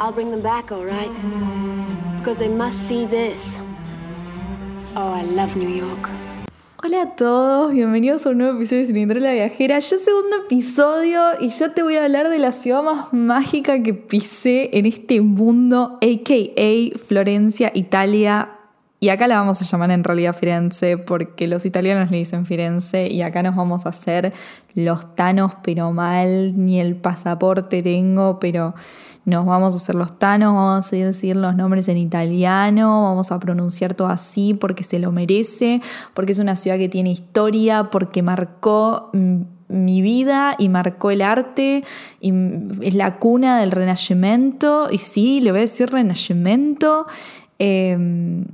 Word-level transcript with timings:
I'll 0.00 0.12
bring 0.12 0.30
them 0.30 0.42
back, 0.42 0.70
all 0.70 0.84
right? 0.84 1.10
Because 2.18 2.38
they 2.38 2.48
must 2.48 2.86
see 2.86 3.04
this. 3.04 3.58
Oh, 4.94 5.12
I 5.12 5.22
love 5.22 5.56
New 5.56 5.68
York. 5.68 6.08
Hola 6.84 7.02
a 7.02 7.16
todos, 7.16 7.72
bienvenidos 7.72 8.24
a 8.24 8.30
un 8.30 8.38
nuevo 8.38 8.56
episodio 8.56 8.82
de 8.82 8.86
Cilindro 8.86 9.18
la 9.18 9.32
Viajera. 9.32 9.80
Ya 9.80 9.98
segundo 9.98 10.36
episodio 10.44 11.20
y 11.40 11.48
ya 11.48 11.74
te 11.74 11.82
voy 11.82 11.96
a 11.96 12.04
hablar 12.04 12.28
de 12.28 12.38
la 12.38 12.52
ciudad 12.52 12.84
más 12.84 13.12
mágica 13.12 13.82
que 13.82 13.94
pisé 13.94 14.70
en 14.78 14.86
este 14.86 15.20
mundo, 15.20 15.98
a.k.a. 16.00 16.96
Florencia, 16.96 17.72
Italia. 17.74 18.57
Y 19.00 19.10
acá 19.10 19.28
la 19.28 19.36
vamos 19.36 19.62
a 19.62 19.64
llamar 19.64 19.92
en 19.92 20.02
realidad 20.02 20.34
Firenze 20.34 20.98
porque 20.98 21.46
los 21.46 21.64
italianos 21.64 22.10
le 22.10 22.16
dicen 22.16 22.46
Firenze 22.46 23.06
y 23.06 23.22
acá 23.22 23.44
nos 23.44 23.54
vamos 23.54 23.86
a 23.86 23.90
hacer 23.90 24.32
los 24.74 25.14
tanos 25.14 25.52
pero 25.62 25.92
mal, 25.92 26.52
ni 26.56 26.80
el 26.80 26.96
pasaporte 26.96 27.80
tengo, 27.82 28.40
pero 28.40 28.74
nos 29.24 29.44
vamos 29.46 29.74
a 29.74 29.76
hacer 29.76 29.94
los 29.94 30.18
tanos, 30.18 30.52
vamos 30.54 30.92
a 30.92 30.96
decir 30.96 31.36
los 31.36 31.54
nombres 31.54 31.86
en 31.88 31.98
italiano, 31.98 33.02
vamos 33.02 33.30
a 33.30 33.38
pronunciar 33.38 33.94
todo 33.94 34.08
así 34.08 34.54
porque 34.54 34.82
se 34.82 34.98
lo 34.98 35.12
merece, 35.12 35.80
porque 36.14 36.32
es 36.32 36.38
una 36.40 36.56
ciudad 36.56 36.78
que 36.78 36.88
tiene 36.88 37.10
historia, 37.10 37.90
porque 37.90 38.22
marcó 38.22 39.10
mi 39.68 40.02
vida 40.02 40.56
y 40.58 40.70
marcó 40.70 41.10
el 41.10 41.22
arte 41.22 41.84
y 42.20 42.32
es 42.80 42.94
la 42.94 43.18
cuna 43.18 43.60
del 43.60 43.70
renacimiento 43.70 44.88
y 44.90 44.98
sí, 44.98 45.40
le 45.40 45.52
voy 45.52 45.58
a 45.58 45.62
decir 45.62 45.90
renacimiento. 45.90 47.06
Em, 47.58 48.46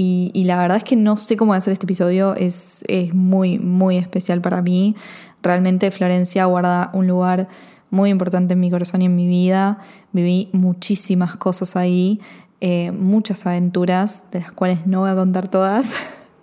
y, 0.00 0.44
la 0.44 0.56
verdad 0.56 0.76
es 0.76 0.84
que 0.84 0.94
no 0.94 1.16
sé 1.16 1.36
cómo 1.36 1.54
hacer 1.54 1.72
este 1.72 1.84
episodio, 1.84 2.36
es, 2.36 2.84
es 2.86 3.14
muy, 3.14 3.58
muy 3.58 3.96
especial 3.96 4.40
para 4.40 4.62
mí. 4.62 4.94
Realmente 5.42 5.90
Florencia 5.90 6.44
guarda 6.44 6.90
un 6.94 7.08
lugar 7.08 7.48
muy 7.90 8.10
importante 8.10 8.52
en 8.52 8.60
mi 8.60 8.70
corazón 8.70 9.02
y 9.02 9.06
en 9.06 9.16
mi 9.16 9.26
vida. 9.26 9.78
Viví 10.12 10.50
muchísimas 10.52 11.34
cosas 11.34 11.74
ahí, 11.74 12.20
eh, 12.60 12.92
muchas 12.92 13.44
aventuras, 13.44 14.22
de 14.30 14.38
las 14.38 14.52
cuales 14.52 14.86
no 14.86 15.00
voy 15.00 15.10
a 15.10 15.16
contar 15.16 15.48
todas. 15.48 15.94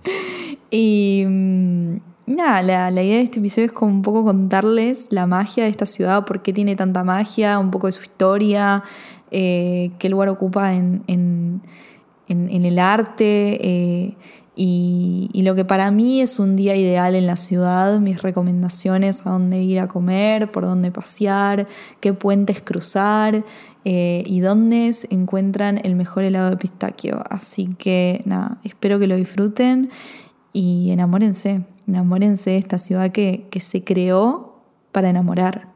y 0.70 1.24
mm, 1.26 1.96
nada, 2.28 2.62
la, 2.62 3.04
idea 3.04 3.20
de 3.20 3.24
este 3.24 3.40
episodio 3.40 3.68
es 3.68 3.72
como 3.72 3.94
un 3.94 4.02
poco 4.02 4.26
contarles 4.26 5.08
la 5.12 5.28
magia 5.28 5.64
de 5.64 5.70
esta 5.70 5.86
ciudad, 5.86 6.26
por 6.26 6.42
qué 6.42 6.52
tiene 6.52 6.76
tanta 6.76 7.06
magia, 7.06 7.58
un 7.58 7.72
poco 7.72 7.88
de 7.88 7.94
su 7.94 8.04
historia, 8.04 8.84
eh, 9.32 9.92
qué 9.98 10.10
lugar 10.10 10.28
ocupa 10.28 10.74
en, 10.74 11.62
en, 12.28 12.66
el 12.66 12.80
arte. 12.80 13.60
Eh, 13.62 14.16
y, 14.56 15.42
lo 15.44 15.54
que 15.54 15.66
para 15.66 15.92
mí 15.92 16.22
es 16.22 16.40
un 16.40 16.56
día 16.56 16.76
ideal 16.76 17.14
en 17.14 17.28
la 17.28 17.38
ciudad, 17.38 18.00
mis 18.00 18.22
recomendaciones 18.22 19.26
a 19.26 19.32
dónde 19.32 19.62
ir 19.62 19.80
a 19.80 19.88
comer, 19.88 20.52
por 20.52 20.64
dónde 20.64 20.92
pasear, 20.92 21.68
qué 22.00 22.14
puentes 22.14 22.62
cruzar 22.62 23.44
eh, 23.84 24.24
y 24.26 24.40
dónde 24.40 24.92
encuentran 25.10 25.80
el 25.84 25.96
mejor 25.96 26.24
helado 26.24 26.50
de 26.50 26.58
pistaquio. 26.58 27.24
Así 27.30 27.76
que 27.78 28.24
nada, 28.26 28.58
espero 28.64 28.98
que 28.98 29.08
lo 29.08 29.16
disfruten 29.16 29.90
y 30.54 30.90
enamórense, 30.92 31.66
enamórense 31.88 32.52
de 32.52 32.58
esta 32.58 32.80
ciudad 32.80 33.12
que, 33.12 33.48
que 33.52 33.60
se 33.60 33.84
creó 33.84 34.64
para 34.92 35.10
enamorar. 35.10 35.75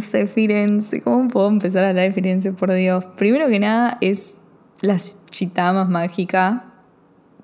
Firenze. 0.00 1.00
¿Cómo 1.00 1.28
puedo 1.28 1.48
empezar 1.48 1.84
a 1.84 1.90
hablar 1.90 2.06
de 2.06 2.12
Firenze, 2.12 2.52
por 2.52 2.72
Dios? 2.72 3.04
Primero 3.16 3.48
que 3.48 3.60
nada, 3.60 3.98
es 4.00 4.36
la 4.80 4.98
ciudad 4.98 5.74
más 5.74 5.88
mágica 5.88 6.64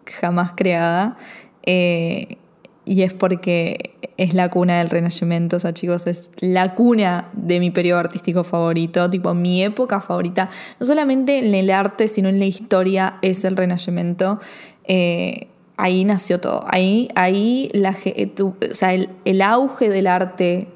jamás 0.07 0.53
creada. 0.57 1.17
Eh, 1.65 2.39
y 2.85 3.03
es 3.03 3.15
porque 3.15 3.95
es 4.17 4.35
la 4.35 4.49
cuna 4.51 4.79
del 4.79 4.91
Renacimiento, 4.91 5.57
o 5.57 5.61
sea, 5.61 5.73
chicos, 5.73 6.07
es 6.07 6.31
la 6.41 6.75
cuna 6.75 7.29
de 7.33 7.61
mi 7.61 7.71
periodo 7.71 8.01
artístico 8.01 8.43
favorito, 8.43 9.09
tipo 9.09 9.35
mi 9.35 9.63
época 9.63 10.01
favorita, 10.01 10.49
no 10.81 10.87
solamente 10.87 11.39
en 11.39 11.55
el 11.55 11.71
arte, 11.71 12.09
sino 12.09 12.29
en 12.29 12.41
la 12.41 12.47
historia, 12.47 13.19
es 13.23 13.45
el 13.45 13.57
Renacimiento. 13.57 14.41
Eh, 14.85 15.47
ahí 15.77 16.05
nació 16.05 16.41
todo, 16.41 16.65
ahí, 16.69 17.09
ahí 17.15 17.71
el 17.73 19.43
auge 19.43 19.89
del 19.89 20.07
arte 20.09 20.69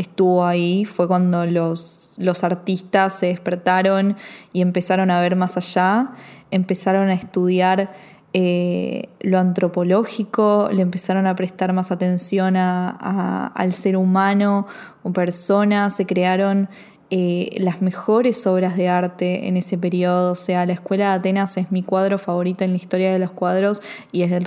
estuvo 0.00 0.44
ahí 0.44 0.84
fue 0.84 1.06
cuando 1.06 1.44
los, 1.46 2.12
los 2.16 2.42
artistas 2.42 3.18
se 3.18 3.26
despertaron 3.26 4.16
y 4.52 4.62
empezaron 4.62 5.10
a 5.10 5.20
ver 5.20 5.36
más 5.36 5.56
allá, 5.56 6.12
empezaron 6.50 7.08
a 7.08 7.14
estudiar 7.14 7.92
eh, 8.32 9.08
lo 9.20 9.38
antropológico, 9.38 10.68
le 10.72 10.82
empezaron 10.82 11.26
a 11.26 11.34
prestar 11.34 11.72
más 11.72 11.90
atención 11.90 12.56
al 12.56 13.72
ser 13.72 13.96
humano 13.96 14.66
o 15.02 15.12
persona, 15.12 15.90
se 15.90 16.06
crearon 16.06 16.68
eh, 17.10 17.56
las 17.58 17.82
mejores 17.82 18.46
obras 18.46 18.76
de 18.76 18.88
arte 18.88 19.48
en 19.48 19.56
ese 19.56 19.76
periodo. 19.76 20.32
O 20.32 20.36
sea, 20.36 20.64
la 20.64 20.72
Escuela 20.72 21.08
de 21.08 21.14
Atenas 21.14 21.56
es 21.56 21.72
mi 21.72 21.82
cuadro 21.82 22.18
favorito 22.18 22.62
en 22.62 22.70
la 22.70 22.76
historia 22.76 23.12
de 23.12 23.18
los 23.18 23.32
cuadros 23.32 23.82
y 24.12 24.22
es 24.22 24.30
del, 24.30 24.44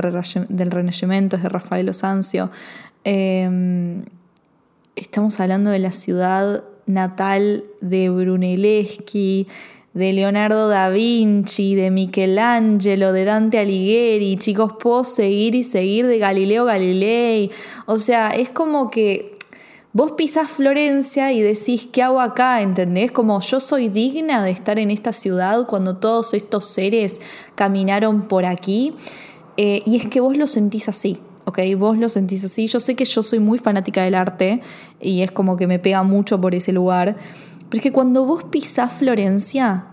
del 0.50 0.72
Renacimiento, 0.72 1.36
es 1.36 1.44
de 1.44 1.50
Rafael 1.50 1.90
Osancio. 1.90 2.50
Em, 3.03 4.06
estamos 4.96 5.40
hablando 5.40 5.70
de 5.72 5.80
la 5.80 5.92
ciudad 5.92 6.64
natal 6.86 7.66
de 7.81 8.09
Brunelleschi, 8.09 9.48
de 9.94 10.14
Leonardo 10.14 10.70
da 10.70 10.90
Vinci, 10.90 11.76
de 11.76 11.92
Michelangelo, 11.92 13.14
de 13.14 13.26
Dante 13.26 13.59
Alighieri, 13.59 14.38
chicos, 14.38 14.74
puedo 14.80 15.04
seguir 15.04 15.54
y 15.54 15.64
seguir 15.64 16.08
de 16.08 16.18
Galileo 16.18 16.66
Galilei. 16.66 17.52
O 17.86 18.00
sea, 18.00 18.30
es 18.30 18.50
como 18.50 18.90
que 18.90 19.36
vos 19.94 20.14
pisás 20.14 20.50
Florencia 20.50 21.31
y 21.31 21.42
decís, 21.42 21.88
¿qué 21.92 22.02
hago 22.02 22.22
acá? 22.22 22.62
¿Entendés? 22.62 23.12
Como 23.12 23.40
yo 23.40 23.60
soy 23.60 23.90
digna 23.90 24.44
de 24.44 24.52
estar 24.52 24.80
en 24.80 24.90
esta 24.90 25.14
ciudad 25.14 25.68
cuando 25.68 25.98
todos 25.98 26.34
estos 26.34 26.66
seres 26.66 27.22
caminaron 27.54 28.28
por 28.28 28.46
aquí. 28.46 28.96
Eh, 29.58 29.84
y 29.86 29.98
es 29.98 30.08
que 30.08 30.20
vos 30.20 30.36
lo 30.36 30.48
sentís 30.48 30.90
así. 30.90 31.20
¿Ok? 31.46 31.59
Vos 31.78 31.98
lo 31.98 32.09
sentís 32.09 32.44
así. 32.44 32.68
Yo 32.68 32.80
sé 32.80 32.96
que 32.96 33.06
yo 33.06 33.24
soy 33.24 33.40
muy 33.40 33.58
fanática 33.58 34.04
del 34.04 34.16
arte 34.16 34.62
y 35.02 35.22
es 35.22 35.31
como 35.31 35.58
que 35.58 35.68
me 35.68 35.80
pega 35.80 36.04
mucho 36.04 36.40
por 36.40 36.56
ese 36.56 36.72
lugar. 36.72 37.18
Pero 37.70 37.80
es 37.80 37.81
que 37.81 37.92
cuando 37.92 38.26
vos 38.26 38.44
pisás 38.46 38.94
Florencia, 38.94 39.88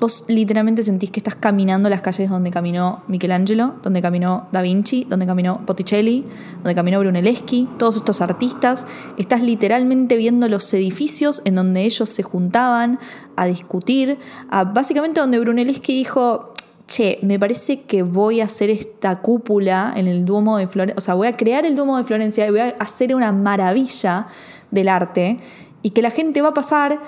vos 0.00 0.24
literalmente 0.28 0.82
sentís 0.82 1.10
que 1.10 1.20
estás 1.20 1.34
caminando 1.34 1.88
las 1.88 2.00
calles 2.00 2.28
donde 2.28 2.50
caminó 2.50 3.02
Michelangelo, 3.08 3.74
donde 3.82 4.02
caminó 4.02 4.48
Da 4.52 4.62
Vinci, 4.62 5.04
donde 5.08 5.26
caminó 5.26 5.62
Botticelli, 5.66 6.24
donde 6.56 6.74
caminó 6.74 7.00
Brunelleschi, 7.00 7.68
todos 7.78 7.96
estos 7.96 8.20
artistas. 8.20 8.86
Estás 9.16 9.42
literalmente 9.42 10.16
viendo 10.16 10.48
los 10.48 10.72
edificios 10.74 11.42
en 11.44 11.54
donde 11.54 11.82
ellos 11.82 12.08
se 12.08 12.22
juntaban 12.22 12.98
a 13.36 13.46
discutir, 13.46 14.18
a 14.50 14.64
básicamente 14.64 15.20
donde 15.20 15.38
Brunelleschi 15.38 15.94
dijo, 15.94 16.53
che, 16.86 17.18
me 17.22 17.38
parece 17.38 17.82
que 17.82 18.02
voy 18.02 18.40
a 18.40 18.44
hacer 18.44 18.70
esta 18.70 19.20
cúpula 19.20 19.92
en 19.96 20.06
el 20.06 20.24
Duomo 20.24 20.58
de 20.58 20.66
Florencia, 20.66 20.98
o 20.98 21.00
sea, 21.00 21.14
voy 21.14 21.28
a 21.28 21.36
crear 21.36 21.64
el 21.64 21.76
Duomo 21.76 21.96
de 21.96 22.04
Florencia 22.04 22.46
y 22.46 22.50
voy 22.50 22.60
a 22.60 22.74
hacer 22.78 23.14
una 23.14 23.32
maravilla 23.32 24.26
del 24.70 24.88
arte 24.88 25.38
y 25.82 25.90
que 25.90 26.02
la 26.02 26.10
gente 26.10 26.42
va 26.42 26.48
a 26.48 26.54
pasar 26.54 27.00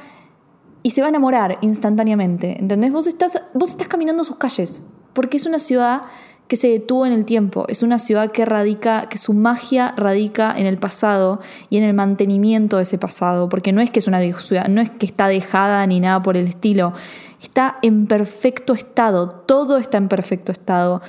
y 0.83 0.91
se 0.93 1.01
va 1.01 1.09
a 1.09 1.11
enamorar 1.11 1.59
instantáneamente, 1.63 2.59
¿entendés? 2.61 2.93
Vos 2.93 3.07
estás, 3.07 3.43
vos 3.55 3.71
estás 3.71 3.89
caminando 3.89 4.25
sus 4.25 4.37
calles, 4.37 4.85
porque 5.13 5.37
es 5.37 5.47
una 5.47 5.59
ciudad 5.59 6.03
que 6.49 6.57
se 6.57 6.69
detuvo 6.69 7.07
en 7.07 7.13
el 7.13 7.25
tiempo, 7.25 7.65
es 7.69 7.83
una 7.83 7.99
ciudad 7.99 8.31
que 8.31 8.45
radica, 8.45 9.09
que 9.09 9.19
su 9.19 9.35
magia 9.35 9.95
radica 9.97 10.55
en 10.57 10.67
el 10.67 10.79
pasado 10.79 11.41
y 11.71 11.77
en 11.77 11.85
el 11.85 11.95
mantenimiento 11.95 12.77
de 12.77 12.85
ese 12.85 12.99
pasado, 12.99 13.49
porque 13.49 13.73
no 13.73 13.81
es 13.81 13.91
que 13.91 13.99
es 13.99 14.07
una 14.07 14.21
ciudad, 14.21 14.69
no 14.69 14.81
es 14.81 14.91
que 14.91 15.07
está 15.07 15.29
dejada 15.29 15.87
ni 15.87 16.01
nada 16.01 16.23
por 16.23 16.37
el 16.37 16.47
estilo, 16.47 16.93
está 17.43 17.79
en 17.83 18.07
perfecto 18.07 18.75
estado, 18.75 19.29
todo 19.29 19.79
está 19.79 19.99
en 19.99 20.09
perfecto 20.09 20.53
estado. 20.53 21.03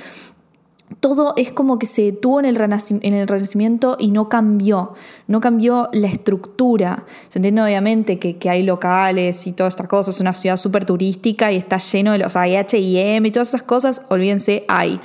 Todo 1.01 1.34
es 1.36 1.51
como 1.51 1.80
que 1.80 1.86
se 1.86 2.04
detuvo 2.04 2.39
en 2.39 2.45
el, 2.45 2.56
en 2.56 3.13
el 3.13 3.28
renacimiento 3.28 3.98
y 4.00 4.12
no 4.12 4.30
cambió, 4.30 4.94
no 5.28 5.42
cambió 5.42 5.89
la 5.92 6.07
estructura. 6.07 7.06
Se 7.28 7.39
entiende 7.39 7.62
obviamente 7.62 8.19
que, 8.19 8.50
hay 8.50 8.63
locales 8.63 9.48
y 9.48 9.51
todas 9.51 9.74
estas 9.74 9.88
cosas, 9.88 10.16
es 10.16 10.22
una 10.22 10.34
ciudad 10.34 10.56
súper 10.56 10.86
turística 10.86 11.51
y 11.51 11.57
está 11.57 11.78
lleno 11.80 12.13
de 12.13 12.19
los, 12.19 12.38
hay 12.38 12.56
H&M 12.56 13.28
y 13.28 13.31
todas 13.31 13.50
esas 13.50 13.63
cosas, 13.63 14.04
olvídense, 14.07 14.63
hay. 14.69 15.01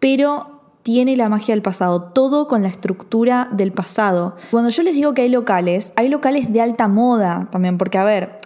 Pero 0.00 0.58
tiene 0.82 1.14
la 1.18 1.28
magia 1.28 1.54
del 1.54 1.60
pasado, 1.60 2.04
todo 2.04 2.48
con 2.48 2.62
la 2.62 2.68
estructura 2.68 3.48
del 3.52 3.72
pasado. 3.72 4.36
Cuando 4.50 4.70
yo 4.70 4.82
les 4.82 4.94
digo 4.94 5.12
que 5.12 5.22
hay 5.22 5.28
locales, 5.28 5.92
hay 5.96 6.08
locales 6.08 6.50
de 6.50 6.62
alta 6.62 6.88
moda 6.88 7.48
también, 7.52 7.76
porque 7.76 7.98
a 7.98 8.04
ver, 8.04 8.38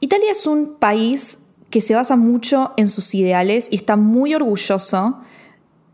Italia 0.00 0.32
es 0.32 0.46
un 0.46 0.74
país 0.80 1.46
que 1.70 1.80
se 1.80 1.94
basa 1.94 2.16
mucho 2.16 2.72
en 2.76 2.88
sus 2.88 3.14
ideales 3.14 3.68
y 3.70 3.76
está 3.76 3.96
muy 3.96 4.34
orgulloso 4.34 5.20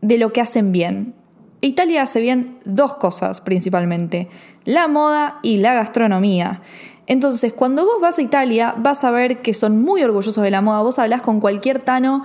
de 0.01 0.17
lo 0.17 0.33
que 0.33 0.41
hacen 0.41 0.71
bien. 0.71 1.15
Italia 1.61 2.01
hace 2.01 2.19
bien 2.21 2.57
dos 2.65 2.95
cosas 2.95 3.39
principalmente, 3.39 4.27
la 4.65 4.87
moda 4.87 5.39
y 5.43 5.57
la 5.57 5.73
gastronomía. 5.73 6.61
Entonces, 7.07 7.53
cuando 7.53 7.85
vos 7.85 7.99
vas 8.01 8.19
a 8.19 8.21
Italia, 8.21 8.73
vas 8.77 9.03
a 9.03 9.11
ver 9.11 9.41
que 9.41 9.53
son 9.53 9.81
muy 9.81 10.01
orgullosos 10.01 10.43
de 10.43 10.51
la 10.51 10.61
moda. 10.61 10.81
Vos 10.81 10.97
hablas 10.97 11.21
con 11.21 11.39
cualquier 11.39 11.79
tano 11.79 12.23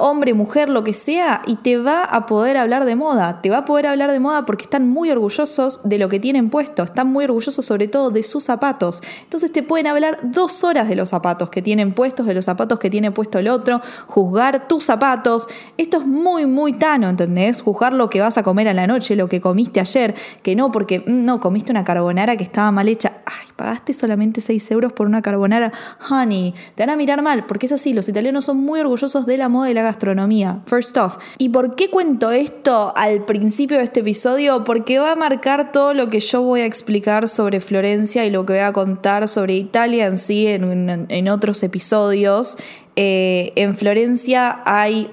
hombre, 0.00 0.34
mujer, 0.34 0.68
lo 0.68 0.84
que 0.84 0.92
sea, 0.92 1.42
y 1.46 1.56
te 1.56 1.78
va 1.78 2.02
a 2.04 2.26
poder 2.26 2.56
hablar 2.56 2.84
de 2.84 2.96
moda. 2.96 3.40
Te 3.40 3.50
va 3.50 3.58
a 3.58 3.64
poder 3.64 3.86
hablar 3.86 4.10
de 4.10 4.20
moda 4.20 4.44
porque 4.46 4.64
están 4.64 4.88
muy 4.88 5.10
orgullosos 5.10 5.80
de 5.84 5.98
lo 5.98 6.08
que 6.08 6.18
tienen 6.18 6.50
puesto, 6.50 6.82
están 6.82 7.08
muy 7.08 7.24
orgullosos 7.24 7.64
sobre 7.64 7.88
todo 7.88 8.10
de 8.10 8.22
sus 8.22 8.44
zapatos. 8.44 9.02
Entonces 9.22 9.52
te 9.52 9.62
pueden 9.62 9.86
hablar 9.86 10.18
dos 10.22 10.64
horas 10.64 10.88
de 10.88 10.96
los 10.96 11.10
zapatos 11.10 11.50
que 11.50 11.62
tienen 11.62 11.92
puestos, 11.92 12.26
de 12.26 12.34
los 12.34 12.44
zapatos 12.44 12.78
que 12.78 12.90
tiene 12.90 13.12
puesto 13.12 13.38
el 13.38 13.48
otro, 13.48 13.80
juzgar 14.06 14.68
tus 14.68 14.84
zapatos. 14.84 15.48
Esto 15.76 15.98
es 15.98 16.06
muy, 16.06 16.46
muy 16.46 16.72
tano, 16.72 17.08
¿entendés? 17.08 17.62
Juzgar 17.62 17.92
lo 17.92 18.10
que 18.10 18.20
vas 18.20 18.38
a 18.38 18.42
comer 18.42 18.68
a 18.68 18.74
la 18.74 18.86
noche, 18.86 19.16
lo 19.16 19.28
que 19.28 19.40
comiste 19.40 19.80
ayer, 19.80 20.14
que 20.42 20.56
no, 20.56 20.70
porque 20.70 21.00
mm, 21.00 21.24
no, 21.24 21.40
comiste 21.40 21.70
una 21.72 21.84
carbonara 21.84 22.36
que 22.36 22.44
estaba 22.44 22.70
mal 22.70 22.88
hecha. 22.88 23.12
Ay, 23.26 23.48
pagaste 23.56 23.92
solamente 23.92 24.40
6 24.40 24.70
euros 24.70 24.92
por 24.92 25.06
una 25.06 25.22
carbonara. 25.22 25.72
Honey, 26.08 26.54
te 26.74 26.82
van 26.82 26.90
a 26.90 26.96
mirar 26.96 27.22
mal, 27.22 27.46
porque 27.46 27.66
es 27.66 27.72
así, 27.72 27.92
los 27.92 28.08
italianos 28.08 28.44
son 28.44 28.58
muy 28.58 28.80
orgullosos 28.80 29.26
de 29.26 29.36
la 29.36 29.48
moda 29.48 29.70
y 29.70 29.74
la 29.74 29.82
gastronomía, 29.90 30.60
first 30.66 30.96
off. 30.96 31.18
¿Y 31.38 31.48
por 31.48 31.74
qué 31.74 31.90
cuento 31.90 32.30
esto 32.30 32.92
al 32.96 33.24
principio 33.24 33.78
de 33.78 33.84
este 33.84 34.00
episodio? 34.00 34.64
Porque 34.64 34.98
va 34.98 35.12
a 35.12 35.16
marcar 35.16 35.72
todo 35.72 35.94
lo 35.94 36.08
que 36.10 36.20
yo 36.20 36.42
voy 36.42 36.60
a 36.60 36.66
explicar 36.66 37.28
sobre 37.28 37.60
Florencia 37.60 38.24
y 38.24 38.30
lo 38.30 38.46
que 38.46 38.54
voy 38.54 38.62
a 38.62 38.72
contar 38.72 39.26
sobre 39.28 39.54
Italia 39.54 40.06
en 40.06 40.18
sí 40.18 40.46
en, 40.46 41.28
otros 41.28 41.62
episodios. 41.62 42.56
Eh, 42.96 43.52
en 43.56 43.74
Florencia 43.74 44.62
hay, 44.64 45.10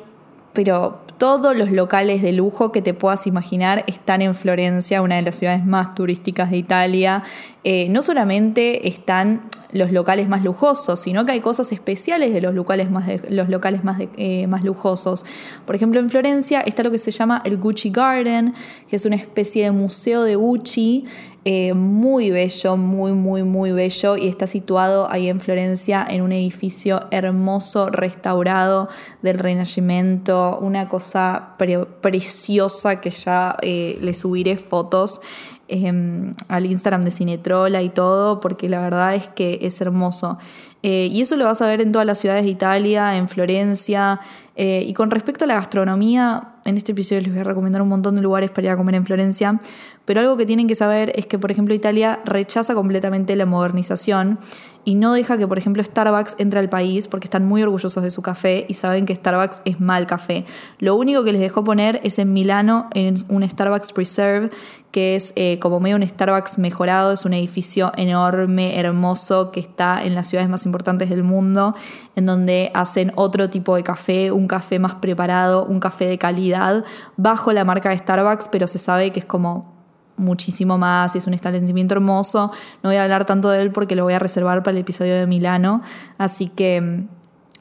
pero 0.53 0.99
todos 1.17 1.55
los 1.57 1.71
locales 1.71 2.21
de 2.21 2.31
lujo 2.31 2.71
que 2.71 2.81
te 2.81 2.93
puedas 2.93 3.27
imaginar 3.27 3.83
están 3.87 4.21
en 4.21 4.35
Florencia, 4.35 5.01
una 5.01 5.15
de 5.15 5.23
las 5.23 5.37
ciudades 5.37 5.65
más 5.65 5.95
turísticas 5.95 6.51
de 6.51 6.57
Italia. 6.57 7.23
Eh, 7.69 7.89
no 7.89 8.01
solamente 8.01 8.87
están 8.87 9.49
los 9.73 9.91
locales 9.91 10.29
más 10.29 10.41
lujosos, 10.41 11.01
sino 11.01 11.25
que 11.25 11.33
hay 11.33 11.41
cosas 11.41 11.73
especiales 11.73 12.33
de 12.33 12.39
los 12.39 12.53
locales 12.53 12.89
más, 12.89 13.09
los 13.29 13.49
locales 13.49 13.83
más, 13.83 14.01
eh, 14.15 14.47
más 14.47 14.63
lujosos. 14.63 15.25
Por 15.65 15.75
ejemplo, 15.75 15.99
en 15.99 16.09
Florencia 16.09 16.61
está 16.61 16.81
lo 16.81 16.91
que 16.91 16.97
se 16.97 17.11
llama 17.11 17.41
el 17.43 17.57
Gucci 17.57 17.89
Garden, 17.89 18.53
que 18.89 18.95
es 18.95 19.05
una 19.05 19.17
especie 19.17 19.65
de 19.65 19.71
museo 19.71 20.23
de 20.23 20.37
Gucci 20.37 21.03
eh, 21.49 21.73
muy 21.73 22.29
bello, 22.29 22.75
muy, 22.75 23.13
muy, 23.13 23.43
muy 23.43 23.71
bello 23.71 24.17
y 24.17 24.27
está 24.27 24.47
situado 24.47 25.09
ahí 25.09 25.29
en 25.29 25.39
Florencia 25.39 26.05
en 26.09 26.21
un 26.21 26.33
edificio 26.33 27.01
hermoso, 27.11 27.89
restaurado 27.89 28.89
del 29.21 29.39
Renacimiento, 29.39 30.57
una 30.59 30.89
cosa 30.89 31.55
preciosa 32.01 32.99
que 32.99 33.11
ya 33.11 33.55
eh, 33.61 33.97
le 34.01 34.13
subiré 34.13 34.57
fotos. 34.57 35.21
Em, 35.69 36.33
al 36.47 36.65
Instagram 36.65 37.03
de 37.03 37.11
Cinetrola 37.11 37.81
y 37.81 37.89
todo, 37.89 38.39
porque 38.39 38.69
la 38.69 38.79
verdad 38.79 39.15
es 39.15 39.27
que 39.27 39.59
es 39.61 39.81
hermoso. 39.81 40.37
Eh, 40.81 41.09
y 41.11 41.19
eso 41.21 41.35
lo 41.35 41.43
vas 41.43 41.61
a 41.61 41.67
ver 41.67 41.81
en 41.81 41.91
todas 41.91 42.07
las 42.07 42.19
ciudades 42.19 42.43
de 42.43 42.49
Italia, 42.49 43.17
en 43.17 43.27
Florencia. 43.27 44.19
y 44.59 44.91
con 44.93 45.11
respecto 45.11 45.45
a 45.45 45.47
la 45.47 45.53
gastronomía, 45.53 46.55
en 46.65 46.77
este 46.77 46.91
episodio 46.91 47.21
les 47.21 47.31
voy 47.31 47.41
a 47.41 47.43
recomendar 47.43 47.79
un 47.83 47.89
montón 47.89 48.15
de 48.15 48.23
lugares 48.23 48.49
para 48.49 48.65
ir 48.65 48.71
a 48.71 48.77
comer 48.77 48.95
en 48.95 49.05
Florencia. 49.05 49.59
Pero 50.05 50.21
algo 50.21 50.35
que 50.35 50.47
tienen 50.47 50.67
que 50.67 50.73
saber 50.73 51.11
es 51.15 51.27
que, 51.27 51.37
por 51.37 51.51
ejemplo, 51.51 51.75
Italia 51.75 52.21
rechaza 52.25 52.73
completamente 52.73 53.35
la 53.35 53.45
modernización 53.45 54.39
y 54.87 54.95
no 54.95 55.11
deja 55.11 55.37
que, 55.37 55.45
por 55.45 55.57
ejemplo, 55.57 55.83
Starbucks 55.83 56.35
entre 56.37 56.59
al 56.59 56.69
país 56.69 57.09
porque 57.09 57.25
están 57.25 57.45
muy 57.45 57.61
orgullosos 57.61 58.01
de 58.01 58.09
su 58.09 58.21
café 58.21 58.65
y 58.69 58.75
saben 58.75 59.05
que 59.05 59.13
Starbucks 59.13 59.61
es 59.65 59.81
mal 59.81 60.07
café. 60.07 60.45
Lo 60.79 60.95
único 60.95 61.25
que 61.25 61.33
les 61.33 61.41
dejó 61.41 61.65
poner 61.65 61.99
es 62.05 62.19
en 62.19 62.31
Milano 62.31 62.87
en 62.93 63.15
un 63.27 63.47
Starbucks 63.47 63.91
Preserve, 63.91 64.49
que 64.97 65.15
es 65.15 65.31
eh, 65.35 65.59
como 65.59 65.79
medio 65.79 65.95
un 65.95 66.01
Starbucks 66.01 66.57
mejorado, 66.57 67.11
es 67.11 67.23
un 67.23 67.35
edificio 67.35 67.91
enorme, 67.97 68.79
hermoso, 68.79 69.51
que 69.51 69.59
está 69.59 70.03
en 70.03 70.15
las 70.15 70.27
ciudades 70.27 70.49
más 70.49 70.65
importantes 70.65 71.11
del 71.11 71.21
mundo, 71.21 71.75
en 72.15 72.25
donde 72.25 72.71
hacen 72.73 73.11
otro 73.13 73.47
tipo 73.47 73.75
de 73.75 73.83
café, 73.83 74.31
un 74.31 74.47
café 74.47 74.79
más 74.79 74.95
preparado, 74.95 75.65
un 75.65 75.79
café 75.79 76.07
de 76.07 76.17
calidad, 76.17 76.83
bajo 77.15 77.53
la 77.53 77.63
marca 77.63 77.89
de 77.89 77.99
Starbucks, 77.99 78.47
pero 78.47 78.65
se 78.65 78.79
sabe 78.79 79.11
que 79.11 79.19
es 79.19 79.25
como 79.27 79.77
muchísimo 80.17 80.79
más 80.79 81.15
es 81.15 81.27
un 81.27 81.35
establecimiento 81.35 81.93
hermoso. 81.93 82.51
No 82.81 82.89
voy 82.89 82.97
a 82.97 83.03
hablar 83.03 83.27
tanto 83.27 83.51
de 83.51 83.61
él 83.61 83.71
porque 83.71 83.95
lo 83.95 84.03
voy 84.03 84.15
a 84.15 84.19
reservar 84.19 84.63
para 84.63 84.71
el 84.71 84.81
episodio 84.81 85.13
de 85.13 85.27
Milano. 85.27 85.83
Así 86.17 86.49
que, 86.49 86.81
mm, 86.81 87.07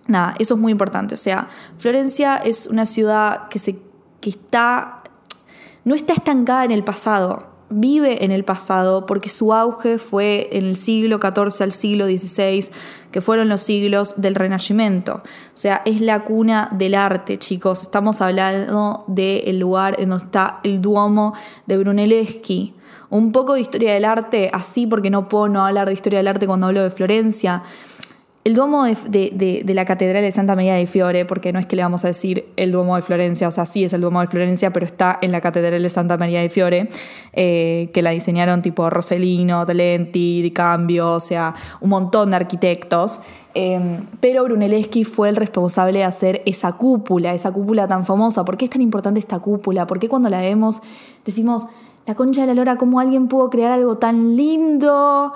nada, 0.07 0.35
eso 0.39 0.55
es 0.55 0.61
muy 0.61 0.73
importante. 0.73 1.15
O 1.15 1.19
sea, 1.19 1.49
Florencia 1.77 2.39
es 2.39 2.67
una 2.67 2.87
ciudad 2.87 3.49
que, 3.49 3.59
se, 3.59 3.79
que 4.23 4.31
está, 4.31 4.96
no 5.87 5.95
está 5.95 6.13
estancada 6.13 6.67
en 6.67 6.73
el 6.73 6.85
pasado 6.85 7.57
vive 7.69 8.25
en 8.25 8.31
el 8.31 8.45
pasado 8.45 9.07
porque 9.07 9.29
su 9.29 9.53
auge 9.53 9.99
fue 9.99 10.49
en 10.53 10.65
el 10.65 10.77
siglo 10.77 11.19
XIV 11.19 11.63
al 11.63 11.73
siglo 11.73 12.07
XVI, 12.07 12.67
que 13.11 13.21
fueron 13.21 13.49
los 13.49 13.63
siglos 13.63 14.15
del 14.17 14.35
Renacimiento. 14.35 15.15
O 15.15 15.57
sea, 15.57 15.83
es 15.85 16.01
la 16.01 16.25
cuna 16.25 16.69
del 16.73 16.95
arte, 16.95 17.39
chicos. 17.39 17.83
Estamos 17.83 18.21
hablando 18.21 19.05
del 19.09 19.59
lugar 19.59 19.97
en 19.99 20.11
donde 20.11 20.25
está 20.25 20.61
el 20.63 20.81
Duomo 20.81 21.35
de 21.67 21.79
Brunelleschi. 21.79 22.75
Un 23.09 23.31
poco 23.31 23.55
de 23.55 23.61
historia 23.61 23.95
del 23.95 24.05
arte, 24.05 24.51
así 24.53 24.87
porque 24.87 25.11
no 25.11 25.29
puedo 25.29 25.49
no 25.49 25.65
hablar 25.65 25.87
de 25.87 25.93
historia 25.93 26.19
del 26.19 26.29
arte 26.29 26.47
cuando 26.47 26.67
hablo 26.67 26.83
de 26.83 26.91
Florencia. 26.91 27.63
El 28.47 28.55
Duomo 28.55 28.85
de, 28.85 29.65
la 29.67 29.85
Catedral 29.85 30.23
de 30.23 30.31
Santa 30.31 30.55
María 30.55 30.75
de 30.75 30.87
Fiore, 30.87 31.25
porque 31.25 31.53
no 31.53 31.59
es 31.59 31.67
que 31.67 31.75
le 31.75 31.83
vamos 31.83 32.05
a 32.05 32.07
decir 32.07 32.47
el 32.55 32.71
Duomo 32.71 32.95
de 32.95 33.03
Florencia, 33.03 33.49
o 33.49 33.51
sea, 33.51 33.67
sí 33.67 33.83
es 33.83 33.93
el 33.93 34.03
Duomo 34.03 34.21
de 34.21 34.29
Florencia, 34.29 34.73
pero 34.73 34.87
está 34.87 35.19
en 35.21 35.33
la 35.33 35.41
Catedral 35.41 35.83
de 35.83 35.89
Santa 35.89 36.17
María 36.17 36.41
de 36.41 36.49
Fiore, 36.49 36.89
eh, 37.33 37.91
que 37.93 38.03
la 38.03 38.11
diseñaron 38.11 38.63
tipo 38.63 38.89
Rossellino, 38.89 39.67
Talenti, 39.67 40.43
Di 40.43 40.53
Cambio, 40.53 41.15
o 41.15 41.19
sea, 41.19 41.57
un 41.81 41.91
montón 41.91 42.31
de 42.31 42.37
arquitectos. 42.37 43.19
Em, 43.53 44.07
pero 44.21 44.45
Brunelleschi 44.45 45.03
fue 45.03 45.29
el 45.29 45.35
responsable 45.35 45.99
de 45.99 46.05
hacer 46.05 46.43
esa 46.47 46.71
cúpula, 46.75 47.35
esa 47.35 47.51
cúpula 47.51 47.89
tan 47.89 48.07
famosa. 48.07 48.45
¿Por 48.45 48.57
qué 48.57 48.67
es 48.67 48.71
tan 48.71 48.81
importante 48.81 49.19
esta 49.19 49.41
cúpula? 49.41 49.89
¿Por 49.89 49.99
qué 49.99 50.09
cuando 50.09 50.29
la 50.29 50.41
vemos 50.41 50.83
decimos, 51.25 51.67
la 52.07 52.15
concha 52.15 52.43
de 52.43 52.47
la 52.47 52.55
lora, 52.55 52.77
cómo 52.77 53.01
alguien 53.01 53.27
pudo 53.27 53.51
crear 53.51 53.73
algo 53.73 53.99
tan 53.99 54.37
lindo? 54.37 55.33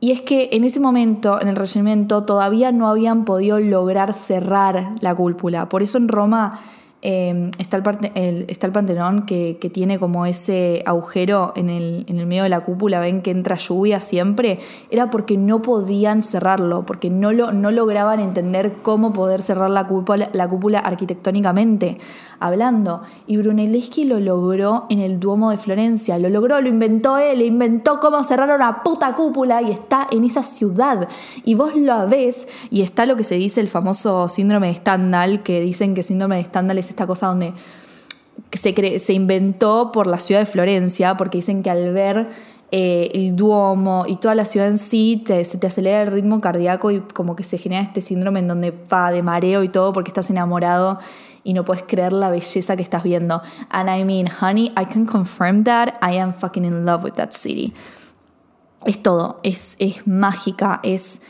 Y 0.00 0.12
es 0.12 0.22
que 0.22 0.48
en 0.52 0.64
ese 0.64 0.80
momento, 0.80 1.40
en 1.40 1.48
el 1.48 1.56
regimiento, 1.56 2.24
todavía 2.24 2.72
no 2.72 2.88
habían 2.88 3.26
podido 3.26 3.60
lograr 3.60 4.14
cerrar 4.14 4.94
la 5.00 5.14
cúpula. 5.14 5.68
Por 5.68 5.82
eso 5.82 5.98
en 5.98 6.08
Roma 6.08 6.58
Em, 7.02 7.50
está, 7.56 7.82
el, 8.14 8.44
está 8.48 8.66
el 8.66 8.72
Panteón 8.72 9.24
que, 9.24 9.56
tiene 9.72 9.98
como 9.98 10.26
ese 10.26 10.82
agujero 10.84 11.54
en 11.56 11.70
el, 11.70 12.04
en 12.08 12.18
el, 12.18 12.26
medio 12.26 12.42
de 12.42 12.50
la 12.50 12.60
cúpula, 12.60 13.00
ven 13.00 13.22
que 13.22 13.30
entra 13.30 13.56
lluvia 13.56 14.00
siempre, 14.00 14.58
era 14.90 15.10
porque 15.10 15.38
no 15.38 15.62
podían 15.62 16.22
cerrarlo, 16.22 16.84
porque 16.84 17.08
no, 17.08 17.32
lo, 17.32 17.52
no 17.52 17.70
lograban 17.70 18.20
entender 18.20 18.82
cómo 18.82 19.14
poder 19.14 19.40
cerrar 19.40 19.70
la 19.70 19.86
cúpula, 19.86 20.28
la 20.34 20.46
cúpula 20.46 20.78
arquitectónicamente 20.80 21.96
hablando. 22.38 23.02
Y 23.26 23.36
Brunelleschi 23.38 24.04
lo 24.04 24.18
logró 24.18 24.86
en 24.90 24.98
el 24.98 25.20
Duomo 25.20 25.50
de 25.50 25.56
Florencia, 25.56 26.18
lo 26.18 26.28
logró, 26.28 26.60
lo 26.60 26.68
inventó 26.68 27.16
él, 27.18 27.40
inventó 27.42 28.00
cómo 28.00 28.22
cerrar 28.24 28.54
una 28.54 28.82
puta 28.82 29.14
cúpula 29.14 29.62
y 29.62 29.70
está 29.70 30.06
en 30.10 30.24
esa 30.24 30.42
ciudad. 30.42 31.08
Y 31.44 31.54
vos 31.54 31.76
lo 31.76 32.08
ves 32.08 32.48
y 32.70 32.82
está 32.82 33.06
lo 33.06 33.16
que 33.16 33.24
se 33.24 33.36
dice 33.36 33.60
el 33.60 33.68
famoso 33.68 34.28
síndrome 34.28 34.68
de 34.68 34.74
Stendhal, 34.74 35.42
que 35.42 35.60
dicen 35.60 35.94
que 35.94 36.02
síndrome 36.02 36.36
de 36.36 36.44
Stendhal 36.44 36.78
es 36.78 36.89
esta 36.90 37.06
cosa 37.06 37.26
donde 37.26 37.54
se, 38.52 38.98
se 38.98 39.12
inventó 39.12 39.92
por 39.92 40.06
la 40.06 40.18
ciudad 40.18 40.40
de 40.40 40.46
Florencia, 40.46 41.16
porque 41.16 41.38
dicen 41.38 41.62
que 41.62 41.70
al 41.70 41.92
ver 41.92 42.28
eh, 42.72 43.10
el 43.14 43.34
Duomo 43.34 44.04
y 44.06 44.16
toda 44.16 44.36
la 44.36 44.44
ciudad 44.44 44.68
en 44.68 44.78
sí, 44.78 45.24
se 45.26 45.58
te 45.58 45.66
acelera 45.66 46.02
el 46.02 46.08
ritmo 46.08 46.40
cardíaco 46.40 46.92
y 46.92 47.00
como 47.00 47.34
que 47.34 47.42
se 47.42 47.58
genera 47.58 47.82
este 47.82 48.00
síndrome 48.00 48.40
en 48.40 48.48
donde 48.48 48.70
va 48.70 49.10
de 49.10 49.22
mareo 49.22 49.64
y 49.64 49.68
todo 49.68 49.92
porque 49.92 50.10
estás 50.10 50.30
enamorado 50.30 51.00
y 51.42 51.52
no 51.52 51.64
puedes 51.64 51.82
creer 51.82 52.12
la 52.12 52.30
belleza 52.30 52.76
que 52.76 52.82
estás 52.82 53.02
viendo. 53.02 53.42
And 53.70 53.88
I 53.88 54.04
mean, 54.04 54.28
honey, 54.40 54.72
I 54.76 54.84
can 54.84 55.04
confirm 55.04 55.64
that 55.64 55.94
I 56.00 56.18
am 56.18 56.32
fucking 56.32 56.64
in 56.64 56.84
love 56.84 57.02
with 57.02 57.14
that 57.14 57.32
city. 57.32 57.72
Es 58.84 59.02
todo, 59.02 59.40
es, 59.42 59.74
es 59.78 60.06
mágica, 60.06 60.80
es 60.84 61.22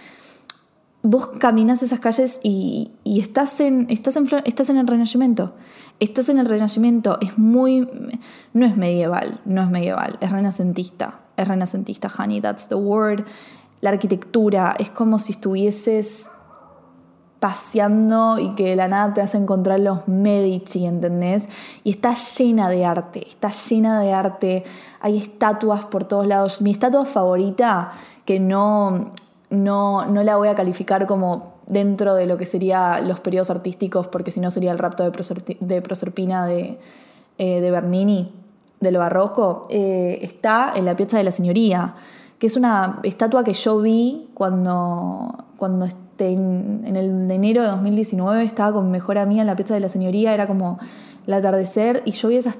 vos 1.02 1.28
caminas 1.38 1.82
esas 1.82 2.00
calles 2.00 2.40
y, 2.42 2.90
estás, 3.04 3.60
en, 3.60 3.86
estás, 3.88 4.16
en, 4.16 4.28
estás 4.44 4.70
en 4.70 4.76
el 4.76 4.86
Renacimiento. 4.86 5.54
Estás 5.98 6.28
en 6.28 6.38
el 6.38 6.46
Renacimiento. 6.46 7.18
Es 7.20 7.38
muy. 7.38 7.88
No 8.52 8.66
es 8.66 8.76
medieval, 8.76 9.40
no 9.44 9.62
es 9.62 9.70
medieval, 9.70 10.18
es 10.20 10.30
renacentista. 10.30 11.20
Es 11.36 11.48
renacentista, 11.48 12.08
honey, 12.18 12.40
that's 12.40 12.68
the 12.68 12.74
word. 12.74 13.24
La 13.80 13.90
arquitectura 13.90 14.74
es 14.78 14.90
como 14.90 15.18
si 15.18 15.32
estuvieses 15.32 16.28
paseando 17.38 18.38
y 18.38 18.54
que 18.54 18.68
de 18.68 18.76
la 18.76 18.86
nada 18.86 19.14
te 19.14 19.22
vas 19.22 19.34
a 19.34 19.38
encontrar 19.38 19.80
los 19.80 20.06
Medici, 20.06 20.84
¿entendés? 20.84 21.48
Y 21.84 21.92
está 21.92 22.14
llena 22.14 22.68
de 22.68 22.84
arte, 22.84 23.26
está 23.26 23.50
llena 23.50 23.98
de 24.00 24.12
arte. 24.12 24.64
Hay 25.00 25.16
estatuas 25.16 25.86
por 25.86 26.04
todos 26.04 26.26
lados. 26.26 26.60
Mi 26.60 26.70
estatua 26.70 27.06
favorita, 27.06 27.92
que 28.26 28.38
no 28.38 29.12
no, 29.50 30.06
no 30.06 30.22
la 30.22 30.36
voy 30.36 30.48
a 30.48 30.54
calificar 30.54 31.06
como 31.06 31.54
dentro 31.66 32.14
de 32.14 32.26
lo 32.26 32.38
que 32.38 32.46
sería 32.46 33.00
los 33.00 33.20
periodos 33.20 33.50
artísticos, 33.50 34.06
porque 34.08 34.30
si 34.30 34.40
no 34.40 34.50
sería 34.50 34.72
el 34.72 34.78
rapto 34.78 35.02
de, 35.02 35.10
Proserpina 35.82 36.46
de, 36.46 36.78
eh, 37.38 37.60
de 37.60 37.70
Bernini, 37.70 38.32
del 38.80 38.96
barroco, 38.96 39.66
eh, 39.70 40.18
está 40.22 40.72
en 40.74 40.84
la 40.84 40.96
Piazza 40.96 41.18
de 41.18 41.24
la 41.24 41.32
Señoría, 41.32 41.94
que 42.38 42.46
es 42.46 42.56
una 42.56 43.00
estatua 43.02 43.44
que 43.44 43.52
yo 43.52 43.80
vi 43.80 44.30
cuando, 44.34 45.44
cuando 45.58 45.84
este, 45.84 46.30
en, 46.30 46.96
el 46.96 47.28
de 47.28 47.34
enero 47.34 47.62
de 47.62 47.68
2019 47.68 48.42
estaba 48.42 48.72
con 48.72 48.86
mi 48.86 48.92
mejor 48.92 49.18
amiga 49.18 49.42
en 49.42 49.46
la 49.46 49.56
Piazza 49.56 49.74
de 49.74 49.80
la 49.80 49.90
Señoría, 49.90 50.32
era 50.32 50.46
como 50.46 50.78
el 51.30 51.34
atardecer 51.34 52.02
y 52.04 52.12
yo 52.12 52.28
vi 52.28 52.36
esa, 52.36 52.50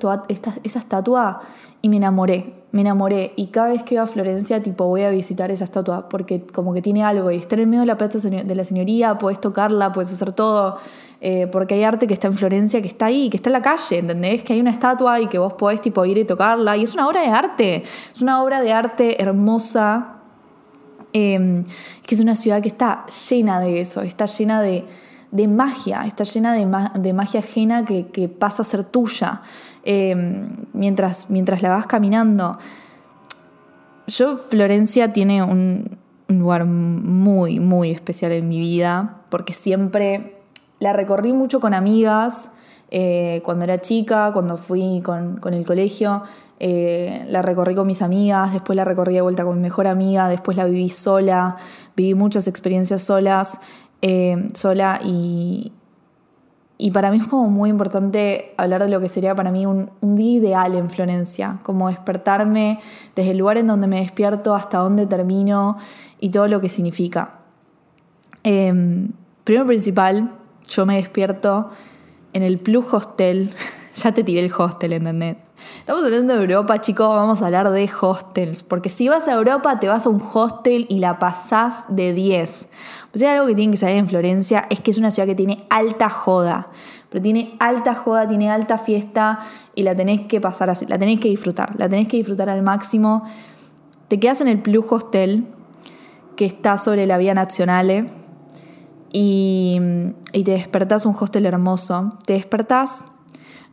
estatua 0.62 1.40
y 1.82 1.88
me 1.88 1.96
enamoré, 1.96 2.54
me 2.72 2.82
enamoré. 2.82 3.32
Y 3.36 3.48
cada 3.48 3.68
vez 3.68 3.82
que 3.82 3.96
voy 3.96 4.04
a 4.04 4.06
Florencia, 4.06 4.62
tipo, 4.62 4.86
voy 4.86 5.02
a 5.02 5.10
visitar 5.10 5.50
esa 5.50 5.64
estatua 5.64 6.08
porque 6.08 6.42
como 6.42 6.72
que 6.72 6.80
tiene 6.80 7.02
algo 7.02 7.30
y 7.30 7.36
está 7.36 7.56
en 7.56 7.68
medio 7.68 7.80
de 7.80 7.86
la 7.86 7.98
Plaza 7.98 8.18
de 8.28 8.54
la 8.54 8.64
Señoría, 8.64 9.18
puedes 9.18 9.40
tocarla, 9.40 9.92
puedes 9.92 10.12
hacer 10.12 10.32
todo. 10.32 10.78
Eh, 11.22 11.48
porque 11.52 11.74
hay 11.74 11.84
arte 11.84 12.06
que 12.06 12.14
está 12.14 12.28
en 12.28 12.32
Florencia, 12.34 12.80
que 12.80 12.88
está 12.88 13.06
ahí, 13.06 13.28
que 13.28 13.36
está 13.36 13.50
en 13.50 13.54
la 13.54 13.62
calle, 13.62 13.98
¿entendés? 13.98 14.42
Que 14.42 14.54
hay 14.54 14.60
una 14.60 14.70
estatua 14.70 15.20
y 15.20 15.26
que 15.26 15.38
vos 15.38 15.52
podés 15.52 15.80
tipo 15.80 16.04
ir 16.06 16.16
y 16.16 16.24
tocarla. 16.24 16.76
Y 16.76 16.84
es 16.84 16.94
una 16.94 17.06
obra 17.08 17.20
de 17.20 17.28
arte, 17.28 17.84
es 18.14 18.22
una 18.22 18.42
obra 18.42 18.62
de 18.62 18.72
arte 18.72 19.22
hermosa, 19.22 20.20
em, 21.12 21.64
que 22.06 22.14
es 22.14 22.20
una 22.20 22.36
ciudad 22.36 22.62
que 22.62 22.68
está 22.68 23.04
llena 23.28 23.60
de 23.60 23.80
eso, 23.80 24.00
está 24.00 24.24
llena 24.24 24.62
de, 24.62 24.86
magia, 25.48 26.04
está 26.06 26.24
llena 26.24 26.54
de, 26.54 27.12
magia 27.12 27.40
ajena 27.40 27.84
que, 27.84 28.28
pasa 28.28 28.62
a 28.62 28.64
ser 28.64 28.84
tuya. 28.84 29.42
Em, 29.82 30.66
mientras, 30.74 31.30
mientras 31.30 31.62
la 31.62 31.70
vas 31.70 31.86
caminando. 31.86 32.58
Yo, 34.06 34.36
Florencia 34.36 35.12
tiene 35.12 35.42
un, 35.42 35.98
lugar 36.28 36.64
muy, 36.64 37.58
muy 37.60 37.90
especial 37.90 38.32
en 38.32 38.48
mi 38.48 38.60
vida, 38.60 39.22
porque 39.30 39.52
siempre 39.52 40.42
la 40.78 40.92
recorrí 40.92 41.32
mucho 41.32 41.60
con 41.60 41.74
amigas, 41.74 42.52
eh, 42.90 43.40
cuando 43.44 43.64
era 43.64 43.80
chica, 43.80 44.30
cuando 44.32 44.56
fui 44.56 45.00
con, 45.00 45.40
el 45.52 45.64
colegio, 45.64 46.22
eh, 46.60 47.24
la 47.28 47.42
recorrí 47.42 47.74
con 47.74 47.86
mis 47.86 48.02
amigas, 48.02 48.52
después 48.52 48.76
la 48.76 48.84
recorrí 48.84 49.14
de 49.14 49.22
vuelta 49.22 49.44
con 49.44 49.56
mi 49.56 49.62
mejor 49.62 49.86
amiga, 49.86 50.28
después 50.28 50.56
la 50.56 50.66
viví 50.66 50.88
sola, 50.88 51.56
viví 51.96 52.14
muchas 52.14 52.46
experiencias 52.46 53.02
solas, 53.02 53.60
eh, 54.02 54.48
sola 54.54 55.00
y, 55.04 55.72
y 56.80 56.92
para 56.92 57.10
mí 57.10 57.18
es 57.18 57.26
como 57.26 57.50
muy 57.50 57.68
importante 57.68 58.54
hablar 58.56 58.82
de 58.82 58.88
lo 58.88 59.00
que 59.00 59.10
sería 59.10 59.34
para 59.34 59.52
mí 59.52 59.66
un, 59.66 59.90
día 60.00 60.38
ideal 60.38 60.74
en 60.74 60.88
Florencia, 60.88 61.58
como 61.62 61.88
despertarme 61.88 62.80
desde 63.14 63.32
el 63.32 63.36
lugar 63.36 63.58
en 63.58 63.66
donde 63.66 63.86
me 63.86 64.00
despierto 64.00 64.54
hasta 64.54 64.78
donde 64.78 65.06
termino 65.06 65.76
y 66.20 66.30
todo 66.30 66.48
lo 66.48 66.62
que 66.62 66.70
significa. 66.70 67.40
Em, 68.44 69.12
primero 69.44 69.66
principal, 69.66 70.32
yo 70.68 70.86
me 70.86 70.96
despierto 70.96 71.68
en 72.32 72.42
el 72.42 72.58
Plus 72.58 72.94
Hostel. 72.94 73.52
ya 73.94 74.12
te 74.12 74.24
tiré 74.24 74.40
el 74.40 74.52
hostel, 74.56 74.94
¿entendés? 74.94 75.36
Estamos 75.78 76.04
hablando 76.04 76.34
de 76.34 76.40
Europa, 76.40 76.80
chicos, 76.80 77.08
vamos 77.08 77.42
a 77.42 77.46
hablar 77.46 77.70
de 77.70 77.90
hostels. 78.00 78.62
Porque 78.62 78.88
si 78.88 79.08
vas 79.08 79.28
a 79.28 79.32
Europa, 79.32 79.80
te 79.80 79.88
vas 79.88 80.06
a 80.06 80.08
un 80.08 80.20
hostel 80.20 80.86
y 80.88 80.98
la 80.98 81.18
pasás 81.18 81.84
de 81.88 82.12
10. 82.12 82.70
Pues 83.10 83.22
algo 83.24 83.46
que 83.46 83.54
tiene 83.54 83.72
que 83.72 83.78
saber 83.78 83.96
en 83.96 84.08
Florencia 84.08 84.66
es 84.70 84.80
que 84.80 84.90
es 84.90 84.98
una 84.98 85.10
ciudad 85.10 85.26
que 85.26 85.34
tiene 85.34 85.66
alta 85.70 86.08
joda. 86.08 86.68
Pero 87.08 87.22
tiene 87.22 87.56
alta 87.58 87.94
joda, 87.94 88.28
tiene 88.28 88.50
alta 88.50 88.78
fiesta 88.78 89.40
y 89.74 89.82
la 89.82 89.94
tenés 89.94 90.22
que 90.22 90.40
pasar 90.40 90.70
así, 90.70 90.86
la 90.86 90.98
tenés 90.98 91.18
que 91.20 91.28
disfrutar, 91.28 91.74
la 91.76 91.88
tenés 91.88 92.08
que 92.08 92.16
disfrutar 92.16 92.48
al 92.48 92.62
máximo. 92.62 93.24
Te 94.08 94.20
quedas 94.20 94.40
en 94.40 94.48
el 94.48 94.60
Plus 94.62 94.84
Hostel, 94.90 95.46
que 96.36 96.44
está 96.44 96.78
sobre 96.78 97.06
la 97.06 97.18
Vía 97.18 97.34
Nacional, 97.34 98.12
y, 99.12 99.80
y 100.32 100.44
te 100.44 100.52
despertás 100.52 101.04
un 101.04 101.14
hostel 101.18 101.46
hermoso. 101.46 102.16
Te 102.26 102.34
despertás 102.34 103.04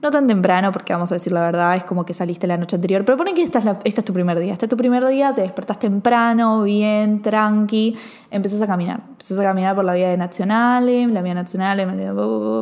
no 0.01 0.11
tan 0.11 0.27
temprano, 0.27 0.71
porque 0.71 0.93
vamos 0.93 1.11
a 1.11 1.15
decir 1.15 1.33
la 1.33 1.41
verdad, 1.41 1.75
es 1.75 1.83
como 1.83 2.05
que 2.05 2.13
saliste 2.13 2.45
la 2.45 2.57
noche 2.57 2.75
anterior, 2.75 3.03
pero 3.03 3.17
ponen 3.17 3.33
que 3.33 3.41
esta 3.41 3.59
es, 3.59 3.65
este 3.83 4.01
es 4.01 4.05
tu 4.05 4.13
primer 4.13 4.37
día. 4.39 4.53
Este 4.53 4.65
es 4.65 4.69
tu 4.69 4.77
primer 4.77 5.05
día, 5.07 5.33
te 5.33 5.41
despertás 5.41 5.79
temprano, 5.79 6.61
bien, 6.63 7.21
tranqui, 7.21 7.97
empezás 8.29 8.61
a 8.61 8.67
caminar. 8.67 9.01
Empezás 9.09 9.39
a 9.39 9.43
caminar 9.43 9.75
por 9.75 9.85
la 9.85 9.93
vía 9.93 10.09
de 10.09 10.17
Nacionales, 10.17 11.09
la 11.09 11.21
vía 11.21 11.33
Nacionales, 11.33 11.87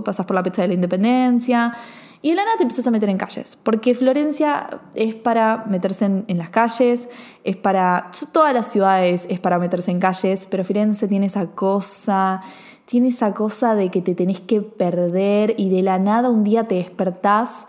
pasas 0.04 0.26
por 0.26 0.36
la 0.36 0.44
Pizza 0.44 0.62
de 0.62 0.70
la 0.70 0.74
Independencia. 0.76 1.74
Y 2.22 2.30
de 2.30 2.36
la 2.36 2.44
nada 2.44 2.58
te 2.58 2.64
empiezas 2.64 2.88
a 2.88 2.92
meter 2.92 3.10
en 3.10 3.18
calles, 3.18 3.56
porque 3.62 3.94
Florencia 3.94 4.68
es 4.96 5.14
para 5.14 5.66
meterse 5.68 6.06
en, 6.06 6.26
en, 6.28 6.40
las 6.40 6.50
calles, 6.50 7.08
es 7.44 7.56
para. 7.56 8.10
Todas 8.32 8.52
las 8.52 8.66
ciudades 8.72 9.28
es 9.30 9.40
para 9.40 9.60
meterse 9.60 9.92
en 9.92 10.00
calles, 10.00 10.48
pero 10.50 10.64
Firenze 10.64 11.08
tiene 11.08 11.28
esa 11.28 11.46
cosa 11.48 12.42
tiene 12.86 13.10
esa 13.10 13.34
cosa 13.34 13.76
de 13.76 13.90
que 13.90 14.02
te 14.02 14.16
tenés 14.16 14.40
que 14.40 14.62
perder 14.62 15.56
y 15.58 15.70
de 15.70 15.82
la 15.82 16.00
nada 16.00 16.30
un 16.30 16.44
día 16.44 16.68
te 16.68 16.76
despertás 16.76 17.66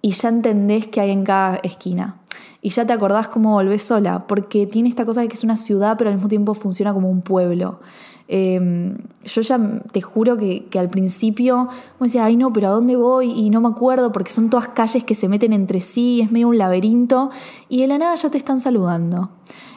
y 0.00 0.12
ya 0.12 0.28
entendés 0.28 0.86
que 0.86 1.00
hay 1.00 1.10
en 1.10 1.24
cada 1.24 1.56
esquina. 1.56 2.20
Y 2.60 2.70
ya 2.70 2.86
te 2.86 2.92
acordás 2.92 3.28
cómo 3.28 3.52
volvés 3.52 3.82
sola, 3.82 4.26
porque 4.26 4.66
tiene 4.66 4.88
esta 4.88 5.04
cosa 5.04 5.20
de 5.20 5.28
que 5.28 5.34
es 5.34 5.44
una 5.44 5.56
ciudad, 5.56 5.96
pero 5.98 6.08
al 6.08 6.16
mismo 6.16 6.28
tiempo 6.28 6.54
funciona 6.54 6.94
como 6.94 7.10
un 7.10 7.20
pueblo. 7.20 7.80
Em, 8.26 8.96
yo 9.24 9.42
ya 9.42 9.58
te 9.92 10.00
juro 10.00 10.38
que, 10.38 10.66
al 10.78 10.88
principio 10.88 11.68
me 12.00 12.06
decía, 12.06 12.24
ay 12.24 12.36
no, 12.36 12.52
pero 12.52 12.68
¿a 12.68 12.70
dónde 12.70 12.96
voy? 12.96 13.30
Y 13.32 13.50
no 13.50 13.60
me 13.60 13.68
acuerdo 13.68 14.12
porque 14.12 14.32
son 14.32 14.48
todas 14.48 14.68
calles 14.68 15.04
que 15.04 15.14
se 15.14 15.28
meten 15.28 15.52
entre 15.52 15.80
sí, 15.80 16.22
es 16.22 16.30
medio 16.30 16.48
un 16.48 16.56
laberinto, 16.56 17.30
y 17.68 17.82
de 17.82 17.86
la 17.86 17.98
nada 17.98 18.14
ya 18.14 18.30
te 18.30 18.38
están 18.38 18.60
saludando. 18.60 19.30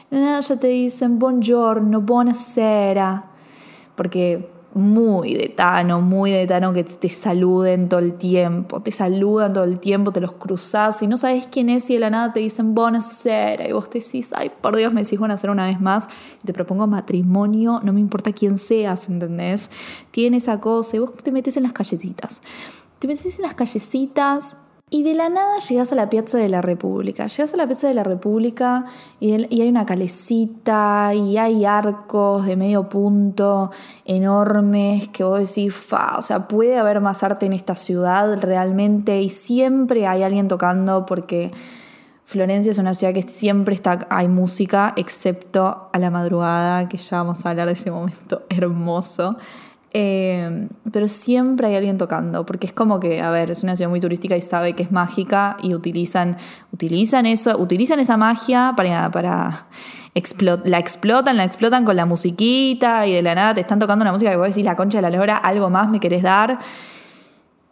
De 0.10 0.18
la 0.18 0.24
nada 0.24 0.40
ya 0.40 0.58
te 0.58 0.68
dicen 0.68 1.20
buongiorno, 1.20 2.02
buonasera, 2.02 3.32
porque 3.96 4.57
muy 4.78 5.34
de 5.34 5.50
Tano, 5.50 6.02
muy 6.02 6.32
de 6.32 6.48
Tano 6.48 6.74
que 6.74 6.84
te 6.84 7.10
saluden 7.10 7.90
todo 7.90 8.00
el 8.00 8.14
tiempo, 8.14 8.82
te 8.82 8.92
saludan 8.92 9.54
todo 9.54 9.64
el 9.64 9.80
tiempo, 9.80 10.12
te 10.12 10.22
los 10.22 10.34
cruzas 10.34 11.02
y 11.02 11.08
no 11.08 11.18
sabes 11.18 11.48
quién 11.48 11.70
es 11.70 11.90
y 11.90 11.96
de 11.96 12.00
la 12.00 12.10
nada 12.10 12.34
te 12.34 12.40
dicen 12.40 12.76
ser 13.02 13.68
y 13.68 13.72
vos 13.74 13.90
te 13.90 14.00
decís, 14.00 14.34
ay, 14.36 14.52
por 14.62 14.76
Dios, 14.76 14.94
me 14.94 15.04
decís 15.04 15.20
hacer 15.30 15.50
una 15.50 15.66
vez 15.66 15.80
más 15.80 16.08
y 16.44 16.46
te 16.46 16.54
propongo 16.54 16.88
matrimonio, 16.88 17.82
no 17.84 17.94
me 17.94 18.00
importa 18.00 18.32
quién 18.32 18.58
seas, 18.58 19.10
¿entendés? 19.10 19.72
Tiene 20.12 20.38
esa 20.38 20.60
cosa 20.60 20.96
y 20.96 21.00
vos 21.00 21.14
te 21.14 21.32
metes 21.32 21.58
en 21.58 21.64
las 21.64 21.74
callecitas. 21.74 22.42
Te 23.00 23.08
metes 23.08 23.38
en 23.38 23.44
las 23.44 23.54
callecitas 23.54 24.58
y 24.90 25.04
de 25.04 25.16
la 25.16 25.28
nada 25.28 25.60
llegas 25.60 25.92
a 25.92 25.96
la 25.96 26.10
Piazza 26.10 26.38
de 26.38 26.48
la 26.48 26.62
República. 26.62 27.28
Llegas 27.28 27.54
a 27.54 27.58
la 27.58 27.68
Piazza 27.68 27.90
de 27.90 27.94
la 27.94 28.06
República 28.06 28.86
y, 29.20 29.34
hay 29.34 29.68
una 29.68 29.86
calecita 29.86 31.14
y 31.14 31.38
hay 31.38 31.66
arcos 31.66 32.46
de 32.46 32.56
medio 32.56 32.88
punto 32.88 33.70
enormes 34.06 35.10
que 35.10 35.26
vos 35.26 35.40
decís, 35.40 35.74
fa, 35.74 36.16
o 36.18 36.22
sea, 36.22 36.48
puede 36.48 36.78
haber 36.78 37.02
más 37.02 37.22
arte 37.22 37.46
en 37.46 37.54
esta 37.54 37.76
ciudad 37.76 38.42
realmente 38.42 39.22
y 39.22 39.30
siempre 39.30 40.08
hay 40.08 40.24
alguien 40.24 40.48
tocando 40.48 41.06
porque 41.06 41.52
Florencia 42.24 42.72
es 42.72 42.78
una 42.78 42.94
ciudad 42.94 43.14
que 43.14 43.24
siempre 43.24 43.76
está, 43.76 44.08
hay 44.10 44.30
música, 44.30 44.94
excepto 44.96 45.90
a 45.92 46.00
la 46.00 46.10
madrugada, 46.12 46.88
que 46.88 46.98
ya 46.98 47.18
vamos 47.18 47.46
a 47.46 47.50
hablar 47.50 47.68
de 47.68 47.74
ese 47.74 47.92
momento 47.92 48.44
hermoso. 48.50 49.38
Eh, 49.94 50.68
pero 50.92 51.08
siempre 51.08 51.68
hay 51.68 51.76
alguien 51.76 51.98
tocando, 51.98 52.46
porque 52.46 52.68
es 52.68 52.74
como 52.74 53.00
que, 53.00 53.22
a 53.22 53.30
ver, 53.32 53.52
es 53.52 53.64
una 53.64 53.76
ciudad 53.76 53.90
muy 53.90 54.00
turística 54.00 54.36
y 54.36 54.42
sabe 54.42 54.74
que 54.74 54.84
es 54.84 54.92
mágica 54.92 55.58
y 55.64 55.74
utilizan, 55.74 56.38
utilizan 56.74 57.26
eso, 57.26 57.58
utilizan 57.58 58.00
esa 58.00 58.18
magia 58.18 58.74
para, 58.76 59.10
para 59.12 59.68
la 60.64 60.78
explotan, 60.80 61.38
la 61.38 61.44
explotan 61.44 61.86
con 61.86 61.96
la 61.96 62.06
musiquita 62.06 63.06
y 63.08 63.14
de 63.14 63.22
la 63.22 63.36
nada 63.36 63.54
te 63.54 63.62
están 63.62 63.80
tocando 63.80 64.04
una 64.04 64.12
música 64.12 64.32
que 64.32 64.38
vos 64.38 64.48
decís 64.48 64.66
la 64.66 64.76
concha 64.76 64.98
de 64.98 65.04
la 65.04 65.10
lora, 65.10 65.38
algo 65.38 65.70
más 65.70 65.90
me 65.90 66.00
querés 66.00 66.24
dar. 66.24 66.60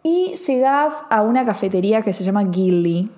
Y 0.02 0.34
llegás 0.46 1.04
a 1.10 1.22
una 1.22 1.44
cafetería 1.44 2.02
que 2.02 2.12
se 2.12 2.22
llama 2.22 2.44
Gilly, 2.50 3.10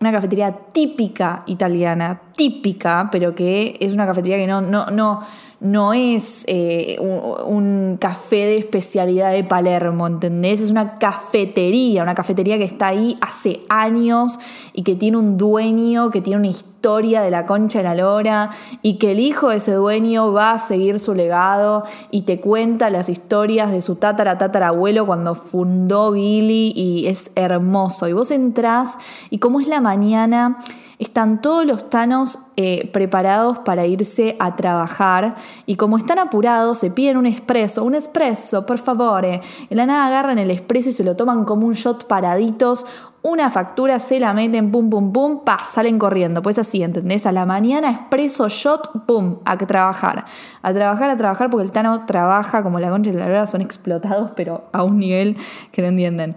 una 0.00 0.10
cafetería 0.10 0.52
típica 0.72 1.44
italiana, 1.46 2.20
típica, 2.34 3.08
pero 3.12 3.36
que 3.36 3.76
es 3.78 3.94
una 3.94 4.04
cafetería 4.04 4.36
que 4.36 4.48
no, 4.48 4.60
no, 4.60 5.20
no 5.62 5.92
es 5.92 6.44
eh, 6.48 6.96
un, 6.98 7.96
café 8.00 8.46
de 8.46 8.58
especialidad 8.58 9.32
de 9.32 9.44
Palermo, 9.44 10.06
¿entendés? 10.06 10.60
Es 10.60 10.70
una 10.70 10.94
cafetería, 10.94 12.02
una 12.02 12.14
cafetería 12.14 12.58
que 12.58 12.64
está 12.64 12.88
ahí 12.88 13.16
hace 13.20 13.60
años 13.68 14.38
y 14.72 14.82
que 14.82 14.96
tiene 14.96 15.18
un 15.18 15.36
dueño, 15.36 16.10
que 16.10 16.20
tiene 16.20 16.38
una 16.38 16.48
historia 16.48 16.71
de 16.82 17.30
la 17.30 17.46
concha 17.46 17.78
de 17.78 17.84
la 17.84 17.94
lora 17.94 18.50
y 18.82 18.98
que 18.98 19.12
el 19.12 19.20
hijo 19.20 19.50
de 19.50 19.56
ese 19.56 19.72
dueño 19.72 20.32
va 20.32 20.52
a 20.52 20.58
seguir 20.58 20.98
su 20.98 21.14
legado 21.14 21.84
y 22.10 22.22
te 22.22 22.40
cuenta 22.40 22.90
las 22.90 23.08
historias 23.08 23.70
de 23.70 23.80
su 23.80 23.94
tatara 23.96 24.36
tatarabuelo 24.36 25.06
cuando 25.06 25.36
fundó 25.36 26.10
Billy 26.10 26.72
y 26.74 27.06
es 27.06 27.30
hermoso. 27.36 28.08
Y 28.08 28.12
vos 28.12 28.32
entrás 28.32 28.98
y 29.30 29.38
como 29.38 29.60
es 29.60 29.68
la 29.68 29.80
mañana 29.80 30.58
están 30.98 31.40
todos 31.40 31.66
los 31.66 31.90
tanos 31.90 32.38
eh, 32.56 32.88
preparados 32.92 33.58
para 33.58 33.86
irse 33.86 34.36
a 34.38 34.54
trabajar 34.54 35.34
y 35.66 35.76
como 35.76 35.96
están 35.96 36.18
apurados 36.18 36.78
se 36.78 36.90
piden 36.90 37.16
un 37.16 37.26
espresso, 37.26 37.82
un 37.84 37.94
espresso, 37.94 38.66
por 38.66 38.78
favor. 38.78 39.24
Y 39.68 39.74
la 39.74 39.86
nada 39.86 40.06
agarran 40.06 40.38
el 40.38 40.50
espresso 40.50 40.90
y 40.90 40.92
se 40.92 41.04
lo 41.04 41.16
toman 41.16 41.44
como 41.44 41.66
un 41.66 41.74
shot 41.74 42.06
paraditos, 42.06 42.86
una 43.22 43.50
factura, 43.50 44.00
se 44.00 44.18
la 44.18 44.34
meten, 44.34 44.72
pum, 44.72 44.90
pum, 44.90 45.12
pum, 45.12 45.44
pa, 45.44 45.66
salen 45.68 45.98
corriendo. 45.98 46.42
Pues 46.42 46.58
así, 46.58 46.82
¿entendés? 46.82 47.24
A 47.24 47.32
la 47.32 47.46
mañana, 47.46 47.90
expreso, 47.90 48.48
shot, 48.48 49.06
pum, 49.06 49.38
a 49.44 49.56
trabajar. 49.56 50.24
A 50.62 50.74
trabajar, 50.74 51.10
a 51.10 51.16
trabajar, 51.16 51.48
porque 51.48 51.64
el 51.64 51.70
Tano 51.70 52.04
trabaja 52.04 52.62
como 52.62 52.80
la 52.80 52.90
concha 52.90 53.10
y 53.10 53.14
la 53.14 53.26
verdad 53.26 53.46
son 53.46 53.60
explotados, 53.60 54.32
pero 54.34 54.64
a 54.72 54.82
un 54.82 54.98
nivel 54.98 55.36
que 55.70 55.82
no 55.82 55.88
entienden. 55.88 56.34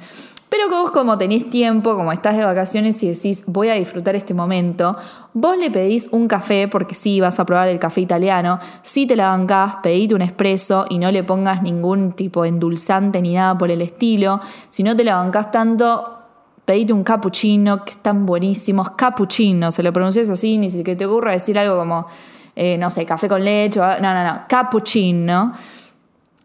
Pero 0.47 0.69
que 0.69 0.75
vos 0.75 0.91
como 0.91 1.17
tenés 1.17 1.49
tiempo, 1.49 1.97
como 1.97 2.11
estás 2.11 2.37
de 2.37 2.45
vacaciones 2.45 3.01
y 3.03 3.09
decís 3.09 3.43
voy 3.47 3.69
a 3.69 3.73
disfrutar 3.73 4.15
este 4.15 4.33
momento, 4.33 4.95
vos 5.33 5.57
le 5.57 5.71
pedís 5.71 6.07
un 6.11 6.27
café, 6.27 6.67
porque 6.67 6.93
sí, 6.93 7.19
vas 7.19 7.39
a 7.39 7.45
probar 7.45 7.67
el 7.67 7.79
café 7.79 8.01
italiano, 8.01 8.59
si 8.83 9.07
te 9.07 9.15
la 9.15 9.29
bancás, 9.29 9.77
pedite 9.81 10.13
un 10.13 10.21
espresso 10.21 10.85
y 10.87 10.99
no 10.99 11.11
le 11.11 11.23
pongas 11.23 11.63
ningún 11.63 12.13
tipo 12.13 12.45
endulzante 12.45 13.21
ni 13.21 13.33
nada 13.33 13.57
por 13.57 13.71
el 13.71 13.81
estilo. 13.81 14.39
Si 14.69 14.83
no 14.83 14.95
te 14.95 15.03
la 15.03 15.15
bancás 15.15 15.51
tanto, 15.51 16.14
pedite 16.65 16.91
un 16.91 17.03
cappuccino, 17.03 17.85
que 17.85 17.91
están 17.91 18.25
buenísimos, 18.25 18.91
cappuccino, 18.91 19.71
se 19.71 19.83
lo 19.83 19.93
pronuncias 19.93 20.29
así, 20.29 20.57
ni 20.57 20.69
siquiera 20.69 20.97
te 20.97 21.05
ocurra 21.05 21.31
decir 21.31 21.57
algo 21.57 21.77
como, 21.77 22.07
eh, 22.55 22.77
no 22.77 22.89
sé, 22.91 23.05
café 23.05 23.29
con 23.29 23.43
leche, 23.43 23.79
no, 23.79 23.99
no, 24.01 24.23
no, 24.23 24.41
cappuccino. 24.47 25.53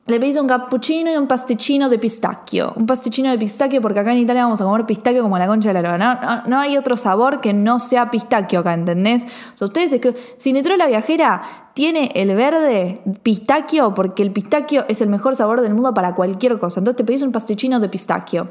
Le 0.07 0.19
pedís 0.19 0.37
un 0.39 0.49
cappuccino 0.49 1.13
y 1.13 1.17
un 1.17 1.29
pasticcino 1.29 1.89
de 1.89 1.97
pistacchio. 1.97 2.73
Un 2.75 2.85
pasticcino 2.85 3.31
de 3.31 3.39
pistacchio 3.39 3.81
porque 3.81 4.01
acá 4.01 4.11
en 4.11 4.19
Italia 4.19 4.43
vamos 4.43 4.61
a 4.61 4.65
comer 4.65 4.85
pistacchio 4.85 5.23
como 5.23 5.39
la 5.39 5.47
concha 5.47 5.69
de 5.73 5.81
la 5.81 5.83
lora. 5.83 6.43
No, 6.49 6.59
hay 6.59 6.77
otro 6.77 6.97
sabor 6.97 7.41
que 7.41 7.53
no 7.53 7.79
sea 7.79 8.11
pistacchio 8.11 8.59
acá, 8.59 8.75
¿entendés? 8.75 9.25
O 9.55 9.57
sea, 9.57 9.67
ustedes, 9.69 9.93
es 9.93 10.01
que, 10.01 10.17
si 10.37 10.53
la 10.53 10.87
Viajera 10.87 11.43
tiene 11.75 12.11
el 12.17 12.35
verde 12.35 13.03
pistacchio 13.23 13.95
porque 13.95 14.23
el 14.23 14.33
pistacchio 14.33 14.85
es 14.89 15.01
el 15.01 15.09
mejor 15.09 15.37
sabor 15.37 15.61
del 15.61 15.75
mundo 15.75 15.95
para 15.95 16.17
cualquier 16.17 16.59
cosa. 16.59 16.81
Entonces 16.81 16.97
te 16.97 17.05
pedís 17.05 17.23
un 17.23 17.31
pasticcino 17.31 17.79
de 17.79 17.89
pistacchio. 17.89 18.49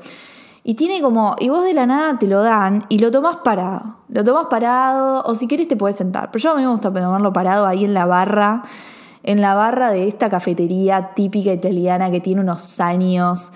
Y 0.63 0.75
tiene 0.75 1.01
como, 1.01 1.35
y 1.39 1.49
vos 1.49 1.63
de 1.63 1.73
la 1.73 1.85
nada 1.85 2.17
te 2.19 2.27
lo 2.27 2.41
dan 2.41 2.85
y 2.89 2.99
lo 2.99 3.11
tomás 3.11 3.37
parado. 3.37 3.95
Lo 4.09 4.23
tomás 4.23 4.47
parado, 4.49 5.23
o 5.25 5.35
si 5.35 5.47
querés 5.47 5.67
te 5.67 5.75
puedes 5.75 5.95
sentar. 5.95 6.31
Pero 6.31 6.43
yo 6.43 6.51
a 6.51 6.55
mí 6.55 6.61
me 6.63 6.71
gusta 6.71 6.93
tomarlo 6.93 7.31
parado 7.33 7.65
ahí 7.65 7.85
en 7.85 7.93
la 7.93 8.05
barra, 8.05 8.63
en 9.23 9.41
la 9.41 9.53
barra 9.53 9.91
de 9.91 10.07
esta 10.07 10.29
cafetería 10.29 11.13
típica 11.15 11.53
italiana 11.53 12.11
que 12.11 12.19
tiene 12.19 12.41
unos 12.41 12.79
años 12.79 13.51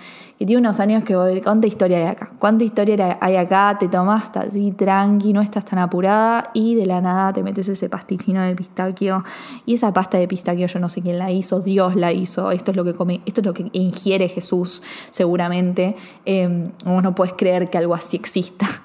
tiene 0.46 0.60
unos 0.60 0.80
años 0.80 1.04
que 1.04 1.42
¿cuánta 1.42 1.66
historia 1.66 1.98
hay 1.98 2.04
acá? 2.04 2.30
¿Cuánta 2.38 2.64
historia 2.64 3.18
hay 3.20 3.36
acá? 3.36 3.76
Te 3.78 3.88
tomas 3.88 4.30
así 4.36 4.72
tranqui, 4.72 5.32
no 5.32 5.40
estás 5.40 5.64
tan 5.64 5.78
apurada 5.78 6.50
y 6.54 6.74
de 6.74 6.86
la 6.86 7.00
nada 7.00 7.32
te 7.32 7.42
metes 7.42 7.68
ese 7.68 7.88
pastichino 7.88 8.42
de 8.42 8.54
pistaquio 8.54 9.24
y 9.66 9.74
esa 9.74 9.92
pasta 9.92 10.18
de 10.18 10.28
pistaquio 10.28 10.66
yo 10.66 10.78
no 10.80 10.88
sé 10.88 11.02
quién 11.02 11.18
la 11.18 11.30
hizo, 11.30 11.60
Dios 11.60 11.96
la 11.96 12.12
hizo, 12.12 12.50
esto 12.50 12.70
es 12.70 12.76
lo 12.76 12.84
que 12.84 12.94
come, 12.94 13.22
esto 13.26 13.40
es 13.40 13.46
lo 13.46 13.54
que 13.54 13.70
ingiere 13.72 14.28
Jesús 14.28 14.82
seguramente, 15.10 15.96
eh, 16.26 16.70
no 16.84 17.14
puedes 17.14 17.34
creer 17.34 17.70
que 17.70 17.78
algo 17.78 17.94
así 17.94 18.16
exista. 18.16 18.66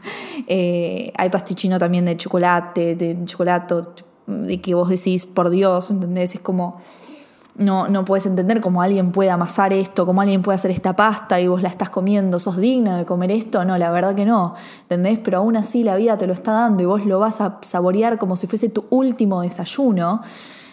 Eh, 0.48 1.12
hay 1.18 1.30
pastichino 1.30 1.78
también 1.78 2.06
de 2.06 2.16
chocolate, 2.16 2.96
de 2.96 3.18
chocolate, 3.26 3.76
de 4.26 4.62
que 4.62 4.74
vos 4.74 4.90
decís, 4.90 5.26
por 5.26 5.50
Dios, 5.50 5.92
¿entendés? 5.92 6.34
Es 6.34 6.42
como 6.42 6.80
no, 7.60 7.88
no 7.88 8.06
puedes 8.06 8.26
entender 8.26 8.62
cómo 8.62 8.82
alguien 8.82 9.12
puede 9.12 9.30
amasar 9.30 9.74
esto, 9.74 10.06
cómo 10.06 10.22
alguien 10.22 10.42
puede 10.42 10.56
hacer 10.56 10.72
esta 10.72 10.96
pasta 10.96 11.40
y 11.40 11.48
vos 11.48 11.62
la 11.62 11.70
estás 11.70 11.90
comiendo, 11.90 12.40
sos 12.40 12.58
digna 12.58 12.98
de 12.98 13.06
comer 13.06 13.32
esto. 13.32 13.66
No, 13.66 13.78
la 13.78 13.92
verdad 13.92 14.16
que 14.16 14.26
no, 14.26 14.56
¿entendés? 14.84 15.20
Pero 15.20 15.40
aún 15.40 15.58
así 15.58 15.84
la 15.84 15.96
vida 15.96 16.18
te 16.18 16.26
lo 16.26 16.34
está 16.34 16.54
dando 16.54 16.82
y 16.82 16.86
vos 16.86 17.06
lo 17.06 17.20
vas 17.20 17.42
a 17.42 17.60
saborear 17.62 18.18
como 18.18 18.36
si 18.36 18.48
fuese 18.48 18.70
tu 18.70 18.86
último 18.90 19.42
desayuno. 19.42 20.22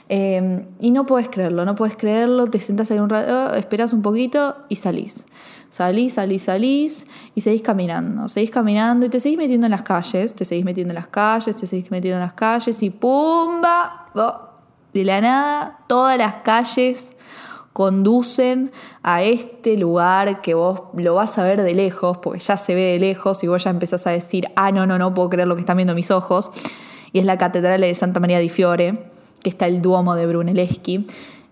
Eh, 0.09 0.65
y 0.79 0.93
no 0.93 1.05
puedes 1.05 1.29
creerlo, 1.29 1.65
no 1.65 1.75
puedes 1.75 1.97
creerlo, 1.97 2.47
te 2.47 2.61
sentás 2.61 2.93
ahí 2.93 3.01
un 3.01 3.11
rato, 3.11 3.55
esperás 3.55 3.93
un 3.93 4.03
poquito 4.03 4.57
y 4.69 4.77
salís. 4.77 5.27
Salís, 5.69 6.15
salís, 6.15 6.45
salís 6.45 7.07
y 7.35 7.41
seguís 7.41 7.63
caminando. 7.63 8.29
Seguís 8.29 8.51
caminando 8.51 9.07
y 9.07 9.09
te 9.09 9.19
seguís 9.19 9.37
metiendo 9.37 9.67
en 9.67 9.73
las 9.73 9.83
calles, 9.83 10.33
te 10.35 10.45
seguís 10.45 10.65
metiendo 10.65 10.93
en 10.93 10.97
las 10.97 11.09
calles, 11.09 11.57
te 11.57 11.67
seguís 11.67 11.91
metiendo 11.91 12.19
en 12.19 12.23
las 12.23 12.35
calles 12.35 12.83
y 12.83 12.91
¡pumba! 12.91 14.46
De 14.97 15.05
la 15.05 15.21
nada, 15.21 15.81
todas 15.89 16.17
las 16.17 16.39
calles 16.39 17.13
conducen 17.75 18.73
a 19.03 19.23
este 19.23 19.77
lugar 19.77 20.41
que 20.41 20.55
vos 20.55 20.85
lo 20.95 21.15
vas 21.15 21.37
a 21.37 21.45
ver 21.45 21.63
de 21.63 21.75
lejos, 21.75 22.17
porque 22.17 22.39
ya 22.39 22.57
se 22.57 22.75
ve 22.75 22.93
de 22.93 22.99
lejos 22.99 23.45
y 23.45 23.47
vos 23.47 23.63
ya 23.63 23.69
empezás 23.69 24.07
a 24.07 24.11
decir, 24.13 24.49
ah, 24.57 24.73
no, 24.73 24.87
no, 24.87 24.97
no 24.97 25.13
puedo 25.13 25.29
creer 25.29 25.49
lo 25.49 25.55
que 25.55 25.61
están 25.61 25.77
viendo 25.77 25.95
mis 25.95 26.11
ojos. 26.11 26.51
Y 27.13 27.19
es 27.19 27.27
la 27.27 27.37
Catedral 27.37 27.83
de 27.83 27.95
Santa 27.95 28.21
María 28.21 28.39
di 28.39 28.49
Fiore, 28.49 29.11
que 29.43 29.51
está 29.51 29.67
el 29.67 29.83
Duomo 29.83 30.15
de 30.15 30.27
Brunelleschi. 30.27 31.07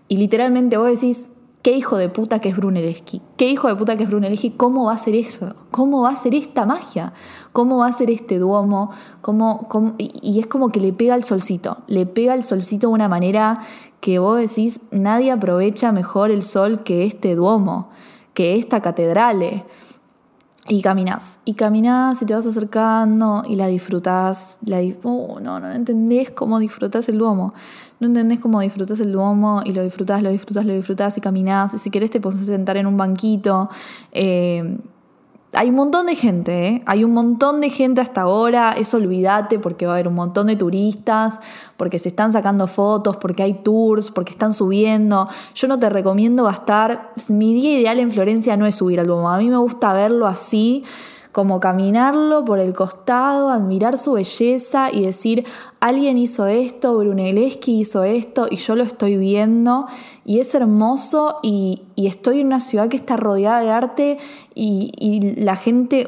Y 0.07 0.17
literalmente 0.17 0.77
vos 0.77 0.89
decís, 0.89 1.27
qué 1.65 1.71
hijo 1.71 1.97
de 1.97 2.09
puta 2.09 2.37
que 2.37 2.49
es 2.49 2.57
Brunelleschi, 2.57 3.23
qué 3.37 3.49
hijo 3.49 3.67
de 3.67 3.75
puta 3.75 3.97
que 3.97 4.03
es 4.03 4.09
Brunelleschi, 4.09 4.51
cómo 4.51 4.85
va 4.85 4.93
a 4.93 4.99
ser 4.99 5.15
eso, 5.15 5.55
cómo 5.71 6.03
va 6.03 6.11
a 6.11 6.15
ser 6.15 6.35
esta 6.35 6.67
magia, 6.67 7.13
cómo 7.53 7.77
va 7.77 7.87
a 7.87 7.91
ser 7.91 8.11
este 8.11 8.37
duomo, 8.37 8.91
cómo, 9.21 9.67
y 9.97 10.39
es 10.39 10.45
como 10.45 10.69
que 10.69 10.79
le 10.79 10.93
pega 10.93 11.15
el 11.15 11.23
solcito, 11.23 11.79
le 11.87 12.05
pega 12.05 12.35
el 12.35 12.43
solcito 12.43 12.89
de 12.89 12.93
una 12.93 13.09
manera 13.09 13.61
que 13.99 14.19
vos 14.19 14.37
decís, 14.37 14.81
nadie 14.91 15.31
aprovecha 15.31 15.91
mejor 15.91 16.29
el 16.29 16.43
sol 16.43 16.83
que 16.83 17.03
este 17.03 17.33
duomo, 17.33 17.89
que 18.35 18.59
esta 18.59 18.79
catedral. 18.81 19.65
Y 20.67 20.81
caminas, 20.81 21.41
y 21.45 21.53
caminas 21.53 22.23
y 22.23 22.25
te 22.25 22.33
vas 22.33 22.47
acercando 22.47 23.43
y 23.47 23.55
la 23.55 23.67
disfrutás. 23.67 24.57
La 24.65 24.79
oh, 25.03 25.39
no, 25.39 25.59
no 25.59 25.71
entendés 25.71 26.31
cómo 26.31 26.57
disfrutás 26.57 27.07
el 27.07 27.19
Duomo. 27.19 27.53
No 27.99 28.07
entendés 28.07 28.39
cómo 28.39 28.59
disfrutás 28.59 28.99
el 28.99 29.11
Duomo 29.11 29.61
y 29.65 29.73
lo 29.73 29.83
disfrutás, 29.83 30.21
lo 30.21 30.29
disfrutás, 30.29 30.65
lo 30.65 30.73
disfrutás 30.73 31.17
y 31.17 31.21
caminás. 31.21 31.73
Y 31.73 31.77
si 31.77 31.89
querés 31.89 32.11
te 32.11 32.19
podés 32.19 32.45
sentar 32.45 32.77
en 32.77 32.87
un 32.87 32.97
banquito. 32.97 33.69
Eh, 34.11 34.77
hay 35.55 35.69
un 35.69 35.75
montón 35.75 36.05
de 36.05 36.15
gente, 36.15 36.67
¿eh? 36.67 36.83
hay 36.85 37.03
un 37.03 37.13
montón 37.13 37.61
de 37.61 37.69
gente 37.69 38.01
hasta 38.01 38.21
ahora, 38.21 38.73
eso 38.73 38.97
olvídate 38.97 39.57
porque 39.57 39.85
va 39.85 39.93
a 39.93 39.95
haber 39.95 40.07
un 40.07 40.15
montón 40.15 40.47
de 40.47 40.55
turistas, 40.55 41.39
porque 41.77 41.97
se 41.97 42.09
están 42.09 42.31
sacando 42.31 42.67
fotos, 42.67 43.17
porque 43.17 43.43
hay 43.43 43.53
tours, 43.53 44.11
porque 44.11 44.31
están 44.31 44.53
subiendo. 44.53 45.27
Yo 45.53 45.67
no 45.67 45.79
te 45.79 45.89
recomiendo 45.89 46.43
gastar, 46.43 47.13
mi 47.29 47.53
día 47.53 47.79
ideal 47.79 47.99
en 47.99 48.11
Florencia 48.11 48.57
no 48.57 48.65
es 48.65 48.75
subir 48.75 48.99
al 48.99 49.07
Duomo, 49.07 49.29
a 49.29 49.37
mí 49.37 49.49
me 49.49 49.57
gusta 49.57 49.93
verlo 49.93 50.27
así 50.27 50.83
como 51.35 51.59
caminarlo 51.59 52.45
por 52.45 52.59
el 52.59 52.73
costado, 52.73 53.49
admirar 53.49 53.97
su 53.97 54.13
belleza 54.13 54.87
y 54.89 55.01
decir, 55.01 55.43
alguien 55.81 56.17
hizo 56.17 56.47
esto, 56.47 56.95
Brunelleschi 56.95 57.77
hizo 57.77 58.05
esto 58.05 58.47
y 58.49 58.55
yo 58.55 58.77
lo 58.77 58.83
estoy 58.83 59.17
viendo 59.17 59.85
y 60.23 60.39
es 60.39 60.55
hermoso 60.55 61.39
y, 61.43 61.81
estoy 61.97 62.39
en 62.39 62.47
una 62.47 62.61
ciudad 62.61 62.87
que 62.87 62.95
está 62.95 63.17
rodeada 63.17 63.59
de 63.59 63.69
arte 63.69 64.17
y, 64.53 65.35
la 65.35 65.57
gente 65.57 66.07